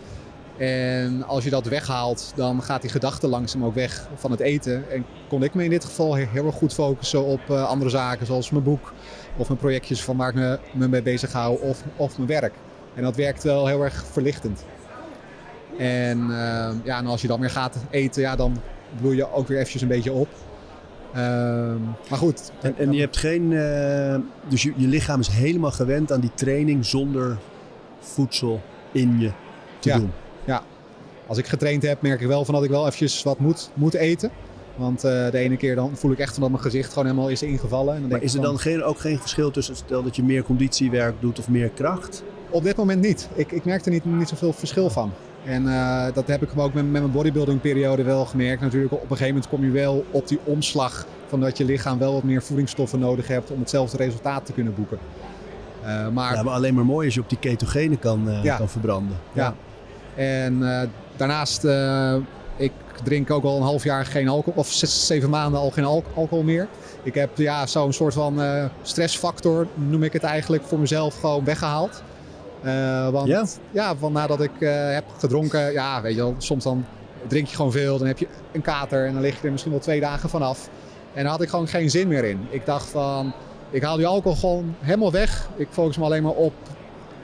En 0.57 1.25
als 1.27 1.45
je 1.45 1.51
dat 1.51 1.67
weghaalt, 1.67 2.33
dan 2.35 2.63
gaat 2.63 2.81
die 2.81 2.91
gedachte 2.91 3.29
langzaam 3.29 3.65
ook 3.65 3.75
weg 3.75 4.09
van 4.15 4.31
het 4.31 4.41
eten. 4.41 4.91
En 4.91 5.05
kon 5.29 5.43
ik 5.43 5.55
me 5.55 5.65
in 5.65 5.71
dit 5.71 5.85
geval 5.85 6.15
heel 6.15 6.47
erg 6.47 6.55
goed 6.55 6.75
focussen 6.75 7.25
op 7.25 7.41
uh, 7.51 7.65
andere 7.65 7.91
zaken, 7.91 8.27
zoals 8.27 8.51
mijn 8.51 8.65
boek 8.65 8.93
of 9.37 9.49
mijn 9.49 9.61
projectjes 9.61 10.05
van 10.05 10.17
waar 10.17 10.29
ik 10.29 10.35
me, 10.35 10.59
me 10.73 10.89
mee 10.89 11.03
bezig 11.03 11.33
hou 11.33 11.61
of, 11.61 11.83
of 11.97 12.17
mijn 12.17 12.29
werk. 12.29 12.55
En 12.95 13.03
dat 13.03 13.17
werkt 13.17 13.43
wel 13.43 13.67
heel 13.67 13.83
erg 13.83 14.05
verlichtend. 14.11 14.65
En, 15.79 16.19
uh, 16.19 16.71
ja, 16.85 16.99
en 16.99 17.07
als 17.07 17.23
je 17.23 17.29
dan 17.29 17.41
weer 17.41 17.51
gaat 17.51 17.77
eten, 17.91 18.23
ja, 18.23 18.37
dan 18.37 18.57
bloei 19.01 19.17
je 19.17 19.33
ook 19.33 19.49
weer 19.49 19.59
eventjes 19.59 19.83
een 19.83 19.89
beetje 19.89 20.13
op. 20.13 20.29
Uh, 21.11 21.19
maar 22.09 22.19
goed. 22.19 22.53
En, 22.63 22.75
en 22.79 22.93
je 22.93 23.01
hebt 23.01 23.17
geen. 23.17 23.51
Uh, 23.51 24.17
dus 24.49 24.63
je, 24.63 24.73
je 24.77 24.87
lichaam 24.87 25.21
is 25.21 25.29
helemaal 25.29 25.71
gewend 25.71 26.13
aan 26.13 26.21
die 26.21 26.35
training 26.35 26.87
zonder 26.87 27.39
voedsel 28.01 28.61
in 28.93 29.21
je 29.21 29.31
te 29.79 29.89
ja. 29.89 29.97
doen. 29.97 30.13
Ja, 30.45 30.63
als 31.27 31.39
ik 31.39 31.47
getraind 31.47 31.83
heb, 31.83 32.03
merk 32.03 32.21
ik 32.21 32.27
wel 32.27 32.45
van 32.45 32.55
dat 32.55 32.65
ik 32.65 32.71
wel 32.71 32.87
eventjes 32.87 33.23
wat 33.23 33.39
moet, 33.39 33.71
moet 33.75 33.95
eten. 33.95 34.31
Want 34.77 35.05
uh, 35.05 35.31
de 35.31 35.39
ene 35.39 35.57
keer 35.57 35.75
dan 35.75 35.91
voel 35.97 36.13
ik 36.13 36.19
echt 36.19 36.33
van 36.33 36.41
dat 36.43 36.51
mijn 36.51 36.63
gezicht 36.63 36.89
gewoon 36.89 37.05
helemaal 37.05 37.29
is 37.29 37.43
ingevallen. 37.43 37.95
En 37.95 38.01
dan 38.01 38.11
maar 38.11 38.23
is 38.23 38.35
er 38.35 38.41
dan 38.41 38.59
geen, 38.59 38.83
ook 38.83 38.99
geen 38.99 39.19
verschil 39.19 39.51
tussen 39.51 39.77
stel 39.77 40.03
dat 40.03 40.17
je 40.17 40.23
meer 40.23 40.43
conditiewerk 40.43 41.15
doet 41.21 41.39
of 41.39 41.49
meer 41.49 41.69
kracht? 41.69 42.23
Op 42.51 42.63
dit 42.63 42.77
moment 42.77 43.01
niet. 43.01 43.29
Ik, 43.35 43.53
ik 43.53 43.65
merk 43.65 43.85
er 43.85 43.91
niet, 43.91 44.05
niet 44.05 44.29
zoveel 44.29 44.53
verschil 44.53 44.91
van. 44.91 45.13
En 45.45 45.65
uh, 45.65 46.07
dat 46.15 46.27
heb 46.27 46.43
ik 46.43 46.49
ook 46.57 46.75
met, 46.75 46.91
met 46.91 47.01
mijn 47.01 47.13
bodybuilding 47.13 47.61
periode 47.61 48.03
wel 48.03 48.25
gemerkt. 48.25 48.61
Natuurlijk 48.61 48.93
op 48.93 49.01
een 49.01 49.09
gegeven 49.09 49.27
moment 49.27 49.49
kom 49.49 49.65
je 49.65 49.71
wel 49.71 50.05
op 50.11 50.29
die 50.29 50.39
omslag 50.45 51.07
van 51.27 51.41
dat 51.41 51.59
je 51.59 51.65
lichaam 51.65 51.99
wel 51.99 52.13
wat 52.13 52.23
meer 52.23 52.43
voedingsstoffen 52.43 52.99
nodig 52.99 53.29
hebt 53.29 53.51
om 53.51 53.61
hetzelfde 53.61 53.97
resultaat 53.97 54.47
te 54.47 54.53
kunnen 54.53 54.75
boeken. 54.75 54.99
Uh, 55.85 56.09
maar... 56.09 56.35
Ja, 56.35 56.43
maar 56.43 56.55
alleen 56.55 56.75
maar 56.75 56.85
mooi 56.85 57.07
als 57.07 57.15
je 57.15 57.21
op 57.21 57.29
die 57.29 57.39
ketogenen 57.39 57.99
kan, 57.99 58.29
ja. 58.43 58.57
kan 58.57 58.69
verbranden. 58.69 59.17
Ja. 59.33 59.43
ja. 59.43 59.55
En 60.15 60.59
uh, 60.59 60.81
daarnaast, 61.17 61.65
ik 62.57 62.73
drink 63.05 63.31
ook 63.31 63.45
al 63.45 63.57
een 63.57 63.63
half 63.63 63.85
jaar 63.85 64.07
geen 64.07 64.29
alcohol, 64.29 64.61
of 64.61 64.73
zes, 64.73 65.07
zeven 65.07 65.31
maanden 65.31 65.61
al 65.61 65.71
geen 65.71 65.85
al 65.85 66.05
alcohol 66.15 66.43
meer. 66.45 66.69
Ik 67.03 67.15
heb 67.15 67.39
ja, 67.39 67.67
zo'n 67.67 67.93
soort 67.93 68.15
van 68.15 68.41
stressfactor, 68.83 69.67
noem 69.75 70.03
ik 70.03 70.13
het 70.13 70.23
eigenlijk, 70.23 70.63
voor 70.65 70.79
mezelf 70.79 71.21
gewoon 71.21 71.45
weggehaald. 71.45 72.03
want 73.11 73.29
ja, 73.29 73.45
ja 73.71 73.97
van 73.97 74.13
nadat 74.13 74.41
ik 74.41 74.51
heb 74.93 75.05
gedronken, 75.19 75.73
ja, 75.73 76.03
weet 76.03 76.15
je 76.15 76.21
wel, 76.21 76.35
soms 76.39 76.65
dan 76.65 76.85
drink 77.27 77.47
je 77.47 77.57
gewoon 77.57 77.73
veel, 77.73 77.99
dan 77.99 78.07
heb 78.07 78.19
je 78.19 78.29
een 78.53 78.63
kater 78.63 79.07
en 79.07 79.13
dan 79.13 79.23
lig 79.23 79.41
je 79.41 79.47
er 79.47 79.51
misschien 79.51 79.73
wel 79.73 79.81
twee 79.81 80.01
dagen 80.01 80.29
vanaf. 80.29 80.69
En 81.15 81.23
daar 81.23 81.33
had 81.33 81.43
ik 81.43 81.49
gewoon 81.49 81.69
geen 81.69 81.91
zin 81.91 82.09
meer 82.09 82.25
in. 82.25 82.47
Ik 82.51 82.67
dacht 82.67 82.89
van, 82.89 83.33
ik 83.71 83.83
haal 83.83 83.97
die 83.97 84.07
alcohol 84.07 84.37
gewoon 84.37 84.75
helemaal 84.81 85.13
weg. 85.13 85.49
Ik 85.57 85.69
focus 85.71 85.99
me 85.99 86.05
alleen 86.05 86.23
maar 86.23 86.33
op 86.33 86.53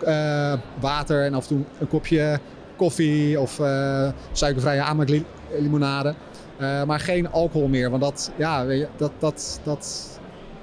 uh, 0.06 0.52
water 0.80 1.24
en 1.24 1.34
af 1.34 1.42
en 1.42 1.48
toe 1.48 1.64
een 1.78 1.88
kopje 1.88 2.40
koffie 2.78 3.40
of 3.40 3.58
uh, 3.58 4.08
suikervrije 4.32 4.80
aanmaaklimonade. 4.80 6.14
Uh, 6.60 6.84
maar 6.84 7.00
geen 7.00 7.30
alcohol 7.30 7.68
meer, 7.68 7.90
want 7.90 8.02
dat, 8.02 8.30
ja, 8.36 8.66
weet 8.66 8.78
je, 8.78 8.88
dat, 8.96 9.12
dat, 9.18 9.60
dat 9.62 10.18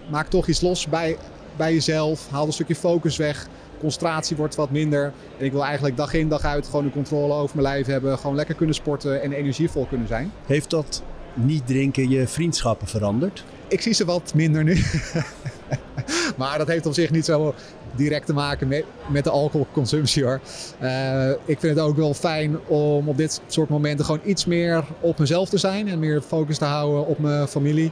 maakt 0.10 0.30
toch 0.30 0.48
iets 0.48 0.62
los 0.62 0.88
bij, 0.88 1.18
bij 1.56 1.74
jezelf. 1.74 2.28
Haalt 2.30 2.48
een 2.48 2.54
stukje 2.54 2.76
focus 2.76 3.18
weg. 3.18 3.48
Concentratie 3.80 4.38
wordt 4.38 4.56
wat 4.56 4.72
minder. 4.72 5.14
En 5.38 5.46
ik 5.46 5.52
wil 5.52 5.64
eigenlijk 5.64 5.98
dag 5.98 6.14
in 6.14 6.30
dag 6.30 6.44
uit 6.44 6.66
gewoon 6.66 6.84
de 6.84 6.92
controle 6.92 7.34
over 7.34 7.56
mijn 7.56 7.68
lijf 7.68 7.86
hebben. 7.86 8.18
Gewoon 8.18 8.36
lekker 8.36 8.56
kunnen 8.56 8.76
sporten 8.76 9.22
en 9.22 9.32
energievol 9.32 9.86
kunnen 9.86 10.08
zijn. 10.08 10.32
Heeft 10.46 10.70
dat 10.70 11.04
niet 11.34 11.68
drinken 11.68 12.10
je 12.10 12.28
vriendschappen 12.28 12.88
veranderd? 12.88 13.44
Ik 13.68 13.82
zie 13.82 13.94
ze 13.94 14.06
wat 14.06 14.34
minder 14.34 14.64
nu. 14.64 14.84
maar 16.38 16.58
dat 16.58 16.68
heeft 16.68 16.86
op 16.86 16.94
zich 16.94 17.12
niet 17.12 17.26
zo 17.26 17.54
direct 17.96 18.26
te 18.26 18.34
maken 18.34 18.68
met, 18.68 18.84
met 19.08 19.24
de 19.24 19.30
alcoholconsumptie 19.30 20.24
hoor. 20.24 20.40
Uh, 20.82 21.30
ik 21.30 21.60
vind 21.60 21.76
het 21.76 21.80
ook 21.80 21.96
wel 21.96 22.14
fijn 22.14 22.58
om 22.68 23.10
op 23.10 23.18
dit 23.18 23.42
soort 23.48 23.70
momenten 23.70 24.06
gewoon 24.06 24.22
iets 24.24 24.46
meer 24.46 24.84
op 25.00 25.20
mezelf 25.20 25.50
te 25.50 25.58
zijn. 25.58 25.88
En 25.88 26.00
meer 26.00 26.22
focus 26.22 26.58
te 26.58 26.66
houden 26.66 27.08
op 27.08 27.20
mijn 27.20 27.48
familie. 27.48 27.92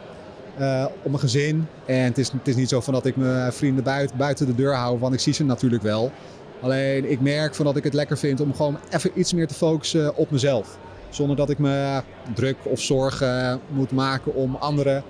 Uh, 0.60 0.86
op 1.04 1.10
mijn 1.10 1.20
gezin. 1.20 1.68
En 1.86 2.04
het 2.04 2.18
is, 2.18 2.32
het 2.32 2.48
is 2.48 2.56
niet 2.56 2.70
zo 2.70 2.82
van 2.82 2.94
dat 2.94 3.06
ik 3.06 3.16
mijn 3.16 3.54
vrienden 3.54 3.84
buiten, 3.84 4.18
buiten 4.18 4.46
de 4.46 4.56
deur 4.56 4.76
hou, 4.76 5.00
want 5.00 5.13
ik 5.13 5.20
zie 5.20 5.34
ze 5.34 5.46
natuurlijk 5.46 5.84
wel. 5.84 6.12
Alleen 6.62 7.12
ik 7.12 7.22
merk 7.22 7.56
van 7.56 7.66
dat 7.66 7.76
ik 7.76 7.84
het 7.84 7.94
lekker 7.94 8.18
vind 8.18 8.39
om 8.39 8.56
gewoon 8.56 8.78
even 8.89 9.12
iets 9.13 9.34
meer 9.34 9.48
te 9.48 9.54
focussen 9.54 10.16
op 10.16 10.32
mezelf. 10.32 10.78
Zonder 11.10 11.36
dat 11.36 11.50
ik 11.50 11.60
me 11.60 12.02
druk 12.34 12.56
of 12.63 12.82
zorgen 12.82 13.60
moet 13.68 13.92
maken 13.92 14.36
om 14.36 14.56
anderen. 14.56 15.04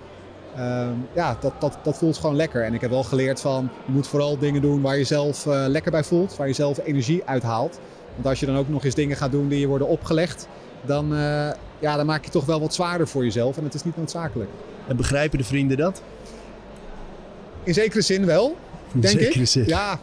Uh, 0.58 0.88
ja, 1.14 1.38
dat, 1.40 1.54
dat, 1.60 1.78
dat 1.84 1.98
voelt 1.98 2.18
gewoon 2.18 2.36
lekker. 2.36 2.64
En 2.64 2.74
ik 2.74 2.82
heb 2.82 2.90
wel 2.90 3.04
geleerd 3.04 3.42
van, 3.42 3.70
je 3.86 3.92
moet 3.92 4.08
vooral 4.08 4.38
dingen 4.38 4.62
doen 4.62 4.82
waar 4.82 4.98
je 4.98 5.04
zelf 5.04 5.46
uh, 5.46 5.66
lekker 5.68 5.92
bij 5.92 6.04
voelt. 6.04 6.36
Waar 6.36 6.48
je 6.48 6.54
zelf 6.54 6.80
energie 6.84 7.22
uithaalt. 7.26 7.80
Want 8.14 8.28
als 8.28 8.40
je 8.40 8.46
dan 8.46 8.58
ook 8.58 8.70
nog 8.70 8.86
eens 8.86 8.96
dingen 8.96 9.18
gaat 9.18 9.32
doen 9.32 9.48
die 9.48 9.60
je 9.60 9.68
worden 9.68 9.88
opgelegd. 9.88 10.48
Dan, 10.86 11.14
uh, 11.14 11.50
ja, 11.80 11.96
dan 11.96 12.06
maak 12.06 12.26
je 12.26 12.32
toch 12.32 12.46
wel 12.46 12.60
wat 12.60 12.74
zwaarder 12.74 13.08
voor 13.08 13.24
jezelf. 13.24 13.58
En 13.58 13.64
het 13.64 13.74
is 13.74 13.84
niet 13.84 13.98
noodzakelijk. 13.98 14.50
En 14.88 14.98
begrijpen 14.98 15.38
de 15.38 15.44
vrienden 15.44 15.78
dat? 15.78 16.02
In 17.64 17.74
zekere 17.74 18.02
zin 18.02 18.26
wel, 18.26 18.56
In 18.94 19.02
denk 19.02 19.20
zekere 19.20 19.40
ik. 19.40 19.48
Zin. 19.48 19.68
Ja, 19.68 20.00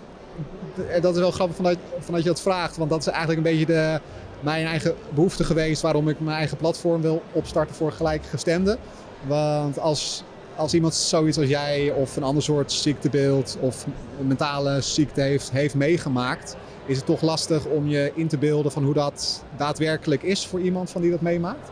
dat 1.00 1.14
is 1.14 1.20
wel 1.20 1.30
grappig 1.30 1.56
vanuit, 1.56 1.78
vanuit 1.98 2.22
je 2.22 2.28
dat 2.28 2.40
vraagt. 2.40 2.76
Want 2.76 2.90
dat 2.90 3.00
is 3.00 3.06
eigenlijk 3.06 3.36
een 3.36 3.52
beetje 3.52 3.66
de, 3.66 4.00
mijn 4.40 4.66
eigen 4.66 4.94
behoefte 5.14 5.44
geweest 5.44 5.82
waarom 5.82 6.08
ik 6.08 6.20
mijn 6.20 6.36
eigen 6.36 6.56
platform 6.56 7.00
wil 7.00 7.22
opstarten 7.32 7.74
voor 7.74 7.92
gelijkgestemden. 7.92 8.78
Want 9.26 9.78
als, 9.78 10.24
als 10.56 10.74
iemand 10.74 10.94
zoiets 10.94 11.38
als 11.38 11.48
jij 11.48 11.90
of 11.90 12.16
een 12.16 12.22
ander 12.22 12.42
soort 12.42 12.72
ziektebeeld 12.72 13.56
of 13.60 13.86
een 14.20 14.26
mentale 14.26 14.80
ziekte 14.80 15.20
heeft, 15.20 15.50
heeft 15.50 15.74
meegemaakt, 15.74 16.56
is 16.86 16.96
het 16.96 17.06
toch 17.06 17.22
lastig 17.22 17.64
om 17.64 17.88
je 17.88 18.12
in 18.14 18.28
te 18.28 18.38
beelden 18.38 18.72
van 18.72 18.84
hoe 18.84 18.94
dat 18.94 19.44
daadwerkelijk 19.56 20.22
is 20.22 20.46
voor 20.46 20.60
iemand 20.60 20.90
van 20.90 21.00
die 21.00 21.10
dat 21.10 21.20
meemaakt. 21.20 21.70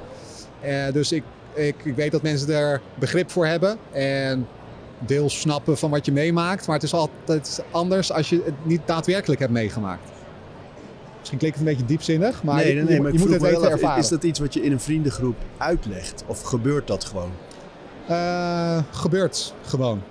Uh, 0.64 0.92
dus 0.92 1.12
ik, 1.12 1.22
ik, 1.54 1.74
ik 1.84 1.94
weet 1.94 2.12
dat 2.12 2.22
mensen 2.22 2.54
er 2.54 2.80
begrip 2.98 3.30
voor 3.30 3.46
hebben 3.46 3.78
en 3.92 4.46
deels 4.98 5.40
snappen 5.40 5.78
van 5.78 5.90
wat 5.90 6.06
je 6.06 6.12
meemaakt. 6.12 6.66
Maar 6.66 6.74
het 6.74 6.84
is 6.84 6.92
altijd 6.92 7.62
anders 7.70 8.12
als 8.12 8.28
je 8.28 8.42
het 8.44 8.54
niet 8.62 8.80
daadwerkelijk 8.84 9.40
hebt 9.40 9.52
meegemaakt. 9.52 10.10
Misschien 11.18 11.38
klinkt 11.38 11.58
het 11.58 11.66
een 11.66 11.72
beetje 11.72 11.88
diepzinnig, 11.88 12.42
maar 12.42 12.54
nee, 12.54 12.74
nee, 12.74 12.84
nee, 12.84 12.94
je, 12.94 13.00
maar 13.02 13.12
je 13.12 13.18
moet 13.18 13.30
het 13.30 13.42
af, 13.56 13.62
ervaren. 13.62 13.98
Is 13.98 14.08
dat 14.08 14.22
iets 14.22 14.38
wat 14.38 14.54
je 14.54 14.62
in 14.62 14.72
een 14.72 14.80
vriendengroep 14.80 15.36
uitlegt? 15.56 16.24
Of 16.26 16.42
gebeurt 16.42 16.86
dat 16.86 17.04
gewoon? 17.04 17.30
Uh, 18.10 18.78
gebeurt 18.90 19.54
gewoon. 19.62 20.02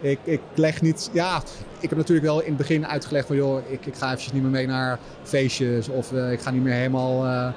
Ik, 0.00 0.18
ik 0.24 0.40
leg 0.54 0.82
niet... 0.82 1.10
Ja, 1.12 1.42
ik 1.80 1.88
heb 1.88 1.98
natuurlijk 1.98 2.26
wel 2.26 2.40
in 2.40 2.48
het 2.48 2.56
begin 2.56 2.86
uitgelegd 2.86 3.26
van... 3.26 3.36
joh, 3.36 3.70
ik, 3.70 3.86
ik 3.86 3.94
ga 3.94 4.06
eventjes 4.06 4.32
niet 4.32 4.42
meer 4.42 4.50
mee 4.50 4.66
naar 4.66 4.98
feestjes... 5.22 5.88
of 5.88 6.12
uh, 6.12 6.32
ik 6.32 6.40
ga 6.40 6.50
niet 6.50 6.62
meer 6.62 6.72
helemaal 6.72 7.24
uh, 7.24 7.48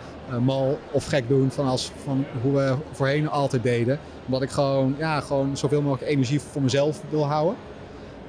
mal 0.41 0.79
of 0.91 1.05
gek 1.05 1.27
doen... 1.27 1.51
Van, 1.51 1.65
als, 1.65 1.91
van 2.03 2.25
hoe 2.41 2.53
we 2.53 2.75
voorheen 2.91 3.29
altijd 3.29 3.63
deden. 3.63 3.99
Omdat 4.25 4.41
ik 4.41 4.49
gewoon, 4.49 4.95
ja, 4.97 5.19
gewoon 5.19 5.57
zoveel 5.57 5.81
mogelijk 5.81 6.11
energie 6.11 6.39
voor 6.39 6.61
mezelf 6.61 7.01
wil 7.09 7.25
houden. 7.25 7.55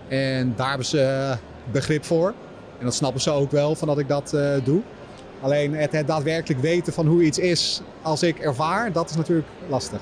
En 0.08 0.52
daar 0.56 0.68
hebben 0.68 0.86
ze 0.86 1.34
begrip 1.72 2.04
voor. 2.04 2.34
En 2.78 2.84
dat 2.84 2.94
snappen 2.94 3.20
ze 3.20 3.30
ook 3.30 3.50
wel 3.50 3.74
van 3.74 3.88
dat 3.88 3.98
ik 3.98 4.08
dat 4.08 4.36
doe. 4.64 4.80
Alleen 5.40 5.74
het, 5.74 6.06
daadwerkelijk 6.06 6.60
weten 6.60 6.92
van 6.92 7.06
hoe 7.06 7.22
iets 7.22 7.38
is 7.38 7.80
als 8.02 8.22
ik 8.22 8.38
ervaar, 8.38 8.92
dat 8.92 9.10
is 9.10 9.16
natuurlijk 9.16 9.48
lastig. 9.68 10.00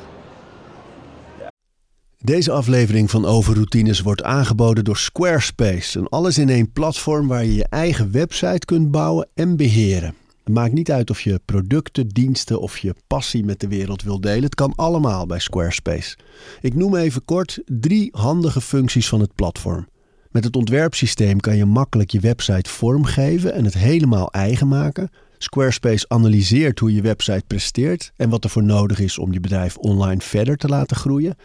Deze 2.25 2.53
aflevering 2.53 3.11
van 3.11 3.25
Overroutines 3.25 4.01
wordt 4.01 4.23
aangeboden 4.23 4.85
door 4.85 4.97
Squarespace. 4.97 5.99
Een 5.99 6.09
alles-in-één 6.09 6.73
platform 6.73 7.29
waar 7.29 7.45
je 7.45 7.55
je 7.55 7.67
eigen 7.69 8.13
website 8.13 8.65
kunt 8.65 8.91
bouwen 8.91 9.29
en 9.35 9.57
beheren. 9.57 10.15
Het 10.45 10.55
maakt 10.55 10.73
niet 10.73 10.91
uit 10.91 11.11
of 11.11 11.21
je 11.21 11.41
producten, 11.45 12.09
diensten 12.09 12.61
of 12.61 12.79
je 12.79 12.95
passie 13.07 13.45
met 13.45 13.61
de 13.61 13.69
wereld 13.69 14.03
wil 14.03 14.21
delen. 14.21 14.43
Het 14.43 14.55
kan 14.55 14.73
allemaal 14.77 15.27
bij 15.27 15.39
Squarespace. 15.39 16.17
Ik 16.61 16.75
noem 16.75 16.97
even 16.97 17.25
kort 17.25 17.61
drie 17.67 18.09
handige 18.13 18.61
functies 18.61 19.09
van 19.09 19.21
het 19.21 19.35
platform. 19.35 19.89
Met 20.31 20.45
het 20.45 20.57
ontwerpsysteem 20.57 21.41
kan 21.41 21.57
je 21.57 21.65
makkelijk 21.65 22.11
je 22.11 22.21
website 22.21 22.71
vormgeven 22.71 23.53
en 23.53 23.65
het 23.65 23.75
helemaal 23.75 24.31
eigen 24.31 24.69
maken. 24.69 25.11
Squarespace 25.39 26.09
analyseert 26.09 26.79
hoe 26.79 26.95
je 26.95 27.03
website 27.03 27.45
presteert 27.47 28.13
en 28.17 28.31
wat 28.31 28.45
er 28.45 28.51
voor 28.51 28.65
nodig 28.65 29.01
is 29.01 29.19
om 29.19 29.33
je 29.33 29.41
bedrijf 29.41 29.77
online 29.77 30.21
verder 30.21 30.57
te 30.57 30.69
laten 30.69 30.97
groeien. 30.97 31.37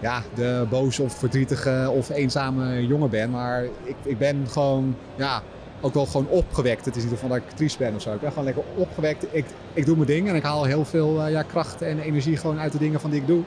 ja, 0.00 0.22
de 0.34 0.66
boze 0.70 1.02
of 1.02 1.18
verdrietige 1.18 1.90
of 1.96 2.10
eenzame 2.10 2.86
jongen 2.86 3.10
ben. 3.10 3.30
Maar 3.30 3.64
ik, 3.64 3.96
ik 4.02 4.18
ben 4.18 4.46
gewoon 4.48 4.96
ja, 5.16 5.42
ook 5.80 5.94
wel 5.94 6.06
gewoon 6.06 6.28
opgewekt. 6.28 6.84
Het 6.84 6.96
is 6.96 7.04
niet 7.04 7.18
van 7.18 7.28
dat 7.28 7.38
ik 7.38 7.50
triest 7.50 7.78
ben 7.78 7.94
of 7.94 8.02
zo. 8.02 8.12
Ik 8.14 8.20
ben 8.20 8.28
gewoon 8.28 8.44
lekker 8.44 8.62
opgewekt. 8.74 9.26
Ik, 9.30 9.44
ik 9.72 9.86
doe 9.86 9.96
mijn 9.96 10.08
ding 10.08 10.28
en 10.28 10.34
ik 10.34 10.42
haal 10.42 10.64
heel 10.64 10.84
veel 10.84 11.20
uh, 11.20 11.30
ja, 11.30 11.42
kracht 11.42 11.82
en 11.82 11.98
energie 11.98 12.36
gewoon 12.36 12.58
uit 12.58 12.72
de 12.72 12.78
dingen 12.78 13.00
van 13.00 13.10
die 13.10 13.20
ik 13.20 13.26
doe. 13.26 13.42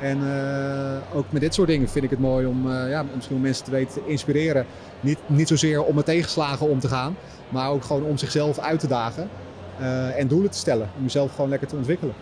En 0.00 0.18
uh, 0.18 1.16
ook 1.16 1.32
met 1.32 1.40
dit 1.40 1.54
soort 1.54 1.68
dingen 1.68 1.88
vind 1.88 2.04
ik 2.04 2.10
het 2.10 2.18
mooi 2.18 2.46
om 2.46 2.72
ja, 2.72 3.04
misschien 3.14 3.40
mensen 3.40 3.64
te 3.64 3.70
weten 3.70 3.92
te 3.92 4.10
inspireren. 4.10 4.66
Niet, 5.00 5.18
niet 5.26 5.48
zozeer 5.48 5.84
om 5.84 5.94
met 5.94 6.04
tegenslagen 6.04 6.68
om 6.68 6.80
te 6.80 6.88
gaan, 6.88 7.16
maar 7.48 7.70
ook 7.70 7.84
gewoon 7.84 8.02
om 8.02 8.18
zichzelf 8.18 8.58
uit 8.58 8.80
te 8.80 8.86
dagen. 8.86 9.28
En 10.16 10.28
doelen 10.28 10.50
te 10.50 10.58
stellen. 10.58 10.88
Om 10.96 11.02
jezelf 11.02 11.34
gewoon 11.34 11.50
lekker 11.50 11.68
te 11.68 11.76
ontwikkelen. 11.76 12.14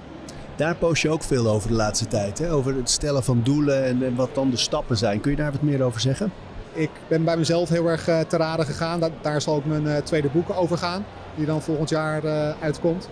Daar 0.56 0.74
post 0.76 1.02
je 1.02 1.10
ook 1.10 1.22
veel 1.22 1.48
over 1.48 1.68
de 1.68 1.74
laatste 1.74 2.08
tijd. 2.08 2.38
Hè? 2.38 2.52
Over 2.52 2.74
het 2.74 2.90
stellen 2.90 3.24
van 3.24 3.40
doelen 3.42 3.84
en, 3.84 4.02
en, 4.02 4.14
wat 4.14 4.34
dan 4.34 4.50
de 4.50 4.56
stappen 4.56 4.96
zijn. 4.96 5.20
Kun 5.20 5.30
je 5.30 5.36
daar 5.36 5.52
wat 5.52 5.62
meer 5.62 5.82
over 5.82 6.00
zeggen? 6.00 6.32
Ik 6.72 6.90
ben 7.08 7.24
bij 7.24 7.36
mezelf 7.36 7.68
heel 7.68 7.86
erg 7.86 8.08
uh, 8.08 8.20
te 8.20 8.36
raden 8.36 8.66
gegaan. 8.66 9.00
Daar, 9.00 9.10
daar 9.20 9.40
zal 9.40 9.54
ook 9.54 9.64
mijn 9.64 9.84
uh, 9.84 9.96
tweede 9.96 10.28
boek 10.28 10.50
over 10.56 10.78
gaan. 10.78 11.04
Die 11.34 11.46
dan 11.46 11.62
volgend 11.62 11.88
jaar 11.88 12.22
uitkomt. 12.60 13.08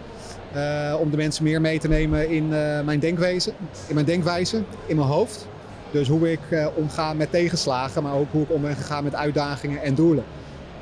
om 1.00 1.10
de 1.10 1.16
mensen 1.16 1.44
meer 1.44 1.60
mee 1.60 1.78
te 1.78 1.88
nemen 1.88 2.30
in 2.30 2.48
mijn 2.84 2.98
denkwezen. 2.98 3.52
In 3.86 3.94
mijn 3.94 4.06
denkwijze. 4.06 4.62
In 4.86 4.96
mijn 4.96 5.08
hoofd. 5.08 5.46
Dus 5.90 6.08
hoe 6.08 6.32
ik 6.32 6.40
omga 6.74 7.12
met 7.12 7.30
tegenslagen. 7.30 8.02
Maar 8.02 8.14
ook 8.14 8.30
hoe 8.30 8.42
ik 8.42 8.52
om 8.52 8.62
ben 8.62 8.76
gegaan 8.76 9.04
met 9.04 9.14
uitdagingen 9.14 9.82
en 9.82 9.94
doelen. 9.94 10.24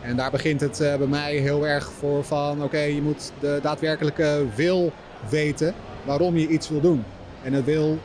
En 0.02 0.16
daar 0.16 0.30
begint 0.30 0.60
het 0.60 0.78
bij 0.78 1.06
mij 1.06 1.34
heel 1.34 1.66
erg 1.66 1.90
voor 1.98 2.24
van... 2.24 2.62
Oké, 2.62 2.80
je 2.80 3.02
moet 3.02 3.32
de 3.40 3.58
daadwerkelijke 3.62 4.44
wil 4.54 4.92
weten 5.28 5.74
waarom 6.04 6.36
je 6.36 6.48
iets 6.48 6.68
wil 6.68 6.80
doen. 6.80 7.04
En 7.42 7.52
het 7.52 7.64
wil, 7.64 7.98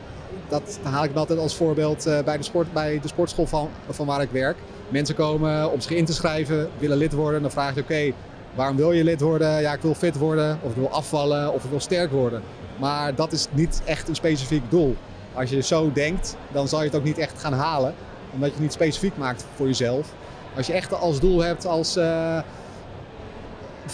dat 0.48 0.78
haal 0.82 1.04
ik 1.04 1.16
altijd 1.16 1.38
als 1.38 1.56
voorbeeld 1.56 2.06
uh, 2.06 2.22
bij, 2.22 2.36
de 2.36 2.42
sport, 2.42 2.72
bij 2.72 2.98
de 3.02 3.08
sportschool 3.08 3.46
van, 3.46 3.68
van 3.88 4.06
waar 4.06 4.22
ik 4.22 4.30
werk. 4.30 4.56
Mensen 4.88 5.14
komen 5.14 5.72
om 5.72 5.80
zich 5.80 5.90
in 5.90 6.04
te 6.04 6.12
schrijven, 6.12 6.68
willen 6.78 6.96
lid 6.96 7.12
worden. 7.12 7.42
Dan 7.42 7.50
vraag 7.50 7.74
je, 7.74 7.80
oké, 7.80 8.12
waarom 8.54 8.76
wil 8.76 8.92
je 8.92 9.04
lid 9.04 9.20
worden? 9.20 9.60
Ja, 9.60 9.72
ik 9.72 9.82
wil 9.82 9.94
fit 9.94 10.16
worden, 10.16 10.58
of 10.62 10.70
ik 10.70 10.76
wil 10.76 10.90
afvallen, 10.90 11.52
of 11.52 11.64
ik 11.64 11.70
wil 11.70 11.80
sterk 11.80 12.10
worden. 12.10 12.42
Maar 12.76 13.14
dat 13.14 13.32
is 13.32 13.46
niet 13.52 13.82
echt 13.84 14.08
een 14.08 14.14
specifiek 14.14 14.70
doel. 14.70 14.96
Als 15.34 15.50
je 15.50 15.62
zo 15.62 15.92
denkt, 15.92 16.36
dan 16.52 16.68
zal 16.68 16.78
je 16.78 16.86
het 16.86 16.96
ook 16.96 17.04
niet 17.04 17.18
echt 17.18 17.40
gaan 17.40 17.52
halen. 17.52 17.94
Omdat 18.32 18.48
je 18.48 18.54
het 18.54 18.62
niet 18.62 18.72
specifiek 18.72 19.16
maakt 19.16 19.44
voor 19.54 19.66
jezelf. 19.66 20.12
Als 20.58 20.66
je 20.66 20.72
echt 20.72 20.94
als 20.94 21.20
doel 21.20 21.42
hebt 21.42 21.66
als... 21.66 21.96
Uh, 21.96 22.38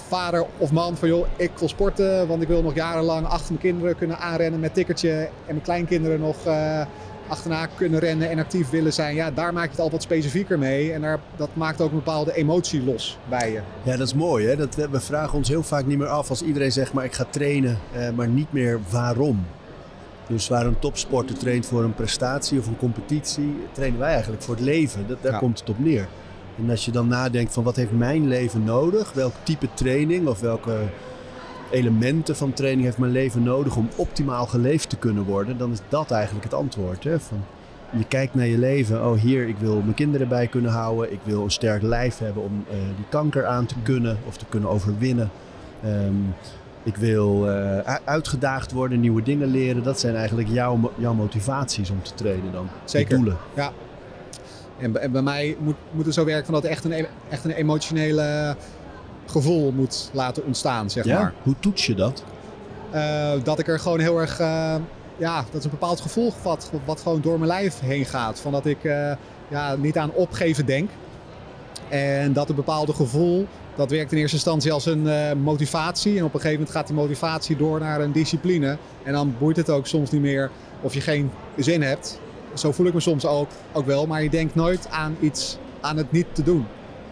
vader 0.08 0.46
of 0.58 0.72
man 0.72 0.96
van 0.96 1.08
joh, 1.08 1.26
ik 1.36 1.50
wil 1.58 1.68
sporten, 1.68 2.28
want 2.28 2.42
ik 2.42 2.48
wil 2.48 2.62
nog 2.62 2.74
jarenlang 2.74 3.26
achter 3.26 3.48
mijn 3.48 3.60
kinderen 3.60 3.96
kunnen 3.96 4.18
aanrennen 4.18 4.60
met 4.60 4.74
tikkertje 4.74 5.10
en 5.20 5.30
mijn 5.46 5.62
kleinkinderen 5.62 6.20
nog 6.20 6.46
uh, 6.46 6.80
achterna 7.28 7.66
kunnen 7.66 8.00
rennen 8.00 8.30
en 8.30 8.38
actief 8.38 8.70
willen 8.70 8.92
zijn. 8.92 9.14
Ja, 9.14 9.30
daar 9.30 9.52
maak 9.52 9.64
je 9.64 9.70
het 9.70 9.80
al 9.80 9.90
wat 9.90 10.02
specifieker 10.02 10.58
mee 10.58 10.92
en 10.92 11.00
daar, 11.00 11.20
dat 11.36 11.48
maakt 11.52 11.80
ook 11.80 11.90
een 11.90 11.96
bepaalde 11.96 12.34
emotie 12.34 12.84
los 12.84 13.18
bij 13.28 13.52
je. 13.52 13.60
Ja, 13.82 13.96
dat 13.96 14.06
is 14.06 14.14
mooi 14.14 14.46
hè. 14.46 14.56
Dat, 14.56 14.74
we 14.74 15.00
vragen 15.00 15.36
ons 15.36 15.48
heel 15.48 15.62
vaak 15.62 15.86
niet 15.86 15.98
meer 15.98 16.08
af 16.08 16.30
als 16.30 16.42
iedereen 16.42 16.72
zegt 16.72 16.92
maar 16.92 17.04
ik 17.04 17.12
ga 17.12 17.24
trainen, 17.30 17.78
uh, 17.96 18.10
maar 18.10 18.28
niet 18.28 18.52
meer 18.52 18.80
waarom. 18.90 19.46
Dus 20.26 20.48
waar 20.48 20.66
een 20.66 20.78
topsporter 20.78 21.38
traint 21.38 21.66
voor 21.66 21.84
een 21.84 21.94
prestatie 21.94 22.58
of 22.58 22.66
een 22.66 22.76
competitie, 22.76 23.56
trainen 23.72 23.98
wij 23.98 24.12
eigenlijk 24.12 24.42
voor 24.42 24.54
het 24.54 24.64
leven. 24.64 25.08
Dat, 25.08 25.22
daar 25.22 25.32
ja. 25.32 25.38
komt 25.38 25.58
het 25.58 25.68
op 25.68 25.78
neer. 25.78 26.08
En 26.58 26.70
als 26.70 26.84
je 26.84 26.90
dan 26.90 27.08
nadenkt 27.08 27.52
van 27.52 27.64
wat 27.64 27.76
heeft 27.76 27.92
mijn 27.92 28.28
leven 28.28 28.64
nodig? 28.64 29.12
Welk 29.12 29.32
type 29.42 29.68
training 29.74 30.26
of 30.26 30.40
welke 30.40 30.78
elementen 31.70 32.36
van 32.36 32.52
training 32.52 32.84
heeft 32.84 32.98
mijn 32.98 33.12
leven 33.12 33.42
nodig 33.42 33.76
om 33.76 33.88
optimaal 33.96 34.46
geleefd 34.46 34.88
te 34.88 34.96
kunnen 34.96 35.24
worden? 35.24 35.58
Dan 35.58 35.72
is 35.72 35.80
dat 35.88 36.10
eigenlijk 36.10 36.44
het 36.44 36.54
antwoord. 36.54 37.04
Hè? 37.04 37.20
Van, 37.20 37.44
je 37.90 38.04
kijkt 38.04 38.34
naar 38.34 38.46
je 38.46 38.58
leven. 38.58 39.06
Oh, 39.06 39.20
hier, 39.20 39.48
ik 39.48 39.56
wil 39.58 39.80
mijn 39.80 39.94
kinderen 39.94 40.28
bij 40.28 40.46
kunnen 40.46 40.70
houden. 40.70 41.12
Ik 41.12 41.20
wil 41.22 41.42
een 41.42 41.50
sterk 41.50 41.82
lijf 41.82 42.18
hebben 42.18 42.42
om 42.42 42.64
uh, 42.68 42.74
die 42.96 43.06
kanker 43.08 43.46
aan 43.46 43.66
te 43.66 43.74
kunnen 43.82 44.18
of 44.26 44.36
te 44.36 44.44
kunnen 44.48 44.70
overwinnen. 44.70 45.30
Um, 45.84 46.34
ik 46.82 46.96
wil 46.96 47.48
uh, 47.48 47.78
uitgedaagd 48.04 48.72
worden, 48.72 49.00
nieuwe 49.00 49.22
dingen 49.22 49.48
leren. 49.48 49.82
Dat 49.82 50.00
zijn 50.00 50.16
eigenlijk 50.16 50.48
jouw, 50.48 50.92
jouw 50.96 51.14
motivaties 51.14 51.90
om 51.90 52.02
te 52.02 52.14
trainen 52.14 52.52
dan. 52.52 52.68
Zeker. 52.84 53.16
doelen. 53.16 53.36
Ja, 53.54 53.72
en, 54.78 55.12
bij 55.12 55.22
mij 55.22 55.56
moet, 55.58 55.76
moet 55.90 56.04
het 56.04 56.14
zo 56.14 56.24
werken 56.24 56.44
van 56.44 56.54
dat 56.54 56.62
het 56.62 56.72
echt 56.72 56.84
een, 56.84 57.06
echt 57.30 57.44
een 57.44 57.50
emotionele 57.50 58.56
gevoel 59.26 59.72
moet 59.72 60.10
laten 60.12 60.44
ontstaan, 60.44 60.90
zeg 60.90 61.04
ja? 61.04 61.20
maar. 61.20 61.32
Hoe 61.42 61.54
toets 61.58 61.86
je 61.86 61.94
dat? 61.94 62.24
Uh, 62.94 63.32
dat 63.42 63.58
ik 63.58 63.68
er 63.68 63.80
gewoon 63.80 64.00
heel 64.00 64.20
erg... 64.20 64.40
Uh, 64.40 64.74
ja, 65.16 65.44
dat 65.50 65.58
is 65.58 65.64
een 65.64 65.70
bepaald 65.70 66.00
gevoel 66.00 66.32
wat, 66.42 66.70
wat 66.84 67.00
gewoon 67.00 67.20
door 67.20 67.38
mijn 67.38 67.50
lijf 67.50 67.80
heen 67.80 68.04
gaat. 68.04 68.40
Van 68.40 68.52
dat 68.52 68.66
ik 68.66 68.84
uh, 68.84 69.12
ja, 69.48 69.76
niet 69.76 69.98
aan 69.98 70.12
opgeven 70.12 70.66
denk. 70.66 70.90
En 71.88 72.32
dat 72.32 72.48
een 72.48 72.54
bepaalde 72.54 72.92
gevoel, 72.92 73.46
dat 73.76 73.90
werkt 73.90 74.12
in 74.12 74.18
eerste 74.18 74.36
instantie 74.36 74.72
als 74.72 74.86
een 74.86 75.08
motivatie. 75.42 76.18
En 76.18 76.24
op 76.24 76.34
een 76.34 76.40
gegeven 76.40 76.58
moment 76.58 76.76
gaat 76.76 76.86
die 76.86 76.96
motivatie 76.96 77.56
door 77.56 77.80
naar 77.80 78.00
een 78.00 78.12
discipline. 78.12 78.76
En 79.02 79.12
dan 79.12 79.34
boeit 79.38 79.56
het 79.56 79.70
ook 79.70 79.86
soms 79.86 80.10
niet 80.10 80.20
meer 80.20 80.50
of 80.80 80.94
je 80.94 81.00
geen 81.00 81.30
zin 81.56 81.82
hebt 81.82 82.18
zo 82.54 82.72
voel 82.72 82.86
ik 82.86 82.94
me 82.94 83.00
soms 83.00 83.26
ook, 83.26 83.48
ook 83.72 83.86
wel. 83.86 84.06
Maar 84.06 84.22
je 84.22 84.30
denkt 84.30 84.54
nooit 84.54 84.88
aan 84.90 85.16
iets, 85.20 85.58
aan 85.80 85.96
het 85.96 86.12
niet 86.12 86.26
te 86.32 86.42
doen. 86.42 86.66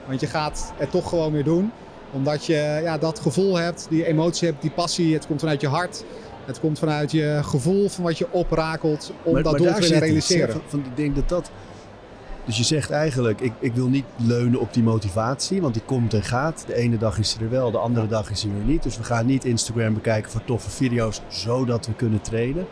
Want 0.06 0.20
je 0.20 0.26
gaat 0.26 0.72
het 0.76 0.90
toch 0.90 1.08
gewoon 1.08 1.32
weer 1.32 1.44
doen. 1.44 1.72
Omdat 2.12 2.46
je 2.46 2.80
ja, 2.82 2.98
dat 2.98 3.18
gevoel 3.18 3.56
hebt, 3.56 3.86
die 3.90 4.06
emotie 4.06 4.48
hebt, 4.48 4.62
die 4.62 4.70
passie. 4.70 5.14
Het 5.14 5.26
komt 5.26 5.40
vanuit 5.40 5.60
je 5.60 5.68
hart. 5.68 6.04
Het 6.44 6.60
komt 6.60 6.78
vanuit 6.78 7.10
je 7.10 7.40
gevoel 7.42 7.88
van 7.88 8.04
wat 8.04 8.18
je 8.18 8.26
oprakelt 8.30 9.12
om 9.22 9.32
maar, 9.32 9.42
dat 9.42 9.52
maar 9.52 9.60
doel 9.60 9.80
te 9.80 9.98
realiseren. 9.98 10.52
Van, 10.52 10.62
van, 10.66 10.80
ik 10.80 10.96
denk 10.96 11.14
dat 11.14 11.28
dat... 11.28 11.50
Dus 12.44 12.56
je 12.56 12.64
zegt 12.64 12.90
eigenlijk, 12.90 13.40
ik, 13.40 13.52
ik 13.58 13.74
wil 13.74 13.88
niet 13.88 14.04
leunen 14.16 14.60
op 14.60 14.74
die 14.74 14.82
motivatie, 14.82 15.60
want 15.60 15.74
die 15.74 15.82
komt 15.82 16.14
en 16.14 16.22
gaat. 16.22 16.64
De 16.66 16.74
ene 16.74 16.98
dag 16.98 17.18
is 17.18 17.30
ze 17.30 17.40
er 17.40 17.50
wel, 17.50 17.70
de 17.70 17.78
andere 17.78 18.06
dag 18.06 18.30
is 18.30 18.40
ze 18.40 18.48
er 18.48 18.64
niet. 18.64 18.82
Dus 18.82 18.96
we 18.96 19.04
gaan 19.04 19.26
niet 19.26 19.44
Instagram 19.44 19.94
bekijken 19.94 20.30
voor 20.30 20.44
toffe 20.44 20.70
video's, 20.70 21.20
zodat 21.28 21.86
we 21.86 21.94
kunnen 21.94 22.20
trainen 22.20 22.66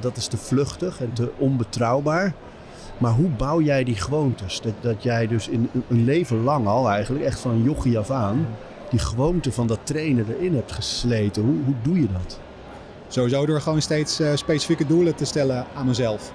dat 0.00 0.16
is 0.16 0.26
te 0.26 0.36
vluchtig 0.36 1.00
en 1.00 1.12
te 1.12 1.30
onbetrouwbaar. 1.38 2.32
Maar 2.98 3.12
hoe 3.12 3.28
bouw 3.28 3.60
jij 3.60 3.84
die 3.84 3.96
gewoontes? 3.96 4.60
Dat, 4.60 4.72
dat 4.80 5.02
jij 5.02 5.26
dus 5.26 5.48
in 5.48 5.68
een 5.88 6.04
leven 6.04 6.42
lang 6.42 6.66
al 6.66 6.88
eigenlijk, 6.88 7.24
echt 7.24 7.40
van 7.40 7.62
jochie 7.62 7.98
af 7.98 8.10
aan, 8.10 8.46
die 8.90 8.98
gewoonte 8.98 9.52
van 9.52 9.66
dat 9.66 9.78
trainen 9.82 10.26
erin 10.28 10.54
hebt 10.54 10.72
gesleten. 10.72 11.42
Hoe, 11.42 11.56
hoe 11.64 11.74
doe 11.82 12.00
je 12.00 12.08
dat? 12.12 12.40
Sowieso 13.08 13.46
door 13.46 13.60
gewoon 13.60 13.82
steeds 13.82 14.20
uh, 14.20 14.28
specifieke 14.34 14.86
doelen 14.86 15.14
te 15.14 15.24
stellen 15.24 15.66
aan 15.74 15.86
mezelf. 15.86 16.32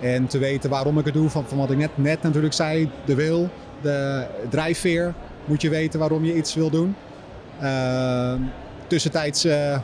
En 0.00 0.26
te 0.26 0.38
weten 0.38 0.70
waarom 0.70 0.98
ik 0.98 1.04
het 1.04 1.14
doe. 1.14 1.28
Van, 1.28 1.44
van 1.46 1.58
wat 1.58 1.70
ik 1.70 1.76
net, 1.76 1.90
net 1.94 2.22
natuurlijk 2.22 2.54
zei, 2.54 2.90
de 3.04 3.14
wil, 3.14 3.48
de 3.80 4.26
drijfveer. 4.48 5.14
Moet 5.44 5.62
je 5.62 5.68
weten 5.68 5.98
waarom 5.98 6.24
je 6.24 6.36
iets 6.36 6.54
wil 6.54 6.70
doen. 6.70 6.94
Uh, 7.62 8.32
tussentijds 8.86 9.44
uh, 9.44 9.78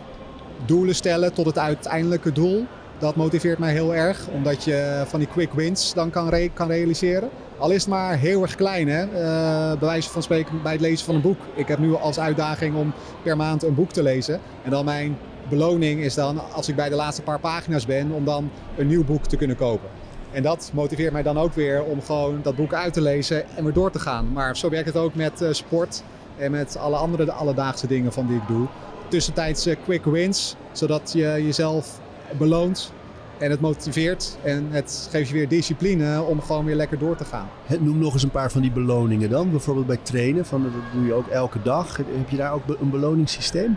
doelen 0.64 0.94
stellen 0.94 1.32
tot 1.32 1.46
het 1.46 1.58
uiteindelijke 1.58 2.32
doel. 2.32 2.66
Dat 2.98 3.16
motiveert 3.16 3.58
mij 3.58 3.72
heel 3.72 3.94
erg, 3.94 4.28
omdat 4.28 4.64
je 4.64 5.02
van 5.06 5.18
die 5.18 5.28
quick 5.28 5.52
wins 5.52 5.94
dan 5.94 6.10
kan, 6.10 6.50
kan 6.54 6.68
realiseren. 6.68 7.28
Al 7.58 7.70
is 7.70 7.80
het 7.80 7.90
maar 7.90 8.16
heel 8.16 8.42
erg 8.42 8.54
klein, 8.54 8.88
hè? 8.88 9.04
Uh, 9.04 9.78
bij 9.78 9.88
wijze 9.88 10.10
van 10.10 10.22
spreken 10.22 10.62
bij 10.62 10.72
het 10.72 10.80
lezen 10.80 11.06
van 11.06 11.14
een 11.14 11.20
boek. 11.20 11.38
Ik 11.54 11.68
heb 11.68 11.78
nu 11.78 11.94
als 11.94 12.18
uitdaging 12.18 12.76
om 12.76 12.92
per 13.22 13.36
maand 13.36 13.62
een 13.62 13.74
boek 13.74 13.90
te 13.90 14.02
lezen. 14.02 14.40
En 14.64 14.70
dan 14.70 14.84
mijn 14.84 15.18
beloning 15.48 16.00
is 16.00 16.14
dan, 16.14 16.52
als 16.52 16.68
ik 16.68 16.76
bij 16.76 16.88
de 16.88 16.94
laatste 16.94 17.22
paar 17.22 17.40
pagina's 17.40 17.86
ben, 17.86 18.10
om 18.10 18.24
dan 18.24 18.50
een 18.76 18.86
nieuw 18.86 19.04
boek 19.04 19.26
te 19.26 19.36
kunnen 19.36 19.56
kopen. 19.56 19.88
En 20.32 20.42
dat 20.42 20.70
motiveert 20.74 21.12
mij 21.12 21.22
dan 21.22 21.38
ook 21.38 21.52
weer 21.52 21.84
om 21.84 22.02
gewoon 22.02 22.40
dat 22.42 22.56
boek 22.56 22.74
uit 22.74 22.92
te 22.92 23.00
lezen 23.00 23.48
en 23.56 23.64
weer 23.64 23.72
door 23.72 23.90
te 23.90 23.98
gaan. 23.98 24.32
Maar 24.32 24.56
zo 24.56 24.70
werkt 24.70 24.86
het 24.86 24.96
ook 24.96 25.14
met 25.14 25.42
uh, 25.42 25.48
sport 25.52 26.02
en 26.36 26.50
met 26.50 26.76
alle 26.76 26.96
andere 26.96 27.32
alledaagse 27.32 27.86
dingen 27.86 28.12
van 28.12 28.26
die 28.26 28.36
ik 28.36 28.46
doe. 28.48 28.66
Tussentijds 29.08 29.66
uh, 29.66 29.74
quick 29.84 30.04
wins, 30.04 30.56
zodat 30.72 31.12
je 31.12 31.20
jezelf 31.20 32.00
beloont 32.38 32.92
en 33.38 33.50
het 33.50 33.60
motiveert 33.60 34.36
en 34.42 34.66
het 34.70 35.08
geeft 35.10 35.28
je 35.28 35.34
weer 35.34 35.48
discipline 35.48 36.22
om 36.22 36.42
gewoon 36.42 36.64
weer 36.64 36.74
lekker 36.74 36.98
door 36.98 37.16
te 37.16 37.24
gaan. 37.24 37.48
Noem 37.80 37.98
nog 37.98 38.12
eens 38.12 38.22
een 38.22 38.30
paar 38.30 38.50
van 38.50 38.62
die 38.62 38.70
beloningen 38.70 39.30
dan. 39.30 39.50
Bijvoorbeeld 39.50 39.86
bij 39.86 39.98
trainen, 40.02 40.46
van, 40.46 40.62
dat 40.62 40.72
doe 40.92 41.06
je 41.06 41.14
ook 41.14 41.28
elke 41.28 41.62
dag. 41.62 41.96
Heb 41.96 42.28
je 42.28 42.36
daar 42.36 42.52
ook 42.52 42.62
een 42.80 42.90
beloningssysteem? 42.90 43.76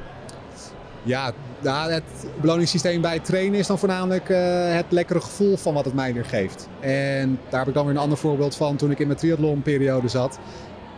Ja, 1.04 1.34
het 1.64 2.04
beloningssysteem 2.42 3.02
bij 3.02 3.20
trainen 3.20 3.60
is 3.60 3.68
dan 3.68 3.80
voornamelijk 3.80 4.30
uh, 4.30 4.38
het 4.76 4.86
lekkere 4.90 5.22
gevoel 5.22 5.58
van 5.58 5.74
wat 5.74 5.86
het 5.86 5.94
mij 5.94 6.14
weer 6.14 6.26
geeft. 6.26 6.68
En 6.80 7.40
daar 7.50 7.60
heb 7.60 7.68
ik 7.68 7.74
dan 7.74 7.86
weer 7.86 7.96
een 7.96 8.02
ander 8.02 8.18
voorbeeld 8.18 8.56
van 8.56 8.76
toen 8.76 8.92
ik 8.92 9.00
in 9.00 9.08
mijn 9.08 9.20
triathlonperiode 9.20 10.08
zat. 10.08 10.40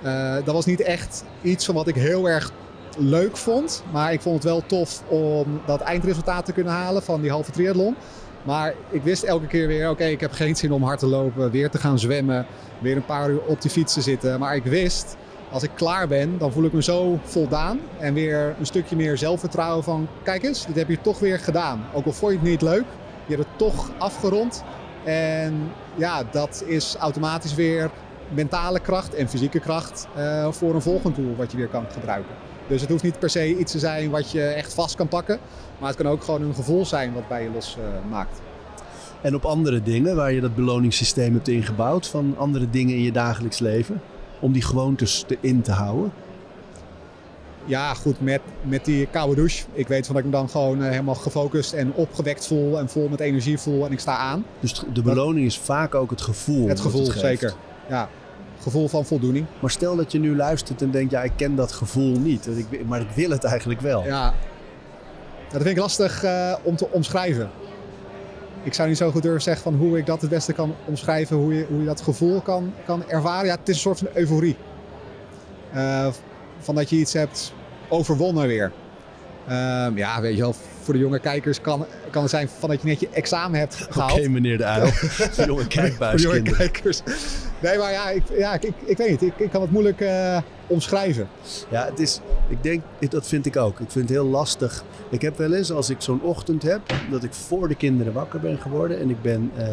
Uh, 0.04 0.34
dat 0.34 0.54
was 0.54 0.66
niet 0.66 0.82
echt 0.82 1.24
iets 1.42 1.66
van 1.66 1.76
wat 1.76 1.88
ik 1.88 1.96
heel 1.96 2.30
erg 2.30 2.52
leuk 2.98 3.38
vond. 3.38 3.84
Maar 3.92 4.14
ik 4.14 4.22
vond 4.22 4.36
het 4.36 4.44
wel 4.44 4.64
tof 4.66 5.04
om 5.08 5.62
dat 5.66 5.82
eindresultaat 5.82 6.46
te 6.46 6.52
kunnen 6.52 6.74
halen 6.74 7.04
van 7.04 7.22
die 7.22 7.32
halve 7.32 7.52
triathlon. 7.52 7.96
Maar 8.44 8.74
ik 8.90 9.04
wist 9.04 9.24
elke 9.24 9.48
keer 9.48 9.68
weer, 9.68 9.90
oké, 9.90 10.04
ik 10.04 10.20
heb 10.20 10.32
geen 10.32 10.56
zin 10.56 10.72
om 10.72 10.84
hard 10.84 11.00
te 11.00 11.08
lopen, 11.08 11.52
weer 11.52 11.70
te 11.70 11.78
gaan 11.78 12.00
zwemmen, 12.00 12.46
weer 12.80 12.96
een 12.96 13.06
paar 13.06 13.30
uur 13.30 13.42
op 13.42 13.62
de 13.62 13.70
fiets 13.70 13.94
te 13.94 14.02
zitten. 14.02 14.40
Maar 14.40 14.56
ik 14.56 14.64
wist, 14.64 15.16
als 15.52 15.64
ik 15.64 15.72
klaar 15.76 16.08
ben, 16.08 16.38
dan 16.38 16.52
voel 16.52 16.64
ik 16.64 16.74
me 16.74 16.84
zo 16.84 17.20
voldaan. 17.24 17.80
En 18.00 18.14
weer 18.14 18.56
een 18.60 18.66
stukje 18.66 18.96
meer 18.96 19.18
zelfvertrouwen 19.18 19.84
van, 19.84 20.08
kijk 20.24 20.44
eens, 20.44 20.66
dit 20.66 20.76
heb 20.76 20.90
je 20.90 21.02
toch 21.02 21.20
weer 21.20 21.40
gedaan. 21.40 21.86
Ook 21.94 22.06
al 22.06 22.12
vond 22.12 22.32
je 22.32 22.38
het 22.38 22.48
niet 22.48 22.62
leuk, 22.62 22.86
je 23.26 23.36
hebt 23.36 23.48
het 23.48 23.58
toch 23.58 23.92
afgerond. 23.98 24.64
En 25.04 25.72
ja, 25.96 26.24
dat 26.32 26.64
is 26.66 26.96
automatisch 27.00 27.56
weer 27.56 27.90
mentale 28.34 28.80
kracht 28.80 29.14
en 29.14 29.30
fysieke 29.30 29.60
kracht 29.60 30.08
uh, 30.18 30.52
voor 30.52 30.76
een 30.76 30.82
volgend 30.82 31.16
doel 31.16 31.36
wat 31.36 31.52
je 31.52 31.58
weer 31.58 31.68
kan 31.68 31.86
gebruiken. 31.92 32.36
Dus 32.68 32.82
het 32.82 32.90
hoeft 32.90 33.04
niet 33.04 33.20
per 33.20 33.30
se 33.30 33.58
iets 33.58 33.72
te 33.72 33.80
zijn 33.80 34.10
wat 34.10 34.32
je 34.32 34.44
echt 34.44 34.74
vast 34.74 34.96
kan 34.96 35.08
pakken. 35.08 35.40
Maar 35.80 35.90
het 35.90 35.98
kan 35.98 36.08
ook 36.08 36.24
gewoon 36.24 36.42
een 36.42 36.56
gevoel 36.56 36.86
zijn 36.86 37.14
wat 37.14 37.28
bij 37.28 37.44
je 37.44 37.50
losmaakt. 37.50 38.10
Maakt. 38.10 38.42
en 39.22 39.36
op 39.36 39.46
andere 39.46 39.84
dingen 39.84 40.16
waar 40.16 40.32
je 40.32 40.42
dat 40.42 40.56
beloningssysteem 40.56 41.34
hebt 41.34 41.48
ingebouwd, 41.48 42.08
van 42.08 42.36
andere 42.38 42.70
dingen 42.70 42.96
in 42.96 43.02
je 43.02 43.12
dagelijks 43.12 43.60
leven, 43.60 44.02
om 44.40 44.52
die 44.52 44.62
gewoontes 44.62 45.26
in 45.40 45.62
te 45.62 45.72
houden? 45.72 46.12
Ja, 47.66 47.94
goed, 47.94 48.22
met, 48.22 48.42
met 48.62 48.86
die 48.86 49.06
koude 49.06 49.36
douche. 49.36 49.66
Ik 49.74 49.88
weet 49.88 50.06
van 50.06 50.16
dat 50.16 50.24
ik 50.24 50.32
me 50.32 50.38
dan 50.38 50.50
gewoon 50.50 50.82
uh, 50.82 50.90
helemaal 50.90 51.16
gefocust 51.16 51.74
en 51.74 51.94
opgewekt 51.94 52.48
voel 52.48 52.80
en 52.80 52.90
vol 52.90 53.08
met 53.08 53.20
energie 53.20 53.58
voel 53.58 53.86
en 53.86 53.92
ik 53.92 54.00
sta 54.00 54.18
aan. 54.18 54.46
Dus 54.60 54.84
de 54.94 55.02
beloning 55.02 55.46
is 55.46 55.58
vaak 55.58 55.96
ook 55.96 56.10
het 56.10 56.22
gevoel. 56.22 56.68
Het 56.68 56.80
gevoel, 56.80 57.08
het 57.08 57.20
zeker. 57.20 57.54
Ja, 57.90 58.10
gevoel 58.62 58.88
van 58.88 59.06
voldoening. 59.06 59.46
Maar 59.60 59.72
stel 59.72 59.96
dat 59.96 60.12
je 60.12 60.20
nu 60.20 60.36
luistert 60.36 60.82
en 60.82 60.92
denkt, 60.92 61.12
ja, 61.12 61.24
ik 61.24 61.32
ken 61.36 61.56
dat 61.56 61.72
gevoel 61.72 62.20
niet, 62.20 62.48
maar 62.88 63.02
ik 63.02 63.10
wil 63.16 63.30
het 63.30 63.44
eigenlijk 63.44 63.82
wel. 63.82 64.04
Ja, 64.04 64.34
dat 65.52 65.62
vind 65.62 65.76
ik 65.76 65.78
lastig 65.78 66.24
uh, 66.24 66.56
om 66.64 66.76
te 66.76 66.88
omschrijven. 66.92 67.50
Ik 68.64 68.74
zou 68.74 68.88
niet 68.88 68.98
zo 68.98 69.12
goed 69.12 69.22
durven 69.22 69.42
zeggen 69.42 69.64
van 69.64 69.76
hoe 69.76 69.98
ik 69.98 70.06
dat 70.06 70.22
het 70.22 70.30
beste 70.30 70.54
kan 70.54 70.76
omschrijven, 70.86 71.38
hoe 71.38 71.54
je, 71.54 71.66
hoe 71.70 71.80
je 71.80 71.86
dat 71.86 72.02
gevoel 72.02 72.42
kan, 72.42 72.74
kan 72.86 73.04
ervaren. 73.08 73.46
Ja, 73.46 73.56
het 73.56 73.70
is 73.70 73.76
een 73.76 73.82
soort 73.82 73.98
van 73.98 74.08
euforie. 74.14 74.56
Uh, 75.76 76.08
van 76.60 76.76
dat 76.76 76.90
je 76.90 76.96
iets 76.96 77.14
hebt 77.14 77.54
overwonnen 77.90 78.48
weer. 78.48 78.72
Uh, 79.50 79.88
ja, 79.96 80.22
weet 80.22 80.36
je 80.36 80.42
wel, 80.42 80.56
voor 80.82 80.94
de 80.94 81.00
jonge 81.00 81.20
kijkers 81.20 81.62
kan, 81.62 81.86
kan 82.10 82.22
het 82.22 82.32
zijn 82.32 82.50
van 82.60 82.70
dat 82.70 82.82
je 82.82 82.88
net 82.88 83.00
je 83.00 83.10
examen 83.10 83.60
hebt 83.60 83.76
gehaald. 83.76 84.12
Oké, 84.12 84.20
okay, 84.20 84.32
meneer 84.34 84.58
de 84.58 84.64
Uil. 84.64 84.86
de 85.36 85.44
jonge 85.46 85.68
kijkbuis. 85.68 86.22
jonge 86.22 86.42
kijkers. 86.42 87.02
Nee, 87.62 87.78
maar 87.78 87.92
ja, 87.92 88.10
ik, 88.10 88.24
ja, 88.38 88.54
ik, 88.54 88.72
ik 88.84 88.98
weet 88.98 89.10
niet. 89.10 89.22
Ik, 89.22 89.34
ik 89.38 89.52
kan 89.52 89.62
het 89.62 89.72
moeilijk 89.72 90.02
uh, 90.02 90.38
omschrijven. 90.68 91.28
Ja, 91.70 91.86
het 91.86 92.00
is, 92.00 92.20
ik 92.48 92.64
denk, 92.64 92.82
dat 93.10 93.28
vind 93.28 93.46
ik 93.46 93.56
ook. 93.56 93.80
Ik 93.80 93.92
vind 93.92 94.10
het 94.10 94.18
heel 94.18 94.28
lastig. 94.28 94.84
Ik 95.10 95.22
heb 95.22 95.38
wel 95.38 95.54
eens, 95.54 95.72
als 95.72 95.90
ik 95.90 96.02
zo'n 96.02 96.22
ochtend 96.22 96.64
heb, 96.64 96.82
dat 97.10 97.24
ik 97.24 97.34
voor 97.34 97.68
de 97.68 97.76
kinderen 97.76 98.14
wakker 98.14 98.40
ben 98.40 98.58
geworden 98.58 99.00
en 99.00 99.10
ik 99.10 99.22
ben 99.22 99.52
uh, 99.58 99.68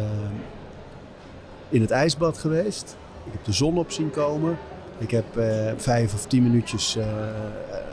in 1.69 1.81
het 1.81 1.91
ijsbad 1.91 2.37
geweest. 2.37 2.97
Ik 3.25 3.31
heb 3.31 3.45
de 3.45 3.53
zon 3.53 3.77
op 3.77 3.91
zien 3.91 4.11
komen. 4.11 4.57
Ik 4.97 5.11
heb 5.11 5.37
uh, 5.37 5.71
vijf 5.77 6.13
of 6.13 6.25
tien 6.25 6.43
minuutjes 6.43 6.97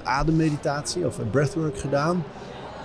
ademmeditatie 0.03 1.07
of 1.07 1.19
breathwork 1.31 1.79
gedaan. 1.79 2.25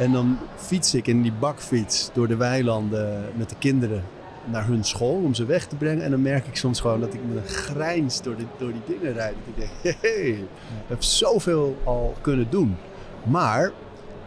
En 0.02 0.12
dan 0.12 0.38
fiets 0.56 0.94
ik 0.94 1.08
in 1.08 1.22
die 1.22 1.34
bakfiets 1.40 2.10
door 2.14 2.28
de 2.28 2.36
weilanden 2.36 3.24
met 3.36 3.50
de 3.50 3.56
kinderen 3.60 4.04
naar 4.46 4.66
hun 4.66 4.84
school 4.84 5.22
om 5.24 5.34
ze 5.34 5.46
weg 5.46 5.68
te 5.68 5.76
brengen. 5.76 6.04
En 6.04 6.12
dan 6.12 6.22
merk 6.22 6.48
ik 6.48 6.56
soms 6.56 6.80
gewoon 6.80 7.00
dat 7.00 7.14
ik 7.14 7.20
met 7.28 7.44
een 7.44 7.50
grijns 7.50 8.22
door, 8.22 8.36
door 8.58 8.72
die 8.72 8.98
dingen 8.98 9.14
rijd. 9.14 9.34
Dat 9.34 9.56
ik 9.56 9.70
denk, 9.84 9.96
hey, 10.02 10.30
ik 10.30 10.48
heb 10.88 11.04
zoveel 11.04 11.78
al 11.84 12.16
kunnen 12.22 12.48
doen. 12.50 12.76
Maar, 13.24 13.72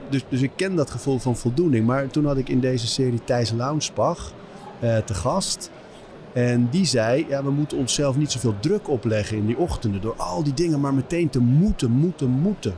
dus, 0.08 0.24
dus 0.28 0.40
ik 0.40 0.50
ken 0.56 0.76
dat 0.76 0.90
gevoel 0.90 1.18
van 1.18 1.36
voldoening. 1.36 1.86
Maar 1.86 2.08
toen 2.08 2.26
had 2.26 2.36
ik 2.36 2.48
in 2.48 2.60
deze 2.60 2.86
serie 2.86 3.24
Thijs 3.24 3.50
Launsbach 3.50 4.32
uh, 4.80 4.96
te 4.96 5.14
gast. 5.14 5.70
En 6.32 6.68
die 6.70 6.84
zei, 6.84 7.26
ja, 7.28 7.44
we 7.44 7.50
moeten 7.50 7.78
onszelf 7.78 8.16
niet 8.16 8.32
zoveel 8.32 8.54
druk 8.60 8.88
opleggen 8.88 9.36
in 9.36 9.46
die 9.46 9.58
ochtenden. 9.58 10.00
Door 10.00 10.16
al 10.16 10.42
die 10.42 10.54
dingen 10.54 10.80
maar 10.80 10.94
meteen 10.94 11.28
te 11.28 11.40
moeten, 11.40 11.90
moeten, 11.90 12.30
moeten. 12.30 12.74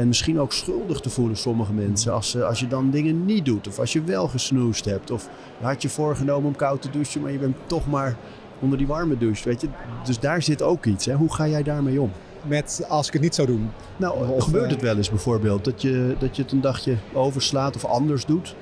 En 0.00 0.08
misschien 0.08 0.40
ook 0.40 0.52
schuldig 0.52 1.00
te 1.00 1.10
voelen, 1.10 1.36
sommige 1.36 1.72
mensen, 1.72 2.12
als, 2.12 2.40
als 2.42 2.60
je 2.60 2.66
dan 2.66 2.90
dingen 2.90 3.24
niet 3.24 3.44
doet. 3.44 3.68
Of 3.68 3.78
als 3.78 3.92
je 3.92 4.02
wel 4.02 4.28
gesnoest 4.28 4.84
hebt. 4.84 5.10
Of 5.10 5.28
had 5.60 5.82
je 5.82 5.88
voorgenomen 5.88 6.46
om 6.46 6.56
koud 6.56 6.82
te 6.82 6.90
douchen, 6.90 7.20
maar 7.20 7.32
je 7.32 7.38
bent 7.38 7.56
toch 7.66 7.86
maar 7.86 8.16
onder 8.60 8.78
die 8.78 8.86
warme 8.86 9.18
douche. 9.18 9.48
Weet 9.48 9.60
je? 9.60 9.68
Dus 10.04 10.18
daar 10.18 10.42
zit 10.42 10.62
ook 10.62 10.84
iets. 10.84 11.06
Hè? 11.06 11.14
Hoe 11.14 11.34
ga 11.34 11.48
jij 11.48 11.62
daarmee 11.62 12.00
om? 12.00 12.10
Met 12.46 12.84
als 12.88 13.06
ik 13.06 13.12
het 13.12 13.22
niet 13.22 13.34
zou 13.34 13.48
doen. 13.48 13.70
Nou, 13.96 14.28
of, 14.28 14.44
gebeurt 14.44 14.70
het 14.70 14.80
wel 14.80 14.96
eens 14.96 15.10
bijvoorbeeld 15.10 15.64
dat 15.64 15.82
je, 15.82 16.16
dat 16.18 16.36
je 16.36 16.42
het 16.42 16.52
een 16.52 16.60
dagje 16.60 16.96
overslaat 17.12 17.76
of 17.76 17.84
anders 17.84 18.24
doet? 18.24 18.54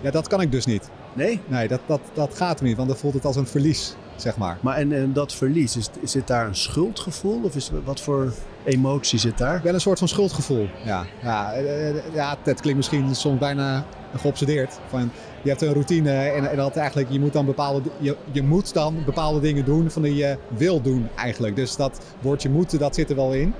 Ja, 0.00 0.10
dat 0.10 0.28
kan 0.28 0.40
ik 0.40 0.52
dus 0.52 0.66
niet. 0.66 0.90
Nee? 1.12 1.40
Nee, 1.46 1.68
dat, 1.68 1.80
dat, 1.86 2.00
dat 2.12 2.36
gaat 2.36 2.60
niet, 2.60 2.76
want 2.76 2.88
dan 2.88 2.96
voelt 2.96 3.14
het 3.14 3.24
als 3.24 3.36
een 3.36 3.46
verlies, 3.46 3.96
zeg 4.16 4.36
maar. 4.36 4.58
Maar 4.60 4.76
en, 4.76 4.92
en 4.92 5.12
dat 5.12 5.34
verlies, 5.34 5.76
is, 5.76 5.90
zit 6.02 6.26
daar 6.26 6.46
een 6.46 6.56
schuldgevoel? 6.56 7.40
Of 7.42 7.56
is, 7.56 7.70
wat 7.84 8.00
voor 8.00 8.32
emotie 8.64 9.18
zit 9.18 9.38
daar? 9.38 9.60
Wel 9.62 9.74
een 9.74 9.80
soort 9.80 9.98
van 9.98 10.08
schuldgevoel, 10.08 10.68
ja. 10.84 11.06
Ja, 11.22 11.52
ja 12.12 12.36
het 12.42 12.60
klinkt 12.60 12.76
misschien 12.76 13.14
soms 13.14 13.38
bijna 13.38 13.84
geobsedeerd. 14.16 14.78
Van, 14.88 15.10
je 15.42 15.48
hebt 15.48 15.62
een 15.62 15.72
routine 15.72 16.12
en, 16.12 16.50
en 16.50 16.56
dat 16.56 16.76
eigenlijk, 16.76 17.10
je 17.10 17.20
moet 17.20 17.32
dan 17.32 17.46
bepaalde, 17.46 17.90
je, 17.98 18.16
je 18.30 18.42
moet 18.42 18.74
dan 18.74 19.04
bepaalde 19.04 19.40
dingen 19.40 19.64
doen 19.64 19.90
van 19.90 20.02
die 20.02 20.14
je 20.14 20.36
wil 20.48 20.80
doen 20.80 21.08
eigenlijk. 21.16 21.56
Dus 21.56 21.76
dat 21.76 22.00
woordje 22.20 22.50
moeten, 22.50 22.78
dat 22.78 22.94
zit 22.94 23.10
er 23.10 23.16
wel 23.16 23.32
in. 23.32 23.54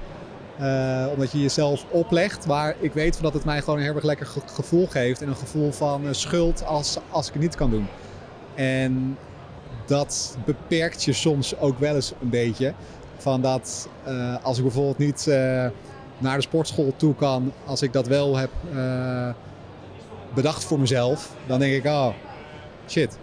Uh, 0.60 1.06
omdat 1.12 1.32
je 1.32 1.40
jezelf 1.40 1.84
oplegt. 1.90 2.46
Maar 2.46 2.74
ik 2.80 2.92
weet 2.92 3.14
van 3.14 3.24
dat 3.24 3.34
het 3.34 3.44
mij 3.44 3.60
gewoon 3.60 3.78
een 3.78 3.84
heel 3.84 3.94
erg 3.94 4.04
lekker 4.04 4.28
gevoel 4.46 4.86
geeft. 4.86 5.22
En 5.22 5.28
een 5.28 5.36
gevoel 5.36 5.72
van 5.72 6.04
uh, 6.04 6.12
schuld 6.12 6.64
als, 6.66 6.98
als 7.10 7.26
ik 7.26 7.32
het 7.32 7.42
niet 7.42 7.54
kan 7.54 7.70
doen. 7.70 7.86
En 8.54 9.18
dat 9.86 10.36
beperkt 10.44 11.04
je 11.04 11.12
soms 11.12 11.58
ook 11.58 11.78
wel 11.78 11.94
eens 11.94 12.12
een 12.20 12.30
beetje. 12.30 12.72
Van 13.22 13.40
dat 13.40 13.88
uh, 14.08 14.36
als 14.42 14.56
ik 14.56 14.62
bijvoorbeeld 14.62 14.98
niet 14.98 15.26
naar 16.18 16.36
de 16.36 16.42
sportschool 16.42 16.92
toe 16.96 17.14
kan. 17.14 17.52
Als 17.64 17.82
ik 17.82 17.92
dat 17.92 18.06
wel 18.06 18.36
heb 18.36 18.50
bedacht 20.34 20.64
voor 20.64 20.80
mezelf. 20.80 21.34
Dan 21.46 21.58
denk 21.58 21.72
ik, 21.72 21.84
oh 21.84 22.08
shit. 22.88 23.18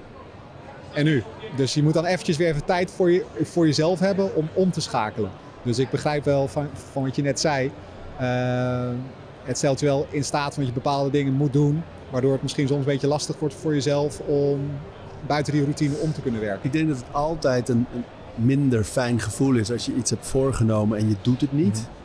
En 0.94 1.06
nu? 1.06 1.24
Dus 1.56 1.74
je 1.74 1.84
moet 1.84 1.94
dan 1.94 2.06
eventjes 2.06 2.38
weer 2.38 2.48
even 2.48 2.66
tijd 2.66 2.92
voor, 2.92 3.12
je, 3.12 3.26
voor 3.44 3.66
jezelf 3.66 4.00
hebben 4.00 4.36
om 4.36 4.50
om 4.54 4.72
te 4.72 4.82
schakelen. 4.82 5.32
Dus 5.62 5.80
ik 5.80 5.90
begrijp 5.90 6.24
wel 6.24 6.48
van, 6.48 6.68
van 6.92 7.04
wat 7.04 7.16
je 7.16 7.22
net 7.22 7.40
zei. 7.40 7.72
Het 9.44 9.58
stelt 9.58 9.80
je 9.80 9.86
wel 9.86 10.08
in 10.10 10.24
staat 10.24 10.54
van 10.54 10.64
dat 10.64 10.74
je 10.74 10.82
bepaalde 10.82 11.10
dingen 11.10 11.34
moet 11.34 11.54
doen. 11.54 11.84
Waardoor 12.10 12.32
het 12.32 12.42
misschien 12.42 12.68
soms 12.68 12.80
een 12.80 12.92
beetje 12.92 13.08
lastig 13.08 13.40
wordt 13.40 13.56
voor 13.56 13.74
jezelf 13.74 14.20
om 14.20 14.60
buiten 15.28 15.54
die 15.54 15.62
routine 15.62 15.96
om 15.96 16.14
te 16.14 16.22
kunnen 16.22 16.42
werken. 16.42 16.66
Ik 16.66 16.72
denk 16.72 16.88
dat 16.88 16.98
het 16.98 17.06
altijd 17.12 17.70
een 17.70 17.88
minder 18.40 18.84
fijn 18.84 19.20
gevoel 19.20 19.56
is 19.56 19.72
als 19.72 19.86
je 19.86 19.96
iets 19.96 20.10
hebt 20.10 20.28
voorgenomen 20.28 20.98
en 20.98 21.10
je 21.10 21.16
doet 21.22 21.42
het 21.42 21.54
niet. 21.54 21.88
Mm 21.90 21.98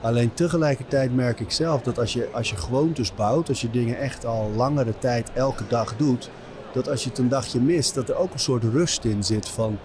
Alleen 0.00 0.34
tegelijkertijd 0.34 1.14
merk 1.14 1.40
ik 1.40 1.50
zelf 1.50 1.82
dat 1.82 1.98
als 1.98 2.12
je, 2.12 2.28
als 2.32 2.50
je 2.50 2.56
gewoontes 2.56 3.14
bouwt, 3.14 3.48
als 3.48 3.60
je 3.60 3.70
dingen 3.70 3.98
echt 3.98 4.24
al 4.24 4.50
langere 4.56 4.98
tijd 4.98 5.32
elke 5.32 5.64
dag 5.68 5.96
doet, 5.96 6.30
dat 6.72 6.88
als 6.88 7.02
je 7.02 7.08
het 7.08 7.18
een 7.18 7.28
dagje 7.28 7.60
mist, 7.60 7.94
dat 7.94 8.08
er 8.08 8.16
ook 8.16 8.32
een 8.32 8.38
soort 8.38 8.64
rust 8.64 9.04
in 9.04 9.24
zit 9.24 9.48
van 9.48 9.78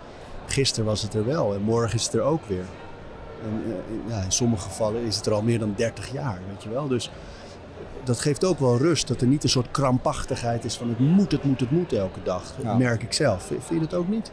gisteren 0.46 0.86
was 0.86 1.02
het 1.02 1.14
er 1.14 1.26
wel 1.26 1.54
en 1.54 1.62
morgen 1.62 1.96
is 1.96 2.04
het 2.04 2.14
er 2.14 2.22
ook 2.22 2.46
weer. 2.46 2.66
En, 3.44 3.64
eh, 3.66 4.12
ja, 4.16 4.24
in 4.24 4.32
sommige 4.32 4.64
gevallen 4.64 5.02
is 5.02 5.16
het 5.16 5.26
er 5.26 5.34
al 5.34 5.42
meer 5.42 5.60
dan 5.60 5.74
30 5.76 6.12
jaar, 6.12 6.40
weet 6.50 6.64
je 6.64 6.70
wel. 6.70 6.88
Dus 6.88 7.12
dat 8.04 8.20
geeft 8.20 8.46
ook 8.46 8.60
wel 8.60 8.78
rust, 8.78 9.08
dat 9.08 9.22
er 9.22 9.28
niet 9.28 9.44
een 9.44 9.50
soort 9.50 9.72
krampachtigheid 9.72 10.66
is 10.66 10.78
van 10.78 10.90
het 10.90 11.00
moet, 11.00 11.32
het 11.32 11.44
moet, 11.44 11.60
het 11.60 11.72
moet 11.72 11.94
elke 11.94 12.24
dag. 12.24 12.54
Dat 12.64 12.78
merk 12.78 13.04
ik 13.04 13.14
zelf. 13.14 13.44
Vind 13.44 13.68
je 13.70 13.80
dat 13.80 13.94
ook 13.94 14.08
niet? 14.08 14.32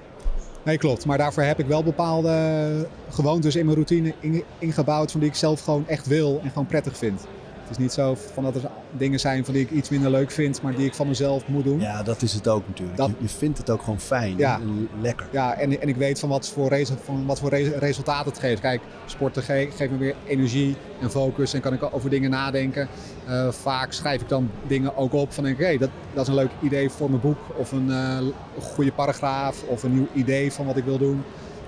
Nee, 0.63 0.79
klopt. 0.79 1.05
Maar 1.07 1.19
daarvoor 1.19 1.43
heb 1.43 1.59
ik 1.59 1.67
wel 1.67 1.83
bepaalde 1.83 2.87
gewoontes 3.11 3.57
in 3.57 3.65
mijn 3.65 3.77
routine 3.77 4.15
ingebouwd 4.59 5.11
van 5.11 5.21
die 5.21 5.29
ik 5.29 5.35
zelf 5.35 5.61
gewoon 5.61 5.89
echt 5.89 6.07
wil 6.07 6.41
en 6.43 6.49
gewoon 6.49 6.67
prettig 6.67 6.97
vind. 6.97 7.27
Het 7.71 7.79
is 7.79 7.85
niet 7.85 7.95
zo 7.95 8.17
van 8.33 8.43
dat 8.43 8.55
er 8.55 8.71
dingen 8.91 9.21
zijn 9.21 9.45
van 9.45 9.55
die 9.55 9.63
ik 9.63 9.71
iets 9.71 9.89
minder 9.89 10.11
leuk 10.11 10.31
vind, 10.31 10.63
maar 10.63 10.75
die 10.75 10.87
ik 10.87 10.95
van 10.95 11.09
mezelf 11.09 11.47
moet 11.47 11.65
doen. 11.65 11.81
Ja, 11.81 12.03
dat 12.03 12.23
is 12.23 12.33
het 12.33 12.49
ook 12.49 12.67
natuurlijk. 12.67 12.99
Dat... 12.99 13.11
Je, 13.19 13.29
vindt 13.29 13.59
het 13.59 13.71
ook 13.71 13.83
gewoon 13.83 14.01
fijn 14.01 14.37
ja. 14.37 14.61
en 14.61 14.89
lekker. 15.01 15.27
Ja, 15.31 15.55
en, 15.55 15.81
en 15.81 15.89
ik 15.89 15.97
weet 15.97 16.19
van 16.19 16.29
wat 16.29 16.49
voor, 16.49 16.79
van 17.05 17.27
wat 17.27 17.41
voor 17.41 17.51
resultaten 17.79 18.31
het 18.31 18.41
geeft. 18.41 18.61
Kijk, 18.61 18.81
sporten 19.07 19.43
geeft 19.43 19.91
me 19.91 19.97
weer 19.99 20.15
energie 20.27 20.77
en 21.01 21.11
focus 21.11 21.55
en 21.55 21.61
kan 21.61 21.73
ik 21.73 21.95
over 21.95 22.11
dingen 22.11 22.31
nadenken. 22.31 22.89
Uh, 23.29 23.49
vaak 23.49 23.93
schrijf 23.93 24.21
ik 24.21 24.29
dan 24.29 24.51
dingen 24.67 24.97
ook 24.97 25.13
op 25.13 25.33
van 25.33 25.45
denk 25.45 25.59
hé, 25.59 25.65
hey, 25.65 25.79
dat, 25.79 25.91
dat 26.15 26.23
is 26.23 26.29
een 26.29 26.35
leuk 26.35 26.51
idee 26.63 26.91
voor 26.91 27.09
mijn 27.09 27.23
boek 27.23 27.39
of 27.57 27.73
een 27.73 27.89
uh, 27.89 28.19
goede 28.61 28.93
paragraaf 28.93 29.63
of 29.63 29.83
een 29.83 29.95
nieuw 29.95 30.09
idee 30.15 30.53
van 30.53 30.67
wat 30.67 30.77
ik 30.77 30.85
wil 30.85 30.99
doen. 30.99 31.23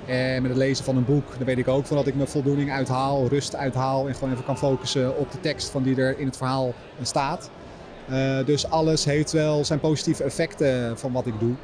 En 0.06 0.42
met 0.42 0.50
het 0.50 0.60
lezen 0.60 0.84
van 0.84 0.96
een 0.96 1.04
boek, 1.04 1.24
dan 1.36 1.46
weet 1.46 1.58
ik 1.58 1.68
ook 1.68 1.86
van 1.86 1.96
dat 1.96 2.06
ik 2.06 2.14
me 2.14 2.26
voldoening 2.26 2.72
uithaal, 2.72 3.26
rust 3.28 3.56
uithaal 3.56 4.08
en 4.08 4.14
gewoon 4.14 4.32
even 4.32 4.44
kan 4.44 4.58
focussen 4.58 5.16
op 5.16 5.32
de 5.32 5.40
tekst 5.40 5.70
van 5.70 5.82
die 5.82 5.96
er 5.96 6.18
in 6.18 6.26
het 6.26 6.36
verhaal 6.36 6.74
staat. 7.02 7.50
Uh, 8.10 8.44
dus 8.44 8.70
alles 8.70 9.04
heeft 9.04 9.32
wel 9.32 9.64
zijn 9.64 9.80
positieve 9.80 10.24
effecten 10.24 10.98
van 10.98 11.12
wat 11.12 11.26
ik 11.26 11.34
doe, 11.38 11.54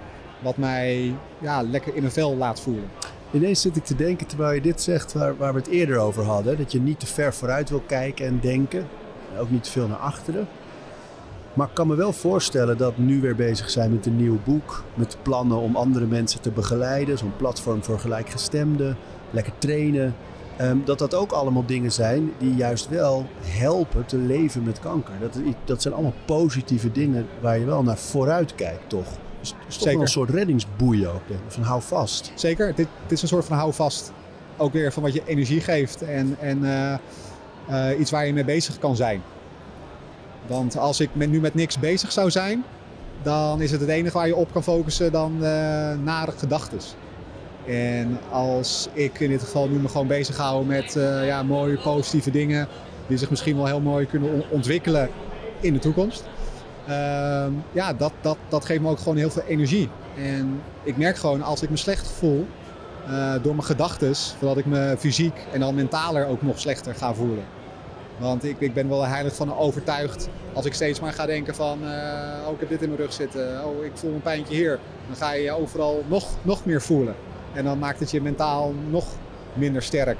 wat 0.43 0.57
mij 0.57 1.14
ja, 1.39 1.62
lekker 1.62 1.95
in 1.95 2.05
een 2.05 2.11
vel 2.11 2.36
laat 2.36 2.61
voelen. 2.61 2.84
Ineens 3.30 3.61
zit 3.61 3.76
ik 3.76 3.84
te 3.84 3.95
denken 3.95 4.26
terwijl 4.26 4.53
je 4.53 4.61
dit 4.61 4.82
zegt 4.82 5.12
waar, 5.12 5.36
waar 5.36 5.53
we 5.53 5.59
het 5.59 5.68
eerder 5.68 5.99
over 5.99 6.24
hadden, 6.24 6.57
dat 6.57 6.72
je 6.72 6.80
niet 6.80 7.01
te 7.01 7.07
ver 7.07 7.34
vooruit 7.34 7.70
wil 7.70 7.82
kijken 7.86 8.26
en 8.26 8.39
denken, 8.41 8.86
ook 9.39 9.51
niet 9.51 9.64
te 9.64 9.70
veel 9.70 9.89
naar 9.89 9.97
achteren. 9.97 10.49
Maar 11.59 11.68
ik 11.68 11.74
kan 11.74 11.86
me 11.86 11.94
wel 11.94 12.12
voorstellen 12.12 12.76
dat 12.76 12.98
nu 12.98 13.20
weer 13.20 13.34
bezig 13.34 13.70
zijn 13.70 13.92
met 13.92 14.06
een 14.06 14.16
nieuw 14.16 14.38
boek. 14.44 14.84
Met 14.94 15.16
plannen 15.22 15.59
om 15.59 15.76
andere 15.76 16.06
mensen 16.06 16.40
te 16.40 16.50
begeleiden. 16.50 17.18
Zo'n 17.18 17.36
platform 17.36 17.84
voor 17.84 17.98
gelijkgestemden. 17.98 18.96
Lekker 19.30 19.52
trainen. 19.59 20.14
Um, 20.61 20.82
dat 20.84 20.98
dat 20.98 21.14
ook 21.14 21.32
allemaal 21.32 21.66
dingen 21.66 21.92
zijn 21.92 22.32
die 22.38 22.54
juist 22.54 22.88
wel 22.88 23.26
helpen 23.40 24.06
te 24.06 24.16
leven 24.16 24.62
met 24.62 24.80
kanker. 24.80 25.12
Dat, 25.20 25.38
dat 25.64 25.82
zijn 25.82 25.94
allemaal 25.94 26.14
positieve 26.24 26.92
dingen 26.92 27.26
waar 27.40 27.59
je 27.59 27.64
wel 27.64 27.82
naar 27.82 27.98
vooruit 27.98 28.54
kijkt, 28.54 28.88
toch? 28.88 29.09
Dus 29.40 29.50
het 29.50 29.68
is 29.68 29.76
toch 29.76 29.92
wel 29.92 30.00
een 30.00 30.09
soort 30.09 30.30
reddingsboei 30.30 31.06
ook. 31.06 31.22
Een 31.56 31.62
hou 31.62 31.82
vast. 31.82 32.32
Zeker. 32.34 32.66
Dit, 32.74 32.88
dit 33.02 33.12
is 33.12 33.22
een 33.22 33.28
soort 33.28 33.44
van 33.44 33.56
hou 33.56 33.72
vast. 33.72 34.12
Ook 34.56 34.72
weer 34.72 34.92
van 34.92 35.02
wat 35.02 35.12
je 35.12 35.22
energie 35.24 35.61
geeft. 35.61 36.02
En, 36.02 36.36
en 36.40 36.59
uh, 36.62 36.94
uh, 37.70 38.00
iets 38.00 38.11
waar 38.11 38.26
je 38.26 38.32
mee 38.32 38.44
bezig 38.44 38.78
kan 38.78 38.96
zijn. 38.96 39.22
Want 40.49 40.78
als 40.78 41.01
ik 41.01 41.14
nu 41.14 41.40
met 41.40 41.55
niks 41.55 41.78
bezig 41.78 42.12
zou 42.12 42.30
zijn, 42.30 42.64
dan 43.22 43.61
is 43.61 43.70
het 43.70 43.80
het 43.80 43.90
enige 43.90 44.16
waar 44.16 44.26
je 44.26 44.36
op 44.36 44.53
kan 44.53 44.62
focussen 44.62 45.12
dan 45.12 45.32
uh, 45.34 45.40
nare 46.05 46.32
gedachten. 46.36 46.78
En 47.66 48.18
als 48.30 48.88
ik 48.92 49.20
in 49.20 49.28
dit 49.30 49.42
geval 49.42 49.68
nu 49.68 49.78
me 49.78 49.88
gewoon 49.88 50.07
bezig 50.07 50.36
hou 50.36 50.64
met 50.64 50.94
uh, 50.96 51.26
ja, 51.26 51.42
mooie 51.42 51.78
positieve 51.78 52.30
dingen 52.30 52.68
die 53.07 53.18
zich 53.18 53.30
misschien 53.30 53.57
wel 53.57 53.66
heel 53.66 53.80
mooi 53.80 54.07
kunnen 54.07 54.51
ontwikkelen 54.51 55.09
in 55.61 55.72
de 55.72 55.78
toekomst. 55.78 56.24
Uh, 56.88 57.46
ja, 57.72 57.92
dat, 57.92 58.12
dat, 58.20 58.36
dat 58.49 58.64
geeft 58.64 58.80
me 58.80 58.88
ook 58.88 58.99
gewoon 58.99 59.16
heel 59.16 59.30
veel 59.30 59.42
energie. 59.42 59.88
En 60.16 60.61
ik 60.82 60.96
merk 60.96 61.16
gewoon 61.16 61.42
als 61.42 61.62
ik 61.62 61.70
me 61.70 61.76
slecht 61.76 62.09
voel 62.09 62.46
uh, 63.09 63.32
door 63.42 63.55
mijn 63.55 63.66
gedachten, 63.66 64.14
dat 64.40 64.57
ik 64.57 64.66
me 64.66 64.96
fysiek 64.99 65.46
en 65.53 65.61
dan 65.61 65.74
mentaler 65.74 66.26
ook 66.26 66.42
nog 66.42 66.61
slechter 66.61 66.94
ga 66.94 67.14
voelen. 67.14 67.44
Want 68.18 68.44
ik, 68.44 68.56
ik 68.58 68.74
ben 68.74 68.88
wel 68.88 69.04
heilig 69.04 69.34
van 69.34 69.56
overtuigd. 69.56 70.28
Als 70.52 70.66
ik 70.66 70.74
steeds 70.74 71.00
maar 71.00 71.12
ga 71.12 71.26
denken 71.26 71.54
van, 71.54 71.78
uh, 71.82 71.88
oh 72.46 72.52
ik 72.52 72.60
heb 72.60 72.68
dit 72.68 72.82
in 72.82 72.88
mijn 72.88 73.00
rug 73.00 73.12
zitten, 73.12 73.64
oh 73.64 73.84
ik 73.84 73.92
voel 73.94 74.14
een 74.14 74.22
pijntje 74.22 74.54
hier. 74.54 74.78
Dan 75.06 75.16
ga 75.16 75.32
je 75.32 75.52
overal 75.52 76.04
nog, 76.08 76.28
nog 76.42 76.64
meer 76.64 76.82
voelen. 76.82 77.14
En 77.54 77.64
dan 77.64 77.78
maakt 77.78 78.00
het 78.00 78.10
je 78.10 78.20
mentaal 78.20 78.74
nog 78.90 79.04
minder 79.52 79.82
sterk. 79.82 80.18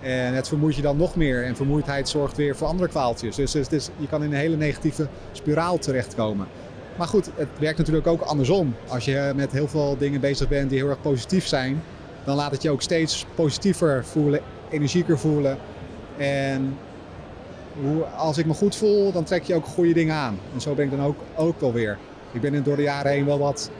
En 0.00 0.34
het 0.34 0.48
vermoeit 0.48 0.76
je 0.76 0.82
dan 0.82 0.96
nog 0.96 1.16
meer. 1.16 1.44
En 1.44 1.56
vermoeidheid 1.56 2.08
zorgt 2.08 2.36
weer 2.36 2.56
voor 2.56 2.66
andere 2.66 2.88
kwaaltjes. 2.88 3.36
Dus, 3.36 3.52
dus, 3.52 3.68
dus 3.68 3.88
je 3.96 4.08
kan 4.08 4.22
in 4.22 4.32
een 4.32 4.38
hele 4.38 4.56
negatieve 4.56 5.08
spiraal 5.32 5.78
terechtkomen. 5.78 6.46
Maar 6.96 7.06
goed, 7.06 7.30
het 7.34 7.48
werkt 7.58 7.78
natuurlijk 7.78 8.06
ook 8.06 8.20
andersom. 8.20 8.74
Als 8.88 9.04
je 9.04 9.32
met 9.36 9.52
heel 9.52 9.68
veel 9.68 9.96
dingen 9.98 10.20
bezig 10.20 10.48
bent 10.48 10.70
die 10.70 10.78
heel 10.78 10.88
erg 10.88 11.00
positief 11.00 11.46
zijn, 11.46 11.82
dan 12.24 12.36
laat 12.36 12.50
het 12.50 12.62
je 12.62 12.70
ook 12.70 12.82
steeds 12.82 13.26
positiever 13.34 14.04
voelen, 14.04 14.40
energieker 14.70 15.18
voelen. 15.18 15.58
En 16.16 16.76
hoe, 17.82 18.04
als 18.04 18.38
ik 18.38 18.46
me 18.46 18.54
goed 18.54 18.76
voel, 18.76 19.12
dan 19.12 19.24
trek 19.24 19.42
je 19.42 19.54
ook 19.54 19.66
goede 19.66 19.92
dingen 19.92 20.14
aan. 20.14 20.38
En 20.54 20.60
zo 20.60 20.74
ben 20.74 20.84
ik 20.84 20.90
dan 20.90 21.02
ook, 21.02 21.16
ook 21.36 21.60
wel 21.60 21.72
weer. 21.72 21.98
Ik 22.32 22.40
ben 22.40 22.62
door 22.62 22.76
de 22.76 22.82
jaren 22.82 23.12
heen 23.12 23.26
wel 23.26 23.38
wat 23.38 23.70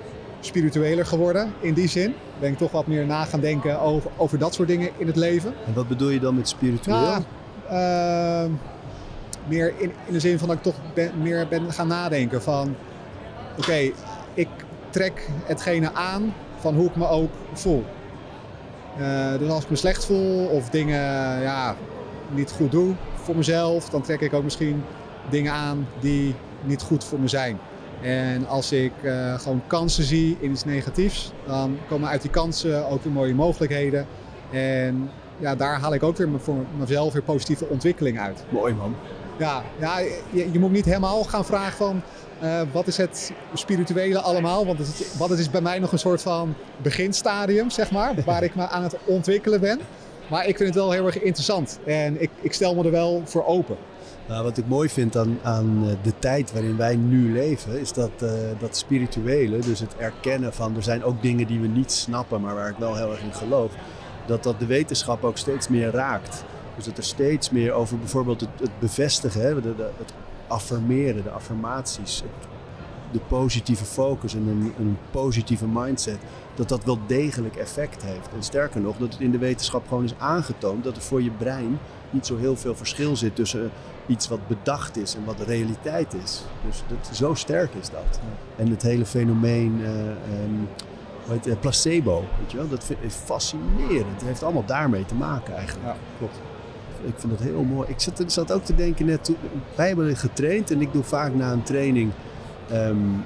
spiritueler 0.41 1.07
geworden 1.07 1.53
in 1.61 1.75
die 1.75 1.89
zin. 1.89 2.15
Ben 2.41 2.51
ik 2.51 2.59
toch 2.59 2.71
wat 2.71 2.87
meer 2.87 3.07
na 3.07 3.25
gaan 3.25 3.41
denken 3.41 3.81
over, 3.81 4.11
over 4.17 4.39
dat 4.39 4.55
soort 4.55 4.69
dingen 4.69 4.91
in 4.97 5.07
het 5.07 5.17
leven. 5.17 5.55
En 5.67 5.75
wat 5.75 5.89
bedoel 5.89 6.09
je 6.09 6.21
dan 6.21 6.35
met 6.35 6.49
spiritueel? 6.49 6.97
Nou, 6.97 7.23
uh, 7.71 8.51
meer 9.49 9.73
in, 9.77 9.93
in 10.07 10.13
de 10.13 10.21
zin 10.21 10.39
van 10.39 10.49
dat 10.49 10.57
ik 10.57 10.63
toch 10.63 10.77
ben, 10.95 11.13
meer 11.23 11.49
ben 11.49 11.73
gaan 11.73 11.89
nadenken 11.89 12.43
van... 12.43 12.75
Oké, 13.51 13.61
okay, 13.61 13.95
ik 14.35 14.49
trek 14.91 15.29
hetgene 15.45 15.93
aan 15.93 16.35
van 16.59 16.75
hoe 16.75 16.87
ik 16.87 16.97
me 16.97 17.09
ook 17.09 17.31
voel. 17.53 17.85
Uh, 19.01 19.39
dus 19.39 19.49
als 19.49 19.65
ik 19.65 19.71
me 19.71 19.77
slecht 19.77 20.05
voel 20.05 20.47
of 20.47 20.71
dingen 20.71 21.01
ja, 21.41 21.77
niet 22.35 22.51
goed 22.51 22.71
doe 22.71 22.95
voor 23.29 23.37
mezelf... 23.37 23.89
dan 23.89 24.03
trek 24.03 24.21
ik 24.21 24.33
ook 24.33 24.43
misschien 24.43 24.83
dingen 25.31 25.53
aan 25.53 25.87
die 26.01 26.35
niet 26.65 26.83
goed 26.83 27.05
voor 27.05 27.21
me 27.21 27.29
zijn. 27.29 27.59
En 28.03 28.47
als 28.47 28.73
ik 28.73 28.93
uh, 29.03 29.39
gewoon 29.39 29.63
kansen 29.67 30.05
zie 30.05 30.37
in 30.41 30.51
iets 30.51 30.65
negatiefs, 30.65 31.33
dan 31.47 31.79
komen 31.89 32.09
uit 32.09 32.23
die 32.23 32.31
kansen 32.31 32.89
ook 32.89 33.03
weer 33.03 33.13
mooie 33.13 33.35
mogelijkheden. 33.35 34.07
En 34.53 35.11
ja, 35.39 35.55
daar 35.55 35.81
haal 35.81 35.95
ik 35.95 36.03
ook 36.03 36.17
weer 36.17 36.29
voor 36.37 36.65
mezelf 36.79 37.13
weer 37.13 37.23
positieve 37.23 37.67
ontwikkeling 37.67 38.21
uit. 38.21 38.45
Mooi 38.49 38.75
man. 38.75 38.95
Ja, 39.39 39.63
ja 39.79 39.99
je, 40.31 40.53
je 40.53 40.59
moet 40.59 40.73
niet 40.73 40.85
helemaal 40.85 41.25
gaan 41.25 41.45
vragen 41.45 41.77
van 41.77 42.03
uh, 42.43 42.61
wat 42.73 42.87
is 42.87 42.97
het 42.97 43.33
spirituele 43.55 44.21
allemaal. 44.21 44.67
Want 44.67 44.79
het 44.79 45.17
wat 45.19 45.29
het 45.29 45.39
is 45.39 45.51
bij 45.51 45.61
mij 45.61 45.79
nog 45.79 45.93
een 45.93 45.99
soort 45.99 46.23
van 46.23 46.55
beginstadium, 46.83 47.71
zeg 47.71 47.91
maar, 47.91 48.15
waar 48.25 48.43
ik 48.43 48.55
me 48.55 48.69
aan 48.69 48.83
het 48.83 48.97
ontwikkelen 49.05 49.61
ben. 49.61 49.81
Maar 50.31 50.47
ik 50.47 50.57
vind 50.57 50.69
het 50.69 50.79
wel 50.79 50.91
heel 50.91 51.07
erg 51.07 51.23
interessant 51.23 51.79
en 51.85 52.23
ik, 52.23 52.31
ik 52.41 52.53
stel 52.53 52.75
me 52.75 52.85
er 52.85 52.91
wel 52.91 53.23
voor 53.25 53.45
open. 53.45 53.77
Nou, 54.29 54.45
wat 54.45 54.59
ik 54.59 54.67
mooi 54.67 54.89
vind 54.89 55.17
aan, 55.17 55.39
aan 55.43 55.99
de 56.03 56.13
tijd 56.19 56.53
waarin 56.53 56.77
wij 56.77 56.97
nu 56.97 57.33
leven, 57.33 57.81
is 57.81 57.93
dat, 57.93 58.11
uh, 58.23 58.31
dat 58.59 58.77
spirituele, 58.77 59.59
dus 59.59 59.81
het 59.81 59.97
erkennen 59.97 60.53
van 60.53 60.77
er 60.77 60.83
zijn 60.83 61.05
ook 61.05 61.23
dingen 61.23 61.47
die 61.47 61.61
we 61.61 61.67
niet 61.67 61.93
snappen, 61.93 62.41
maar 62.41 62.55
waar 62.55 62.71
ik 62.71 62.77
wel 62.79 62.97
heel 62.97 63.11
erg 63.11 63.23
in 63.23 63.35
geloof, 63.35 63.73
dat 64.27 64.43
dat 64.43 64.61
de 64.61 64.67
wetenschap 64.67 65.25
ook 65.25 65.37
steeds 65.37 65.69
meer 65.69 65.91
raakt. 65.91 66.45
Dus 66.77 66.85
dat 66.85 66.97
er 66.97 67.05
steeds 67.05 67.51
meer 67.51 67.73
over 67.73 67.99
bijvoorbeeld 67.99 68.41
het, 68.41 68.51
het 68.61 68.79
bevestigen, 68.79 69.63
de, 69.63 69.77
de, 69.77 69.91
het 69.99 70.13
affirmeren, 70.47 71.23
de 71.23 71.31
affirmaties, 71.31 72.23
de 73.13 73.21
positieve 73.29 73.85
focus 73.85 74.35
en 74.35 74.47
een, 74.49 74.73
een 74.79 74.99
positieve 75.11 75.67
mindset, 75.67 76.19
dat 76.59 76.69
dat 76.69 76.85
wel 76.85 76.99
degelijk 77.07 77.57
effect 77.57 78.03
heeft. 78.03 78.29
En 78.35 78.43
sterker 78.43 78.81
nog, 78.81 78.97
dat 78.97 79.13
het 79.13 79.21
in 79.21 79.31
de 79.31 79.39
wetenschap 79.39 79.89
gewoon 79.89 80.05
is 80.05 80.15
aangetoond 80.19 80.85
dat 80.85 80.97
er 80.97 81.03
voor 81.03 81.23
je 81.23 81.31
brein 81.31 81.79
niet 82.11 82.27
zo 82.27 82.37
heel 82.37 82.57
veel 82.57 82.75
verschil 82.75 83.17
zit 83.17 83.35
tussen 83.35 83.71
iets 84.07 84.29
wat 84.29 84.47
bedacht 84.47 84.97
is 84.97 85.15
en 85.15 85.25
wat 85.25 85.39
de 85.39 85.45
realiteit 85.45 86.15
is. 86.15 86.43
Dus 86.67 86.83
dat, 86.89 87.17
zo 87.17 87.35
sterk 87.35 87.75
is 87.75 87.91
dat. 87.91 88.21
En 88.57 88.71
het 88.71 88.83
hele 88.83 89.07
fenomeen 89.07 89.81
uh, 89.81 89.89
um, 89.89 90.69
hoe 91.27 91.39
heet, 91.43 91.61
placebo, 91.61 92.25
weet 92.41 92.51
je 92.51 92.57
wel, 92.57 92.69
dat 92.69 92.85
vind, 92.85 92.99
is 93.03 93.15
fascinerend. 93.15 94.15
Het 94.15 94.23
heeft 94.25 94.43
allemaal 94.43 94.65
daarmee 94.67 95.05
te 95.05 95.15
maken 95.15 95.55
eigenlijk. 95.55 95.87
Ja, 95.87 95.97
klopt. 96.19 96.41
Ik 97.05 97.15
vind 97.17 97.33
dat 97.39 97.47
heel 97.47 97.63
mooi. 97.63 97.89
Ik 97.89 98.01
zat, 98.01 98.23
zat 98.27 98.53
ook 98.53 98.65
te 98.65 98.75
denken 98.75 99.07
net, 99.07 99.25
toen, 99.25 99.37
wij 99.75 99.87
hebben 99.87 100.17
getraind 100.17 100.71
en 100.71 100.81
ik 100.81 100.93
doe 100.93 101.03
vaak 101.03 101.35
na 101.35 101.53
een 101.53 101.63
training, 101.63 102.13
um, 102.73 103.25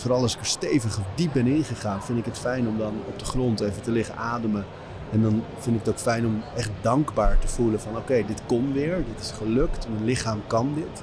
vooral 0.00 0.22
als 0.22 0.34
ik 0.34 0.40
er 0.40 0.46
stevig 0.46 0.98
diep 1.14 1.32
ben 1.32 1.46
ingegaan, 1.46 2.02
vind 2.02 2.18
ik 2.18 2.24
het 2.24 2.38
fijn 2.38 2.68
om 2.68 2.78
dan 2.78 2.94
op 3.08 3.18
de 3.18 3.24
grond 3.24 3.60
even 3.60 3.82
te 3.82 3.90
liggen 3.90 4.16
ademen 4.16 4.64
en 5.12 5.22
dan 5.22 5.42
vind 5.58 5.76
ik 5.76 5.84
het 5.84 5.94
ook 5.94 6.00
fijn 6.00 6.26
om 6.26 6.42
echt 6.56 6.70
dankbaar 6.80 7.38
te 7.38 7.48
voelen 7.48 7.80
van 7.80 7.92
oké, 7.92 8.00
okay, 8.00 8.26
dit 8.26 8.42
kon 8.46 8.72
weer, 8.72 8.96
dit 8.96 9.24
is 9.24 9.30
gelukt, 9.30 9.88
mijn 9.92 10.04
lichaam 10.04 10.40
kan 10.46 10.72
dit. 10.74 11.02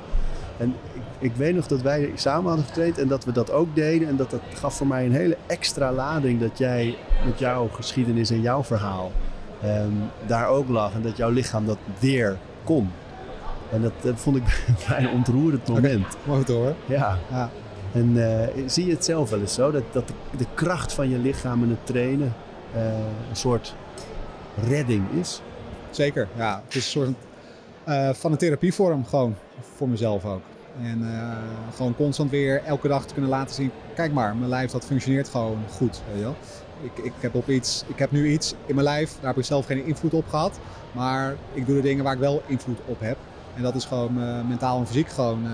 En 0.58 0.76
ik, 0.94 1.02
ik, 1.20 1.36
weet 1.36 1.56
nog 1.56 1.68
dat 1.68 1.82
wij 1.82 2.12
samen 2.16 2.48
hadden 2.48 2.66
getraind 2.66 2.98
en 2.98 3.08
dat 3.08 3.26
we 3.26 3.32
dat 3.32 3.52
ook 3.52 3.76
deden. 3.76 4.08
En 4.08 4.16
dat, 4.16 4.30
dat 4.30 4.42
gaf 4.54 4.76
voor 4.76 4.88
mij 4.88 5.06
een 5.06 5.14
hele 5.14 5.38
extra 5.48 5.92
lading 5.92 6.40
dat 6.40 6.58
jij 6.58 6.98
met 7.26 7.40
jouw 7.40 7.68
geschiedenis 7.68 8.30
en 8.30 8.42
jouw 8.42 8.64
verhaal 8.64 9.12
um, 9.64 10.10
daar 10.26 10.48
ook 10.48 10.70
lag. 10.70 10.94
En 10.94 11.02
dat 11.02 11.18
jouw 11.18 11.30
lichaam 11.30 11.66
dat 11.66 11.78
weer 12.00 12.38
kon. 12.64 12.92
En 13.72 13.82
dat, 13.82 13.94
dat 14.02 14.16
vond 14.16 14.36
ik 14.36 14.66
een 14.98 15.10
ontroerend 15.10 15.68
moment. 15.68 16.06
Okay, 16.26 16.36
mooi 16.36 16.44
hoor. 16.48 16.74
Ja. 16.86 17.18
ja. 17.30 17.50
En 17.94 18.10
uh, 18.16 18.48
zie 18.66 18.86
je 18.86 18.92
het 18.92 19.06
zelf 19.06 19.30
wel 19.30 19.40
eens 19.40 19.54
zo? 19.54 19.72
Dat, 19.72 19.84
dat 19.92 20.08
de, 20.38 20.46
kracht 20.54 20.94
van 20.94 21.10
je 21.10 21.18
lichaam 21.18 21.64
en 21.64 21.70
het 21.70 21.86
trainen 21.86 22.34
uh, 22.76 22.84
een 23.30 23.36
soort 23.36 23.76
redding 24.68 25.12
is? 25.20 25.42
Zeker, 25.90 26.28
ja. 26.36 26.62
Het 26.66 26.76
is 26.76 26.86
een 26.86 26.92
soort 26.92 27.10
uh, 27.88 28.14
van 28.14 28.32
een 28.32 28.38
therapievorm 28.38 29.06
gewoon, 29.06 29.36
voor 29.76 29.90
mezelf 29.90 30.26
ook. 30.26 30.42
En 30.82 31.08
gewoon 31.76 31.96
constant 31.96 32.30
weer 32.30 32.64
elke 32.64 32.88
dag 32.88 33.06
te 33.06 33.14
kunnen 33.14 33.32
laten 33.32 33.56
zien, 33.56 33.72
kijk 33.96 34.14
maar, 34.14 34.36
mijn 34.36 34.50
lijf 34.50 34.72
dat 34.72 34.86
functioneert 34.86 35.30
gewoon 35.30 35.58
goed. 35.72 36.02
Weet 36.08 36.18
je 36.18 36.24
wel? 36.24 36.36
Ik, 36.82 37.04
ik, 37.04 37.14
heb 37.20 37.36
op 37.36 37.50
iets, 37.50 37.84
ik 37.88 38.00
heb 38.00 38.12
nu 38.12 38.32
iets 38.32 38.54
in 38.66 38.76
mijn 38.76 38.88
lijf, 38.88 39.16
daar 39.16 39.28
heb 39.28 39.38
ik 39.38 39.46
zelf 39.46 39.66
geen 39.66 39.86
invloed 39.86 40.14
op 40.14 40.28
gehad. 40.28 40.60
Maar 40.92 41.36
ik 41.54 41.66
doe 41.66 41.76
de 41.76 41.82
dingen 41.82 42.04
waar 42.04 42.14
ik 42.14 42.20
wel 42.20 42.42
invloed 42.46 42.80
op 42.86 43.00
heb. 43.00 43.18
En 43.56 43.62
dat 43.62 43.76
is 43.76 43.86
gewoon 43.86 44.48
mentaal 44.48 44.80
en 44.80 44.88
fysiek 44.88 45.10
gewoon 45.10 45.48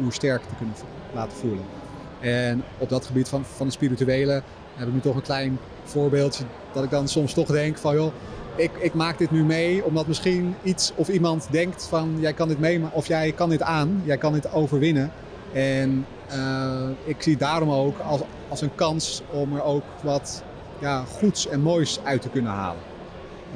oersterk 0.00 0.42
te 0.42 0.54
kunnen 0.58 0.74
laten 1.14 1.36
voelen. 1.36 1.81
En 2.22 2.64
op 2.78 2.88
dat 2.88 3.06
gebied 3.06 3.28
van, 3.28 3.44
van 3.44 3.66
het 3.66 3.74
spirituele 3.74 4.42
heb 4.74 4.88
ik 4.88 4.94
nu 4.94 5.00
toch 5.00 5.14
een 5.14 5.22
klein 5.22 5.58
voorbeeldje 5.84 6.44
dat 6.72 6.84
ik 6.84 6.90
dan 6.90 7.08
soms 7.08 7.34
toch 7.34 7.46
denk 7.46 7.78
van 7.78 7.94
joh, 7.94 8.12
ik, 8.56 8.70
ik, 8.80 8.94
maak 8.94 9.18
dit 9.18 9.30
nu 9.30 9.44
mee 9.44 9.84
omdat 9.84 10.06
misschien 10.06 10.54
iets 10.62 10.92
of 10.94 11.08
iemand 11.08 11.46
denkt 11.50 11.86
van 11.88 12.16
jij 12.20 12.32
kan 12.32 12.48
dit 12.48 12.58
mee 12.58 12.80
of 12.92 13.06
jij 13.06 13.32
kan 13.32 13.48
dit 13.48 13.62
aan, 13.62 14.02
jij 14.04 14.16
kan 14.16 14.32
dit 14.32 14.52
overwinnen. 14.52 15.12
En 15.52 16.06
uh, 16.34 16.88
ik 17.04 17.22
zie 17.22 17.36
daarom 17.36 17.70
ook 17.70 17.98
als, 17.98 18.20
als 18.48 18.60
een 18.60 18.74
kans 18.74 19.22
om 19.30 19.56
er 19.56 19.62
ook 19.62 19.84
wat 20.02 20.42
ja, 20.78 21.04
goeds 21.04 21.48
en 21.48 21.60
moois 21.60 22.00
uit 22.02 22.22
te 22.22 22.28
kunnen 22.28 22.52
halen. 22.52 22.80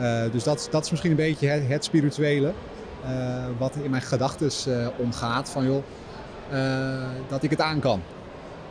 Uh, 0.01 0.33
dus 0.33 0.43
dat, 0.43 0.69
dat 0.71 0.85
is 0.85 0.91
misschien 0.91 1.11
een 1.11 1.17
beetje 1.17 1.49
het, 1.49 1.85
spirituele 1.85 2.53
uh, 3.05 3.45
wat 3.59 3.77
in 3.83 3.91
mijn 3.91 4.03
gedachten 4.03 4.51
omgaat 4.97 5.51
van 5.51 5.64
joh, 5.64 5.83
dat 7.29 7.43
ik 7.43 7.51
het 7.51 7.61
aan 7.61 7.81
kan. 7.81 8.03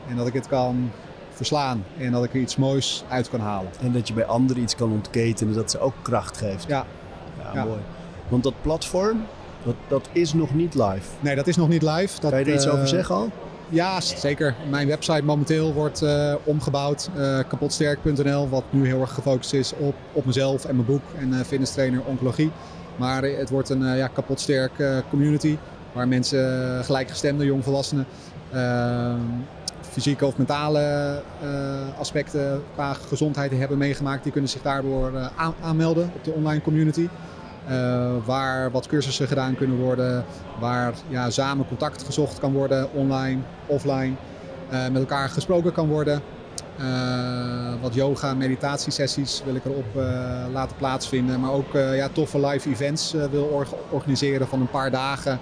En 0.09 0.15
dat 0.15 0.27
ik 0.27 0.33
het 0.33 0.47
kan 0.47 0.91
verslaan. 1.35 1.83
En 1.97 2.11
dat 2.11 2.23
ik 2.23 2.33
er 2.33 2.39
iets 2.39 2.55
moois 2.55 3.03
uit 3.09 3.29
kan 3.29 3.39
halen. 3.39 3.71
En 3.81 3.91
dat 3.91 4.07
je 4.07 4.13
bij 4.13 4.25
anderen 4.25 4.61
iets 4.61 4.75
kan 4.75 4.91
ontketenen, 4.91 5.53
dat 5.53 5.71
ze 5.71 5.79
ook 5.79 5.93
kracht 6.01 6.37
geeft. 6.37 6.65
Ja. 6.67 6.85
Ja, 7.43 7.51
ja. 7.53 7.65
mooi. 7.65 7.79
Want 8.27 8.43
dat 8.43 8.53
platform, 8.61 9.25
dat, 9.63 9.75
dat 9.87 10.09
is 10.11 10.33
nog 10.33 10.53
niet 10.53 10.73
live. 10.73 11.09
Nee, 11.19 11.35
dat 11.35 11.47
is 11.47 11.55
nog 11.55 11.67
niet 11.67 11.81
live. 11.81 12.19
Dat, 12.21 12.31
kan 12.31 12.39
je 12.39 12.45
er 12.45 12.53
iets 12.53 12.65
uh, 12.65 12.73
over 12.73 12.87
zeggen 12.87 13.15
al? 13.15 13.29
Ja, 13.69 14.01
zeker. 14.01 14.55
Mijn 14.69 14.87
website 14.87 15.23
momenteel 15.23 15.73
wordt 15.73 16.01
uh, 16.01 16.33
omgebouwd. 16.43 17.09
Uh, 17.17 17.39
kapotsterk.nl, 17.47 18.49
wat 18.49 18.63
nu 18.69 18.85
heel 18.87 19.01
erg 19.01 19.13
gefocust 19.13 19.53
is 19.53 19.73
op, 19.77 19.95
op 20.11 20.25
mezelf 20.25 20.65
en 20.65 20.75
mijn 20.75 20.87
boek 20.87 21.01
en 21.19 21.33
uh, 21.33 21.39
fitness 21.39 21.73
trainer 21.73 22.01
oncologie. 22.05 22.51
Maar 22.95 23.23
het 23.23 23.49
wordt 23.49 23.69
een 23.69 23.95
ja, 23.95 24.07
kapotsterk 24.07 25.03
community 25.09 25.57
waar 25.93 26.07
mensen 26.07 26.83
gelijkgestemde 26.83 27.45
jongvolwassenen 27.45 28.05
fysieke 29.95 30.25
of 30.25 30.37
mentale 30.37 31.21
aspecten 31.99 32.63
qua 32.73 32.93
gezondheid 32.93 33.51
hebben 33.51 33.77
meegemaakt, 33.77 34.23
die 34.23 34.31
kunnen 34.31 34.49
zich 34.49 34.61
daardoor 34.61 35.31
aanmelden 35.61 36.11
op 36.15 36.23
de 36.23 36.31
online 36.31 36.61
community. 36.61 37.07
waar 38.25 38.71
wat 38.71 38.87
cursussen 38.87 39.27
gedaan 39.27 39.55
kunnen 39.55 39.77
worden, 39.77 40.25
waar 40.59 40.93
ja, 41.07 41.29
samen 41.29 41.67
contact 41.67 42.03
gezocht 42.03 42.39
kan 42.39 42.53
worden, 42.53 42.93
online, 42.93 43.41
offline, 43.65 44.13
met 44.69 44.95
elkaar 44.95 45.29
gesproken 45.29 45.71
kan 45.71 45.87
worden. 45.87 46.21
Wat 47.81 47.93
yoga, 47.93 48.33
meditatiesessies 48.33 49.41
wil 49.45 49.55
ik 49.55 49.65
erop 49.65 49.85
laten 50.51 50.75
plaatsvinden. 50.77 51.39
Maar 51.39 51.51
ook 51.51 51.73
ja, 51.73 52.09
toffe 52.11 52.47
live 52.47 52.69
events 52.69 53.11
wil 53.31 53.65
organiseren 53.89 54.47
van 54.47 54.61
een 54.61 54.69
paar 54.69 54.91
dagen 54.91 55.39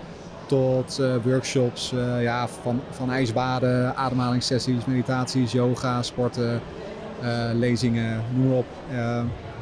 tot 0.54 1.02
workshops 1.24 1.94
ja, 2.20 2.48
van, 2.48 2.82
van 2.90 3.12
ijsbaden, 3.12 3.96
ademhalingssessies, 3.96 4.86
meditaties, 4.86 5.52
yoga, 5.52 6.02
sporten, 6.02 6.62
lezingen, 7.54 8.22
noem 8.36 8.48
maar 8.48 8.58
op. 8.58 8.66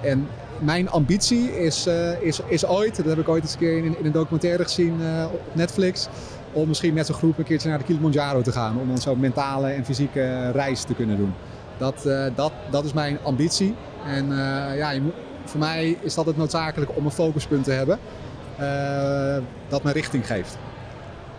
en 0.02 0.28
mijn 0.60 0.90
ambitie 0.90 1.60
is, 1.60 1.88
is, 2.20 2.42
is 2.48 2.66
ooit, 2.66 2.96
dat 2.96 3.06
heb 3.06 3.18
ik 3.18 3.30
ooit 3.30 3.44
eens 3.44 3.54
een 3.54 3.60
keer 3.60 3.78
in, 3.78 3.98
in 3.98 4.06
een 4.06 4.12
documentaire 4.12 4.64
gezien 4.64 4.94
op 5.34 5.42
Netflix, 5.54 6.08
om 6.52 6.68
misschien 6.68 6.94
met 6.94 7.06
zo'n 7.06 7.16
groep 7.16 7.38
een 7.38 7.44
keertje 7.44 7.70
naar 7.70 7.78
de 7.78 7.84
Kilimanjaro 7.84 8.42
te 8.42 8.52
gaan. 8.52 8.80
Om 8.80 8.88
dan 8.88 8.98
zo'n 8.98 9.20
mentale 9.20 9.68
en 9.68 9.86
fysieke 9.86 10.52
reis 10.52 10.84
te 10.84 10.94
kunnen 10.94 11.18
doen. 11.18 11.34
Dat, 11.78 12.10
dat, 12.36 12.52
dat 12.70 12.86
is 12.86 12.94
mijn 12.94 13.18
ambitie. 13.24 13.76
En 14.06 14.28
ja, 14.76 14.92
je 14.92 15.02
voor 15.46 15.60
mij 15.60 15.98
is 16.02 16.14
dat 16.14 16.26
het 16.26 16.38
noodzakelijk 16.38 16.92
om 16.98 17.06
een 17.06 17.12
focuspunt 17.12 17.64
te 17.64 17.72
hebben. 17.72 18.00
Dat 19.68 19.84
me 19.84 19.92
richting 19.92 20.28
geeft. 20.28 20.58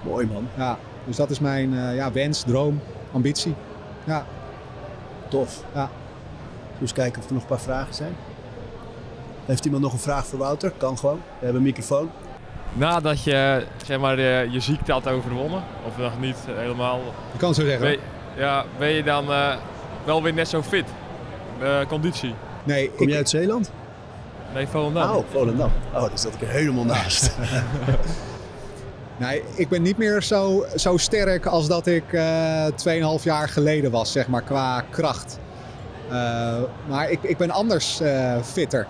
Mooi 0.03 0.27
man. 0.27 0.49
Ja, 0.57 0.79
dus 1.05 1.17
dat 1.17 1.31
is 1.31 1.39
mijn 1.41 1.75
ja, 1.95 2.13
wens, 2.13 2.43
droom, 2.43 2.81
ambitie. 3.13 3.55
Ja. 4.05 4.27
Tof. 5.29 5.65
Ja. 5.75 5.91
Dus 6.79 6.93
kijken 6.93 7.21
of 7.21 7.27
er 7.27 7.33
nog 7.33 7.43
een 7.43 7.49
paar 7.49 7.61
vragen 7.61 7.95
zijn. 7.95 8.17
Heeft 9.47 9.65
iemand 9.65 9.83
nog 9.83 9.93
een 9.93 9.99
vraag 9.99 10.27
voor 10.27 10.39
Wouter? 10.39 10.73
Kan 10.77 10.99
gewoon. 10.99 11.17
We 11.17 11.45
hebben 11.45 11.57
een 11.57 11.63
microfoon. 11.63 12.11
Nadat 12.73 13.23
je 13.25 13.67
zeg 13.85 13.99
maar, 13.99 14.21
je, 14.21 14.49
je 14.51 14.61
ziekte 14.61 14.93
had 14.93 15.09
overwonnen, 15.09 15.63
of 15.87 15.99
nog 15.99 16.21
niet 16.21 16.37
helemaal. 16.47 17.01
Je 17.33 17.39
kan 17.39 17.55
zo 17.55 17.65
zeggen. 17.65 17.81
Ben, 17.81 17.99
ja, 18.37 18.65
ben 18.79 18.89
je 18.89 19.03
dan 19.03 19.27
wel 20.05 20.23
weer 20.23 20.35
net 20.35 20.49
zo 20.49 20.63
fit. 20.63 20.85
Uh, 21.63 21.87
conditie. 21.89 22.35
Nee, 22.65 22.91
Kom 22.91 23.09
jij 23.09 23.17
uit 23.17 23.29
Zeeland? 23.29 23.71
Nee, 24.55 24.67
Volendam. 24.67 25.11
Oh, 25.11 25.25
Volendam. 25.31 25.71
Oh, 25.95 26.11
dus 26.11 26.23
dat 26.23 26.35
ik 26.35 26.41
er 26.41 26.49
helemaal 26.49 26.85
naast. 26.85 27.31
nee, 29.19 29.43
ik 29.55 29.69
ben 29.69 29.83
niet 29.83 29.99
meer 29.99 30.23
zo, 30.23 30.65
zo 30.77 30.97
sterk 30.97 31.47
als 31.47 31.69
dat 31.69 31.87
ik 31.87 32.13
uh, 32.13 32.67
eh, 32.67 33.19
2,5 33.19 33.23
jaar 33.23 33.49
geleden 33.49 33.91
was, 33.91 34.13
zeg 34.13 34.29
maar, 34.29 34.43
qua 34.43 34.85
kracht. 34.91 35.39
Uh, 36.11 36.59
maar 36.89 37.11
ik, 37.11 37.23
ik 37.23 37.37
ben 37.37 37.51
anders 37.51 38.01
uh, 38.01 38.43
fitter. 38.43 38.87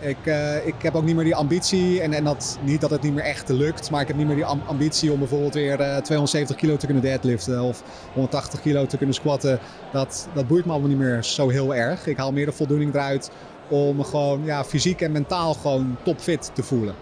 Ik, 0.00 0.16
ik 0.64 0.74
heb 0.78 0.94
ook 0.94 1.04
niet 1.04 1.14
meer 1.14 1.24
die 1.24 1.34
ambitie. 1.34 2.00
En, 2.00 2.12
en 2.12 2.24
dat, 2.24 2.58
niet 2.62 2.80
dat 2.80 2.90
het 2.90 3.02
niet 3.02 3.14
meer 3.14 3.24
echt 3.24 3.48
lukt. 3.48 3.90
Maar 3.90 4.00
ik 4.00 4.06
heb 4.06 4.16
niet 4.16 4.26
meer 4.26 4.36
die 4.36 4.44
ambitie 4.44 5.12
om 5.12 5.18
bijvoorbeeld 5.18 5.54
weer 5.54 5.80
uh, 5.80 5.96
270 5.96 6.56
kilo 6.56 6.76
te 6.76 6.86
kunnen 6.86 7.04
deadliften. 7.04 7.62
Of 7.62 7.82
180 8.12 8.60
kilo 8.60 8.86
te 8.86 8.96
kunnen 8.96 9.14
squatten. 9.14 9.58
Dat, 9.92 10.28
dat 10.34 10.46
boeit 10.46 10.64
me 10.64 10.70
allemaal 10.70 10.88
niet 10.88 10.98
meer 10.98 11.24
zo 11.24 11.48
heel 11.48 11.74
erg. 11.74 12.06
Ik 12.06 12.16
haal 12.16 12.32
meer 12.32 12.46
de 12.46 12.52
voldoening 12.52 12.94
eruit 12.94 13.30
om 13.68 14.04
gewoon 14.04 14.44
ja, 14.44 14.64
fysiek 14.64 15.00
en 15.00 15.12
mentaal 15.12 15.54
gewoon 15.54 15.96
topfit 16.02 16.50
te 16.54 16.62
voelen. 16.62 16.94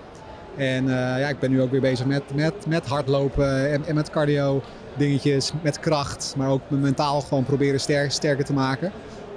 En 0.56 0.84
uh, 0.84 0.90
ja, 0.92 1.28
ik 1.28 1.38
ben 1.38 1.50
nu 1.50 1.62
ook 1.62 1.70
weer 1.70 1.80
bezig 1.80 2.06
met, 2.06 2.22
met, 2.34 2.66
met 2.66 2.86
hardlopen 2.86 3.70
en, 3.70 3.84
en 3.86 3.94
met 3.94 4.10
cardio 4.10 4.62
dingetjes. 4.96 5.52
Met 5.62 5.80
kracht. 5.80 6.34
Maar 6.36 6.48
ook 6.48 6.62
me 6.68 6.76
mentaal 6.76 7.20
gewoon 7.20 7.44
proberen 7.44 7.80
ster, 7.80 8.10
sterker 8.10 8.44
te 8.44 8.52
maken. 8.52 8.92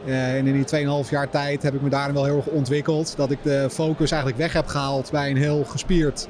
Uh, 0.06 0.36
en 0.36 0.48
in 0.48 0.54
die 0.64 1.04
2,5 1.06 1.10
jaar 1.10 1.30
tijd 1.30 1.64
heb 1.64 1.74
ik 1.74 1.82
me 1.82 1.90
daarin 1.90 2.14
wel 2.14 2.26
heel 2.26 2.36
erg 2.38 2.48
ontwikkeld. 2.48 3.18
Dat 3.18 3.32
ik 3.32 3.44
de 3.44 3.68
focus 3.72 4.12
eigenlijk 4.12 4.42
weg 4.42 4.54
heb 4.54 4.68
gehaald 4.68 5.12
bij 5.12 5.30
een 5.30 5.38
heel 5.38 5.64
gespierd, 5.64 6.28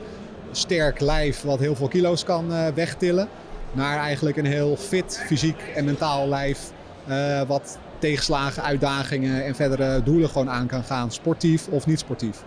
sterk 0.52 1.00
lijf 1.00 1.42
wat 1.42 1.60
heel 1.60 1.76
veel 1.76 1.88
kilo's 1.88 2.24
kan 2.24 2.52
uh, 2.52 2.68
wegtillen. 2.68 3.28
Naar 3.72 3.98
eigenlijk 3.98 4.38
een 4.38 4.46
heel 4.46 4.76
fit 4.76 5.24
fysiek 5.26 5.62
en 5.76 5.86
mentaal 5.86 6.28
lijf 6.28 6.72
wat 7.48 7.78
tegenslagen, 8.00 8.64
uitdagingen 8.64 9.46
en 9.46 9.56
verdere 9.56 10.04
doelen 10.04 10.30
gewoon 10.30 10.50
aan 10.50 10.68
kan 10.68 10.84
gaan. 10.84 11.12
Sportief 11.12 11.68
of 11.68 11.86
niet 11.86 12.00
sportief. 12.00 12.44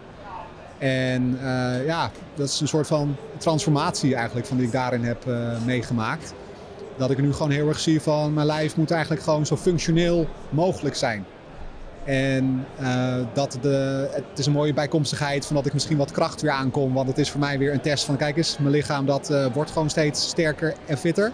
En 0.80 1.38
ja, 1.86 2.10
dat 2.34 2.48
is 2.48 2.60
een 2.60 2.68
soort 2.68 2.86
van 2.86 3.16
transformatie 3.38 4.14
eigenlijk 4.14 4.46
van 4.46 4.56
die 4.56 4.66
ik 4.66 4.72
daarin 4.72 5.04
heb 5.04 5.24
meegemaakt 5.64 6.34
dat 7.00 7.10
ik 7.10 7.20
nu 7.20 7.32
gewoon 7.32 7.50
heel 7.50 7.68
erg 7.68 7.80
zie 7.80 8.00
van 8.00 8.34
mijn 8.34 8.46
lijf 8.46 8.76
moet 8.76 8.90
eigenlijk 8.90 9.22
gewoon 9.22 9.46
zo 9.46 9.56
functioneel 9.56 10.28
mogelijk 10.50 10.94
zijn. 10.94 11.24
En 12.04 12.66
uh, 12.80 13.14
dat 13.32 13.58
de, 13.60 14.08
het 14.12 14.38
is 14.38 14.46
een 14.46 14.52
mooie 14.52 14.74
bijkomstigheid 14.74 15.46
van 15.46 15.56
dat 15.56 15.66
ik 15.66 15.72
misschien 15.72 15.96
wat 15.96 16.10
kracht 16.10 16.40
weer 16.40 16.50
aankom. 16.50 16.92
Want 16.92 17.08
het 17.08 17.18
is 17.18 17.30
voor 17.30 17.40
mij 17.40 17.58
weer 17.58 17.72
een 17.72 17.80
test 17.80 18.04
van 18.04 18.16
kijk 18.16 18.36
eens, 18.36 18.58
mijn 18.58 18.74
lichaam 18.74 19.06
dat 19.06 19.32
wordt 19.52 19.70
gewoon 19.70 19.90
steeds 19.90 20.28
sterker 20.28 20.74
en 20.86 20.98
fitter. 20.98 21.32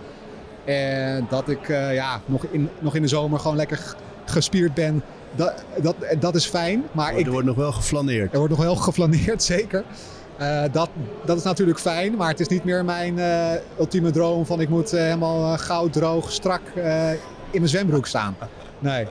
En 0.64 1.26
dat 1.28 1.48
ik 1.48 1.68
ja, 1.68 2.20
nog, 2.26 2.44
in, 2.44 2.68
nog 2.78 2.94
in 2.94 3.02
de 3.02 3.08
zomer 3.08 3.38
gewoon 3.38 3.56
lekker 3.56 3.94
gespierd 4.24 4.74
ben. 4.74 5.02
Dat, 5.34 5.64
dat, 5.82 5.96
dat 6.18 6.34
is 6.34 6.46
fijn. 6.46 6.84
Maar 6.92 7.12
er 7.12 7.18
ik, 7.18 7.26
wordt 7.26 7.46
nog 7.46 7.56
wel 7.56 7.72
geflaneerd. 7.72 8.32
Er 8.32 8.38
wordt 8.38 8.56
nog 8.56 8.64
wel 8.64 8.76
geflaneerd, 8.88 9.42
zeker. 9.42 9.84
Uh, 10.40 10.62
dat, 10.72 10.88
dat 11.24 11.36
is 11.36 11.42
natuurlijk 11.42 11.78
fijn, 11.78 12.16
maar 12.16 12.28
het 12.28 12.40
is 12.40 12.48
niet 12.48 12.64
meer 12.64 12.84
mijn 12.84 13.18
uh, 13.18 13.50
ultieme 13.78 14.10
droom 14.10 14.46
van 14.46 14.60
ik 14.60 14.68
moet 14.68 14.94
uh, 14.94 15.00
helemaal 15.00 15.58
goud, 15.58 15.92
droog, 15.92 16.32
strak 16.32 16.60
in 17.50 17.60
mijn 17.60 17.68
zwembroek 17.68 18.06
staan. 18.06 18.36
Nee. 18.78 19.06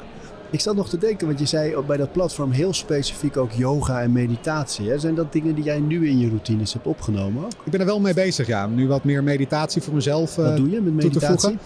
Ik 0.49 0.59
zat 0.59 0.75
nog 0.75 0.89
te 0.89 0.97
denken, 0.97 1.27
want 1.27 1.39
je 1.39 1.45
zei 1.45 1.81
bij 1.87 1.97
dat 1.97 2.11
platform 2.11 2.51
heel 2.51 2.73
specifiek 2.73 3.37
ook 3.37 3.51
yoga 3.51 4.01
en 4.01 4.11
meditatie. 4.11 4.89
Hè? 4.89 4.99
Zijn 4.99 5.15
dat 5.15 5.33
dingen 5.33 5.55
die 5.55 5.63
jij 5.63 5.79
nu 5.79 6.09
in 6.09 6.19
je 6.19 6.27
routines 6.27 6.73
hebt 6.73 6.87
opgenomen? 6.87 7.43
Ook? 7.43 7.51
Ik 7.63 7.71
ben 7.71 7.79
er 7.79 7.85
wel 7.85 7.99
mee 7.99 8.13
bezig, 8.13 8.47
ja. 8.47 8.67
Nu 8.67 8.87
wat 8.87 9.03
meer 9.03 9.23
meditatie 9.23 9.81
voor 9.81 9.93
mezelf 9.93 10.35
Wat 10.35 10.57
doe 10.57 10.69
je 10.69 10.81
met 10.81 10.93
meditatie? 10.93 11.57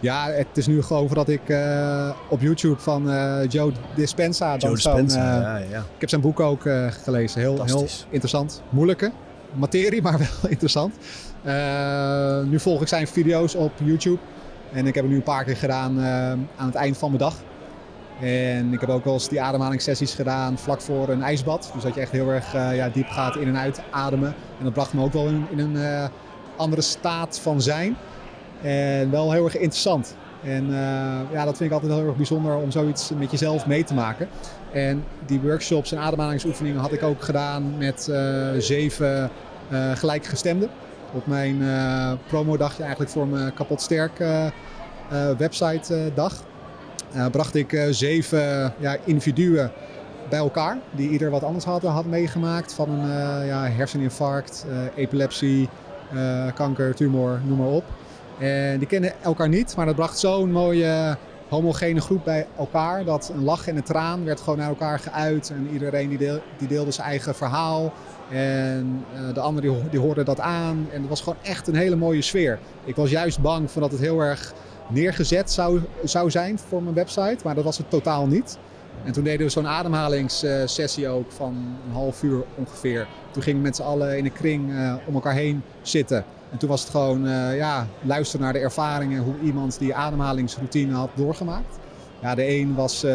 Ja, 0.00 0.30
het 0.30 0.56
is 0.56 0.66
nu 0.66 0.82
gewoon 0.82 1.08
dat 1.12 1.28
ik 1.28 1.48
uh, 1.48 2.10
op 2.28 2.40
YouTube 2.40 2.78
van 2.78 3.10
uh, 3.10 3.40
Joe 3.48 3.72
Dispenza... 3.94 4.56
Joe 4.56 4.74
Dispenza, 4.74 5.36
uh, 5.36 5.42
ja, 5.42 5.56
ja. 5.56 5.78
Ik 5.78 6.00
heb 6.00 6.08
zijn 6.08 6.20
boek 6.20 6.40
ook 6.40 6.62
gelezen. 7.02 7.40
Heel, 7.40 7.64
heel 7.64 7.86
interessant. 8.10 8.62
Moeilijke 8.68 9.12
materie, 9.54 10.02
maar 10.06 10.18
wel 10.18 10.50
interessant. 10.50 10.94
nu 12.50 12.60
volg 12.60 12.82
ik 12.82 12.88
zijn 12.88 13.06
video's 13.06 13.54
op 13.54 13.72
YouTube. 13.84 14.18
En 14.72 14.86
ik 14.86 14.94
heb 14.94 15.02
het 15.02 15.12
nu 15.12 15.18
een 15.18 15.22
paar 15.22 15.44
keer 15.44 15.56
gedaan 15.56 16.00
aan 16.56 16.66
het 16.66 16.74
eind 16.74 16.98
van 16.98 17.08
mijn 17.08 17.22
dag. 17.22 17.34
En 18.20 18.72
ik 18.72 18.80
heb 18.80 18.88
ook 18.88 19.04
wel 19.04 19.14
eens 19.14 19.28
die 19.28 19.42
ademhalingssessies 19.42 20.14
gedaan 20.14 20.58
vlak 20.58 20.80
voor 20.80 21.08
een 21.08 21.22
ijsbad. 21.22 21.70
Dus 21.74 21.82
dat 21.82 21.94
je 21.94 22.00
echt 22.00 22.10
heel 22.10 22.30
erg 22.30 22.52
ja, 22.52 22.88
diep 22.88 23.08
gaat 23.08 23.36
in 23.36 23.48
en 23.48 23.58
uit 23.58 23.80
ademen. 23.90 24.34
En 24.58 24.64
dat 24.64 24.72
bracht 24.72 24.92
me 24.92 25.02
ook 25.02 25.12
wel 25.12 25.26
in, 25.26 25.46
in 25.50 25.58
een 25.58 26.10
andere 26.56 26.82
staat 26.82 27.40
van 27.40 27.62
zijn. 27.62 27.96
En 28.62 29.10
wel 29.10 29.32
heel 29.32 29.44
erg 29.44 29.56
interessant. 29.56 30.16
En 30.44 30.64
uh, 30.64 30.76
ja, 31.32 31.44
dat 31.44 31.56
vind 31.56 31.70
ik 31.70 31.72
altijd 31.72 31.92
heel 31.92 32.06
erg 32.06 32.16
bijzonder 32.16 32.54
om 32.56 32.70
zoiets 32.70 33.10
met 33.18 33.30
jezelf 33.30 33.66
mee 33.66 33.84
te 33.84 33.94
maken. 33.94 34.28
En 34.72 35.04
die 35.26 35.40
workshops 35.40 35.92
en 35.92 35.98
ademhalingsoefeningen 35.98 36.80
had 36.80 36.92
ik 36.92 37.02
ook 37.02 37.22
gedaan 37.22 37.78
met 37.78 38.06
uh, 38.10 38.48
zeven 38.58 39.30
uh, 39.72 39.90
gelijkgestemden. 39.96 40.68
Op 41.12 41.26
mijn 41.26 41.62
promodagje 42.26 42.80
eigenlijk 42.80 43.10
voor 43.10 43.26
mijn 43.26 43.54
kapot 43.54 43.80
sterk 43.80 44.24
website 45.38 46.10
dag. 46.14 46.34
bracht 47.30 47.54
ik 47.54 47.86
zeven 47.90 48.72
ja, 48.78 48.96
individuen 49.04 49.70
bij 50.28 50.38
elkaar. 50.38 50.78
Die 50.90 51.10
ieder 51.10 51.30
wat 51.30 51.42
anders 51.42 51.64
hadden 51.64 51.90
had 51.90 52.04
meegemaakt. 52.04 52.72
Van 52.72 52.90
een 52.90 53.46
ja, 53.46 53.68
herseninfarct, 53.68 54.66
epilepsie, 54.94 55.68
kanker, 56.54 56.94
tumor, 56.94 57.40
noem 57.44 57.58
maar 57.58 57.66
op. 57.66 57.84
En 58.38 58.78
die 58.78 58.88
kennen 58.88 59.12
elkaar 59.22 59.48
niet, 59.48 59.76
maar 59.76 59.86
dat 59.86 59.94
bracht 59.94 60.18
zo'n 60.18 60.52
mooie 60.52 61.16
homogene 61.48 62.00
groep 62.00 62.24
bij 62.24 62.46
elkaar. 62.58 63.04
Dat 63.04 63.30
een 63.34 63.44
lach 63.44 63.68
en 63.68 63.76
een 63.76 63.82
traan 63.82 64.24
werd 64.24 64.40
gewoon 64.40 64.58
naar 64.58 64.68
elkaar 64.68 64.98
geuit. 64.98 65.50
En 65.50 65.68
iedereen 65.72 66.08
die, 66.08 66.18
deel, 66.18 66.40
die 66.58 66.68
deelde 66.68 66.90
zijn 66.90 67.06
eigen 67.06 67.34
verhaal. 67.34 67.92
En 68.30 69.04
uh, 69.14 69.34
de 69.34 69.40
anderen 69.40 69.90
die, 69.90 70.00
hoorden 70.00 70.24
dat 70.24 70.40
aan. 70.40 70.86
En 70.92 71.00
het 71.00 71.08
was 71.08 71.20
gewoon 71.20 71.38
echt 71.42 71.68
een 71.68 71.74
hele 71.74 71.96
mooie 71.96 72.22
sfeer. 72.22 72.58
Ik 72.84 72.96
was 72.96 73.10
juist 73.10 73.40
bang 73.40 73.70
van 73.70 73.82
dat 73.82 73.90
het 73.90 74.00
heel 74.00 74.20
erg 74.20 74.52
neergezet 74.88 75.50
zou, 75.50 75.80
zou 76.04 76.30
zijn 76.30 76.58
voor 76.58 76.82
mijn 76.82 76.94
website. 76.94 77.38
Maar 77.44 77.54
dat 77.54 77.64
was 77.64 77.78
het 77.78 77.90
totaal 77.90 78.26
niet. 78.26 78.58
En 79.04 79.12
toen 79.12 79.24
deden 79.24 79.46
we 79.46 79.52
zo'n 79.52 79.66
ademhalingssessie 79.66 81.08
ook 81.08 81.32
van 81.32 81.54
een 81.86 81.92
half 81.92 82.22
uur 82.22 82.42
ongeveer. 82.54 83.06
Toen 83.30 83.42
gingen 83.42 83.60
we 83.60 83.66
met 83.66 83.76
z'n 83.76 83.82
allen 83.82 84.18
in 84.18 84.24
een 84.24 84.32
kring 84.32 84.70
om 85.06 85.14
elkaar 85.14 85.34
heen 85.34 85.62
zitten. 85.82 86.24
En 86.50 86.58
toen 86.58 86.68
was 86.68 86.80
het 86.80 86.90
gewoon 86.90 87.26
uh, 87.26 87.56
ja, 87.56 87.86
luisteren 88.02 88.44
naar 88.44 88.52
de 88.52 88.58
ervaringen, 88.58 89.22
hoe 89.22 89.34
iemand 89.42 89.78
die 89.78 89.94
ademhalingsroutine 89.94 90.94
had 90.94 91.10
doorgemaakt. 91.14 91.78
Ja, 92.20 92.34
de 92.34 92.48
een 92.48 92.74
was 92.74 93.04
uh, 93.04 93.10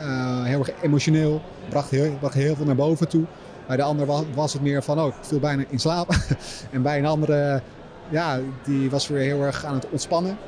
uh, 0.00 0.44
heel 0.44 0.58
erg 0.58 0.70
emotioneel, 0.82 1.40
bracht 1.68 1.90
heel, 1.90 2.16
bracht 2.18 2.34
heel 2.34 2.56
veel 2.56 2.66
naar 2.66 2.74
boven 2.74 3.08
toe. 3.08 3.24
Bij 3.66 3.76
de 3.76 3.82
ander 3.82 4.06
was, 4.34 4.52
het 4.52 4.62
meer 4.62 4.82
van, 4.82 5.00
oh, 5.00 5.06
ik 5.06 5.14
viel 5.20 5.38
bijna 5.38 5.64
in 5.68 5.78
slaap. 5.78 6.08
en 6.72 6.82
bij 6.82 6.98
een 6.98 7.06
andere, 7.06 7.62
ja, 8.08 8.38
die 8.64 8.90
was 8.90 9.08
weer 9.08 9.20
heel 9.20 9.42
erg 9.42 9.64
aan 9.64 9.74
het 9.74 9.88
ontspannen. 9.90 10.38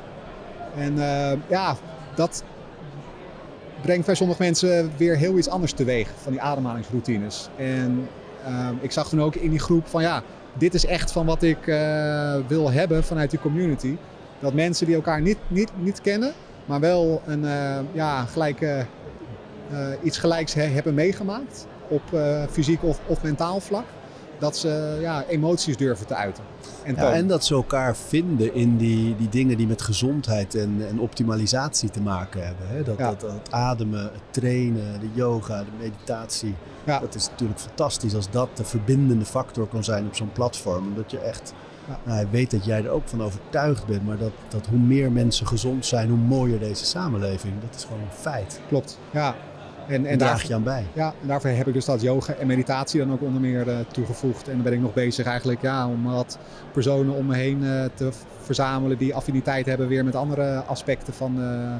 En 0.77 0.95
ja, 1.47 1.75
dat 2.15 2.43
brengt 3.81 4.05
bij 4.05 4.15
sommige 4.15 4.41
mensen 4.41 4.91
weer 4.97 5.17
heel 5.17 5.37
iets 5.37 5.49
anders 5.49 5.71
teweeg 5.71 6.09
van 6.21 6.31
die 6.31 6.41
ademhalingsroutines. 6.41 7.49
En 7.57 8.07
ik 8.81 8.91
zag 8.91 9.09
toen 9.09 9.21
ook 9.21 9.35
in 9.35 9.49
die 9.49 9.59
groep 9.59 9.87
van 9.87 10.01
ja, 10.01 10.23
dit 10.53 10.73
is 10.73 10.85
echt 10.85 11.11
van 11.11 11.25
wat 11.25 11.43
ik 11.43 11.67
uh, 11.67 12.35
wil 12.47 12.71
hebben 12.71 13.03
vanuit 13.03 13.29
die 13.29 13.39
community. 13.39 13.97
Dat 14.39 14.53
mensen 14.53 14.85
die 14.85 14.95
elkaar 14.95 15.21
niet, 15.21 15.37
niet, 15.47 15.69
niet 15.77 16.01
kennen, 16.01 16.33
maar 16.65 16.79
wel 16.79 17.21
een, 17.25 17.43
uh, 17.43 17.79
ja, 17.91 18.25
gelijk, 18.25 18.61
uh, 18.61 18.79
iets 20.03 20.17
gelijks 20.17 20.53
he 20.53 20.63
hebben 20.63 20.93
meegemaakt 20.93 21.67
op 21.87 22.01
fysiek 22.51 22.83
of, 22.83 22.99
of 23.05 23.23
mentaal 23.23 23.59
vlak. 23.59 23.85
Dat 24.39 24.57
ze 24.57 24.97
ja, 25.01 25.23
emoties 25.27 25.77
durven 25.77 26.07
te 26.07 26.15
uiten. 26.15 26.43
En, 26.83 26.95
ja, 26.95 27.13
en 27.13 27.27
dat 27.27 27.45
ze 27.45 27.53
elkaar 27.53 27.95
vinden 27.95 28.53
in 28.53 28.77
die, 28.77 29.15
die 29.15 29.29
dingen 29.29 29.57
die 29.57 29.67
met 29.67 29.81
gezondheid 29.81 30.55
en, 30.55 30.87
en 30.87 30.99
optimalisatie 30.99 31.89
te 31.89 32.01
maken 32.01 32.45
hebben. 32.45 32.67
Hè? 32.67 32.83
Dat, 32.83 32.97
ja. 32.97 33.09
dat, 33.09 33.21
dat, 33.21 33.51
ademen, 33.51 34.01
het 34.01 34.21
trainen, 34.29 34.99
de 34.99 35.09
yoga, 35.13 35.59
de 35.59 35.71
meditatie. 35.79 36.55
Ja. 36.83 36.99
Dat 36.99 37.15
is 37.15 37.29
natuurlijk 37.29 37.59
fantastisch 37.59 38.15
als 38.15 38.29
dat 38.29 38.57
de 38.57 38.63
verbindende 38.63 39.25
factor 39.25 39.67
kan 39.67 39.83
zijn 39.83 40.05
op 40.05 40.15
zo'n 40.15 40.31
platform. 40.31 40.87
Omdat 40.87 41.11
je 41.11 41.19
echt 41.19 41.53
ja. 41.87 41.99
nou, 42.03 42.27
weet 42.31 42.51
dat 42.51 42.65
jij 42.65 42.83
er 42.83 42.89
ook 42.89 43.07
van 43.07 43.23
overtuigd 43.23 43.85
bent. 43.85 44.05
Maar 44.05 44.17
dat, 44.17 44.31
dat 44.47 44.65
hoe 44.65 44.79
meer 44.79 45.11
mensen 45.11 45.47
gezond 45.47 45.85
zijn, 45.85 46.09
hoe 46.09 46.17
mooier 46.17 46.59
deze 46.59 46.85
samenleving. 46.85 47.53
Dat 47.61 47.75
is 47.75 47.83
gewoon 47.83 48.01
een 48.01 48.17
feit. 48.19 48.59
Klopt, 48.67 48.99
ja. 49.11 49.35
En, 49.87 50.05
en 50.05 50.17
draag 50.17 50.43
je 50.43 50.53
aan 50.53 50.63
bij. 50.63 50.85
Ja, 50.93 51.13
en 51.21 51.27
daarvoor 51.27 51.49
heb 51.49 51.67
ik 51.67 51.73
dus 51.73 51.85
dat 51.85 52.01
yoga 52.01 52.33
en 52.33 52.47
meditatie 52.47 52.99
dan 52.99 53.11
ook 53.11 53.21
onder 53.21 53.41
meer 53.41 53.67
uh, 53.67 53.75
toegevoegd. 53.91 54.47
En 54.47 54.53
dan 54.53 54.63
ben 54.63 54.73
ik 54.73 54.79
nog 54.79 54.93
bezig 54.93 55.25
eigenlijk 55.25 55.61
ja, 55.61 55.87
om 55.87 56.03
wat 56.03 56.37
personen 56.71 57.13
om 57.13 57.25
me 57.25 57.35
heen 57.35 57.63
uh, 57.63 57.83
te 57.93 58.09
verzamelen 58.41 58.97
die 58.97 59.15
affiniteit 59.15 59.65
hebben 59.65 59.87
weer 59.87 60.05
met 60.05 60.15
andere 60.15 60.63
aspecten 60.67 61.13
van 61.13 61.35
uh, 61.39 61.75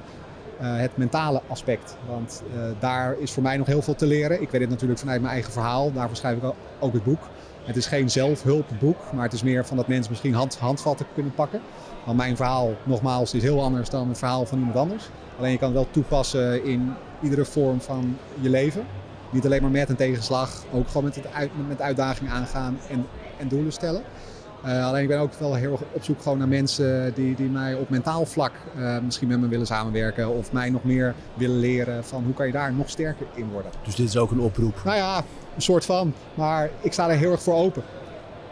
het 0.60 0.97
mentale 0.97 1.41
aspect. 1.47 1.97
Want 2.10 2.43
daar 2.80 3.16
is 3.20 3.32
voor 3.32 3.43
mij 3.43 3.58
nog 3.58 3.68
heel 3.68 3.82
veel 3.82 3.95
te 3.95 4.06
leren. 4.06 4.41
Ik 4.41 4.49
weet 4.49 4.62
het 4.62 4.70
natuurlijk 4.70 4.99
vanuit 4.99 5.22
mijn 5.22 5.34
eigen 5.34 5.51
verhaal. 5.51 5.91
Daarvoor 5.91 6.16
schrijf 6.16 6.38
ik 6.38 6.43
ook 6.80 6.93
het 6.93 7.04
boek. 7.04 7.20
Het 7.64 7.76
is 7.76 7.86
geen 7.86 8.10
zelfhulpboek, 8.10 8.97
maar 9.14 9.24
het 9.24 9.34
is 9.34 9.43
meer 9.43 9.66
van 9.66 9.78
dat 9.78 9.88
mensen 9.88 10.12
misschien 10.12 10.34
hand, 10.34 10.58
handvatten 10.58 11.06
kunnen 11.14 11.34
pakken. 11.34 11.62
Want 12.06 12.18
mijn 12.18 12.36
verhaal, 12.36 12.74
nogmaals, 12.84 13.34
is 13.34 13.41
heel 13.41 13.62
anders 13.64 13.89
dan 13.89 14.08
het 14.08 14.18
verhaal 14.18 14.45
van 14.45 14.58
iemand 14.58 14.78
anders. 14.78 15.10
Alleen 15.38 15.51
je 15.51 15.58
kan 15.58 15.68
het 15.68 15.78
wel 15.78 15.88
toepassen 15.91 16.66
in 16.66 16.93
iedere 17.24 17.45
vorm 17.45 17.82
van 17.82 18.17
je 18.39 18.49
leven. 18.49 18.86
Niet 19.30 19.45
alleen 19.45 19.61
maar 19.61 19.71
met 19.71 19.89
een 19.89 19.95
tegenslag, 19.95 20.63
ook 20.71 20.88
gewoon 20.88 21.03
met, 21.03 21.15
het 21.15 21.26
uit, 21.34 21.49
met 21.67 21.82
uitdagingen 21.82 22.32
aangaan 22.32 22.78
en, 22.89 23.05
en 23.38 23.47
doelen 23.47 23.71
stellen. 23.71 24.01
Uh, 24.65 24.88
alleen 24.88 25.01
ik 25.01 25.07
ben 25.07 25.19
ook 25.19 25.34
wel 25.34 25.53
heel 25.53 25.71
erg 25.71 25.82
op 25.91 26.03
zoek 26.03 26.21
gewoon 26.21 26.38
naar 26.38 26.47
mensen 26.47 27.13
die, 27.13 27.36
die 27.36 27.49
mij 27.49 27.74
op 27.74 27.89
mentaal 27.89 28.26
vlak 28.26 28.51
uh, 28.78 28.97
misschien 28.99 29.28
met 29.28 29.39
me 29.39 29.47
willen 29.47 29.65
samenwerken. 29.65 30.30
Of 30.30 30.51
mij 30.51 30.69
nog 30.69 30.84
meer 30.84 31.15
willen 31.34 31.59
leren 31.59 32.03
van 32.03 32.24
hoe 32.24 32.34
kan 32.34 32.45
je 32.45 32.51
daar 32.51 32.74
nog 32.74 32.89
sterker 32.89 33.26
in 33.34 33.49
worden. 33.51 33.71
Dus 33.84 33.95
dit 33.95 34.07
is 34.07 34.17
ook 34.17 34.32
een 34.32 34.39
oproep? 34.39 34.82
Nou 34.84 34.97
ja, 34.97 35.17
een 35.55 35.61
soort 35.61 35.86
van. 35.86 36.13
Maar 36.34 36.69
ik 36.82 36.93
sta 36.93 37.09
er 37.09 37.17
heel 37.17 37.32
erg 37.32 37.43
voor 37.43 37.53
open. 37.53 37.84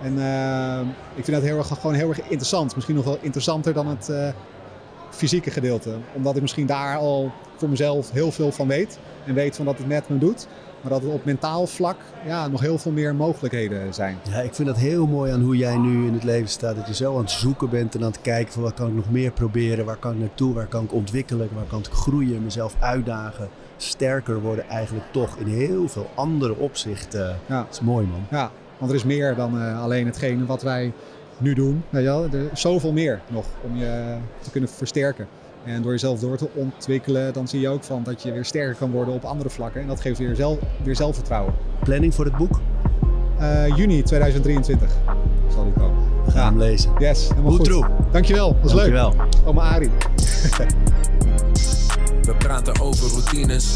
En 0.02 0.14
uh, 0.14 0.80
ik 1.16 1.24
vind 1.24 1.38
dat 1.38 1.46
heel 1.46 1.58
erg, 1.58 1.68
gewoon 1.68 1.96
heel 1.96 2.10
erg 2.10 2.22
interessant. 2.22 2.76
Misschien 2.76 2.96
nog 2.96 3.06
wel 3.06 3.18
interessanter 3.22 3.74
dan 3.74 3.88
het 3.88 4.12
fysieke 5.12 5.52
gedeelte. 5.52 5.96
Omdat 6.14 6.36
ik 6.36 6.42
misschien 6.42 6.66
daar 6.66 6.98
al 6.98 7.32
voor 7.56 7.70
mezelf 7.70 8.12
heel 8.12 8.32
veel 8.32 8.52
van 8.52 8.68
weet. 8.68 9.00
En 9.26 9.34
weet 9.34 9.56
van 9.56 9.66
dat 9.66 9.78
het 9.78 9.88
met 9.88 10.10
me 10.10 10.18
doet. 10.18 10.48
Maar 10.82 10.92
dat 10.92 11.02
het 11.02 11.12
op 11.12 11.26
mentaal 11.26 11.68
vlak 11.68 11.98
ja, 12.26 12.48
nog 12.48 12.62
heel 12.62 12.78
veel 12.78 12.92
meer 12.92 13.16
mogelijkheden 13.16 13.94
zijn. 13.94 14.18
Ja, 14.30 14.40
ik 14.42 14.54
vind 14.54 14.68
dat 14.68 14.78
heel 14.78 15.08
mooi 15.08 15.32
aan 15.32 15.42
hoe 15.42 15.58
jij 15.58 15.78
nu 15.78 16.08
in 16.08 16.14
het 16.14 16.24
leven 16.24 16.50
staat. 16.50 16.76
Dat 16.76 16.88
je 16.88 16.94
zo 16.94 17.14
aan 17.14 17.22
het 17.22 17.32
zoeken 17.32 17.70
bent 17.70 17.96
en 17.96 18.02
aan 18.02 18.12
het 18.12 18.22
kijken 18.22 18.54
van 18.54 18.62
wat 18.62 18.74
kan 18.74 18.88
ik 18.88 18.94
nog 18.94 19.12
meer 19.12 19.32
proberen. 19.32 19.86
Waar 19.86 19.96
kan 19.96 20.12
ik 20.12 20.20
naartoe? 20.20 20.54
Waar 20.54 20.68
kan 20.68 20.84
ik 20.84 20.94
ontwikkelen? 20.94 21.50
Waar 21.54 21.64
kan 21.70 21.80
ik 21.80 21.86
groeien? 21.86 22.44
Mezelf 22.44 22.76
uitdagen. 22.80 23.50
Sterker 23.78 24.42
worden 24.42 24.70
eigenlijk 24.70 25.06
toch 25.12 25.38
in 25.38 25.48
heel 25.48 25.88
veel 25.88 26.10
andere 26.14 26.58
opzichten. 26.58 27.40
Ja. 27.46 27.58
Dat 27.64 27.72
is 27.72 27.82
mooi 27.82 28.08
man. 28.08 28.26
Ja, 28.30 28.52
want 28.78 28.92
er 28.92 28.98
is 28.98 29.04
meer 29.04 29.36
dan 29.36 29.58
uh, 29.58 29.82
alleen 29.82 30.06
hetgene 30.06 30.46
wat 30.46 30.62
wij 30.62 30.94
nu 31.42 31.54
doen. 31.54 31.84
Je 31.90 32.02
wel? 32.02 32.24
Er 32.24 32.50
is 32.52 32.62
zoveel 32.62 32.92
meer 32.92 33.22
nog 33.28 33.46
om 33.62 33.78
je 33.78 34.16
te 34.42 34.52
kunnen 34.52 34.70
versterken. 34.70 35.28
En 35.66 35.82
door 35.82 35.92
jezelf 35.92 36.20
door 36.20 36.38
te 36.38 36.48
ontwikkelen, 36.54 37.34
dan 37.34 37.48
zie 37.48 37.60
je 37.60 37.70
ook 37.70 37.84
van 37.84 38.04
dat 38.04 38.24
je 38.24 38.32
weer 38.32 38.46
sterker 38.46 38.76
kan 38.76 38.92
worden 38.92 39.14
op 39.14 39.24
andere 39.24 39.50
vlakken. 39.50 39.82
En 39.82 39.88
dat 39.88 40.02
geeft 40.02 40.20
weer, 40.20 40.36
zelf, 40.36 40.58
weer 40.84 40.96
zelfvertrouwen. 40.96 41.54
Planning 41.84 42.16
voor 42.16 42.26
het 42.26 42.38
boek? 42.38 42.60
Uh, 43.40 43.78
juni 43.78 44.04
2023 44.04 44.92
zal 45.54 45.64
die 45.64 45.74
komen. 45.74 46.04
We 46.26 46.32
gaan 46.32 46.46
hem 46.46 46.58
lezen. 46.58 46.92
Yes, 47.00 47.30
helemaal 47.30 47.52
goed. 47.52 47.70
goed. 47.70 47.86
Dankjewel, 48.12 48.54
dat 48.54 48.62
was 48.62 48.72
Dankjewel. 48.74 49.10
leuk. 49.18 49.48
Oma 49.48 49.62
Ari. 49.62 49.90
We 52.22 52.36
praten 52.38 52.80
over 52.82 53.10
routines. 53.12 53.76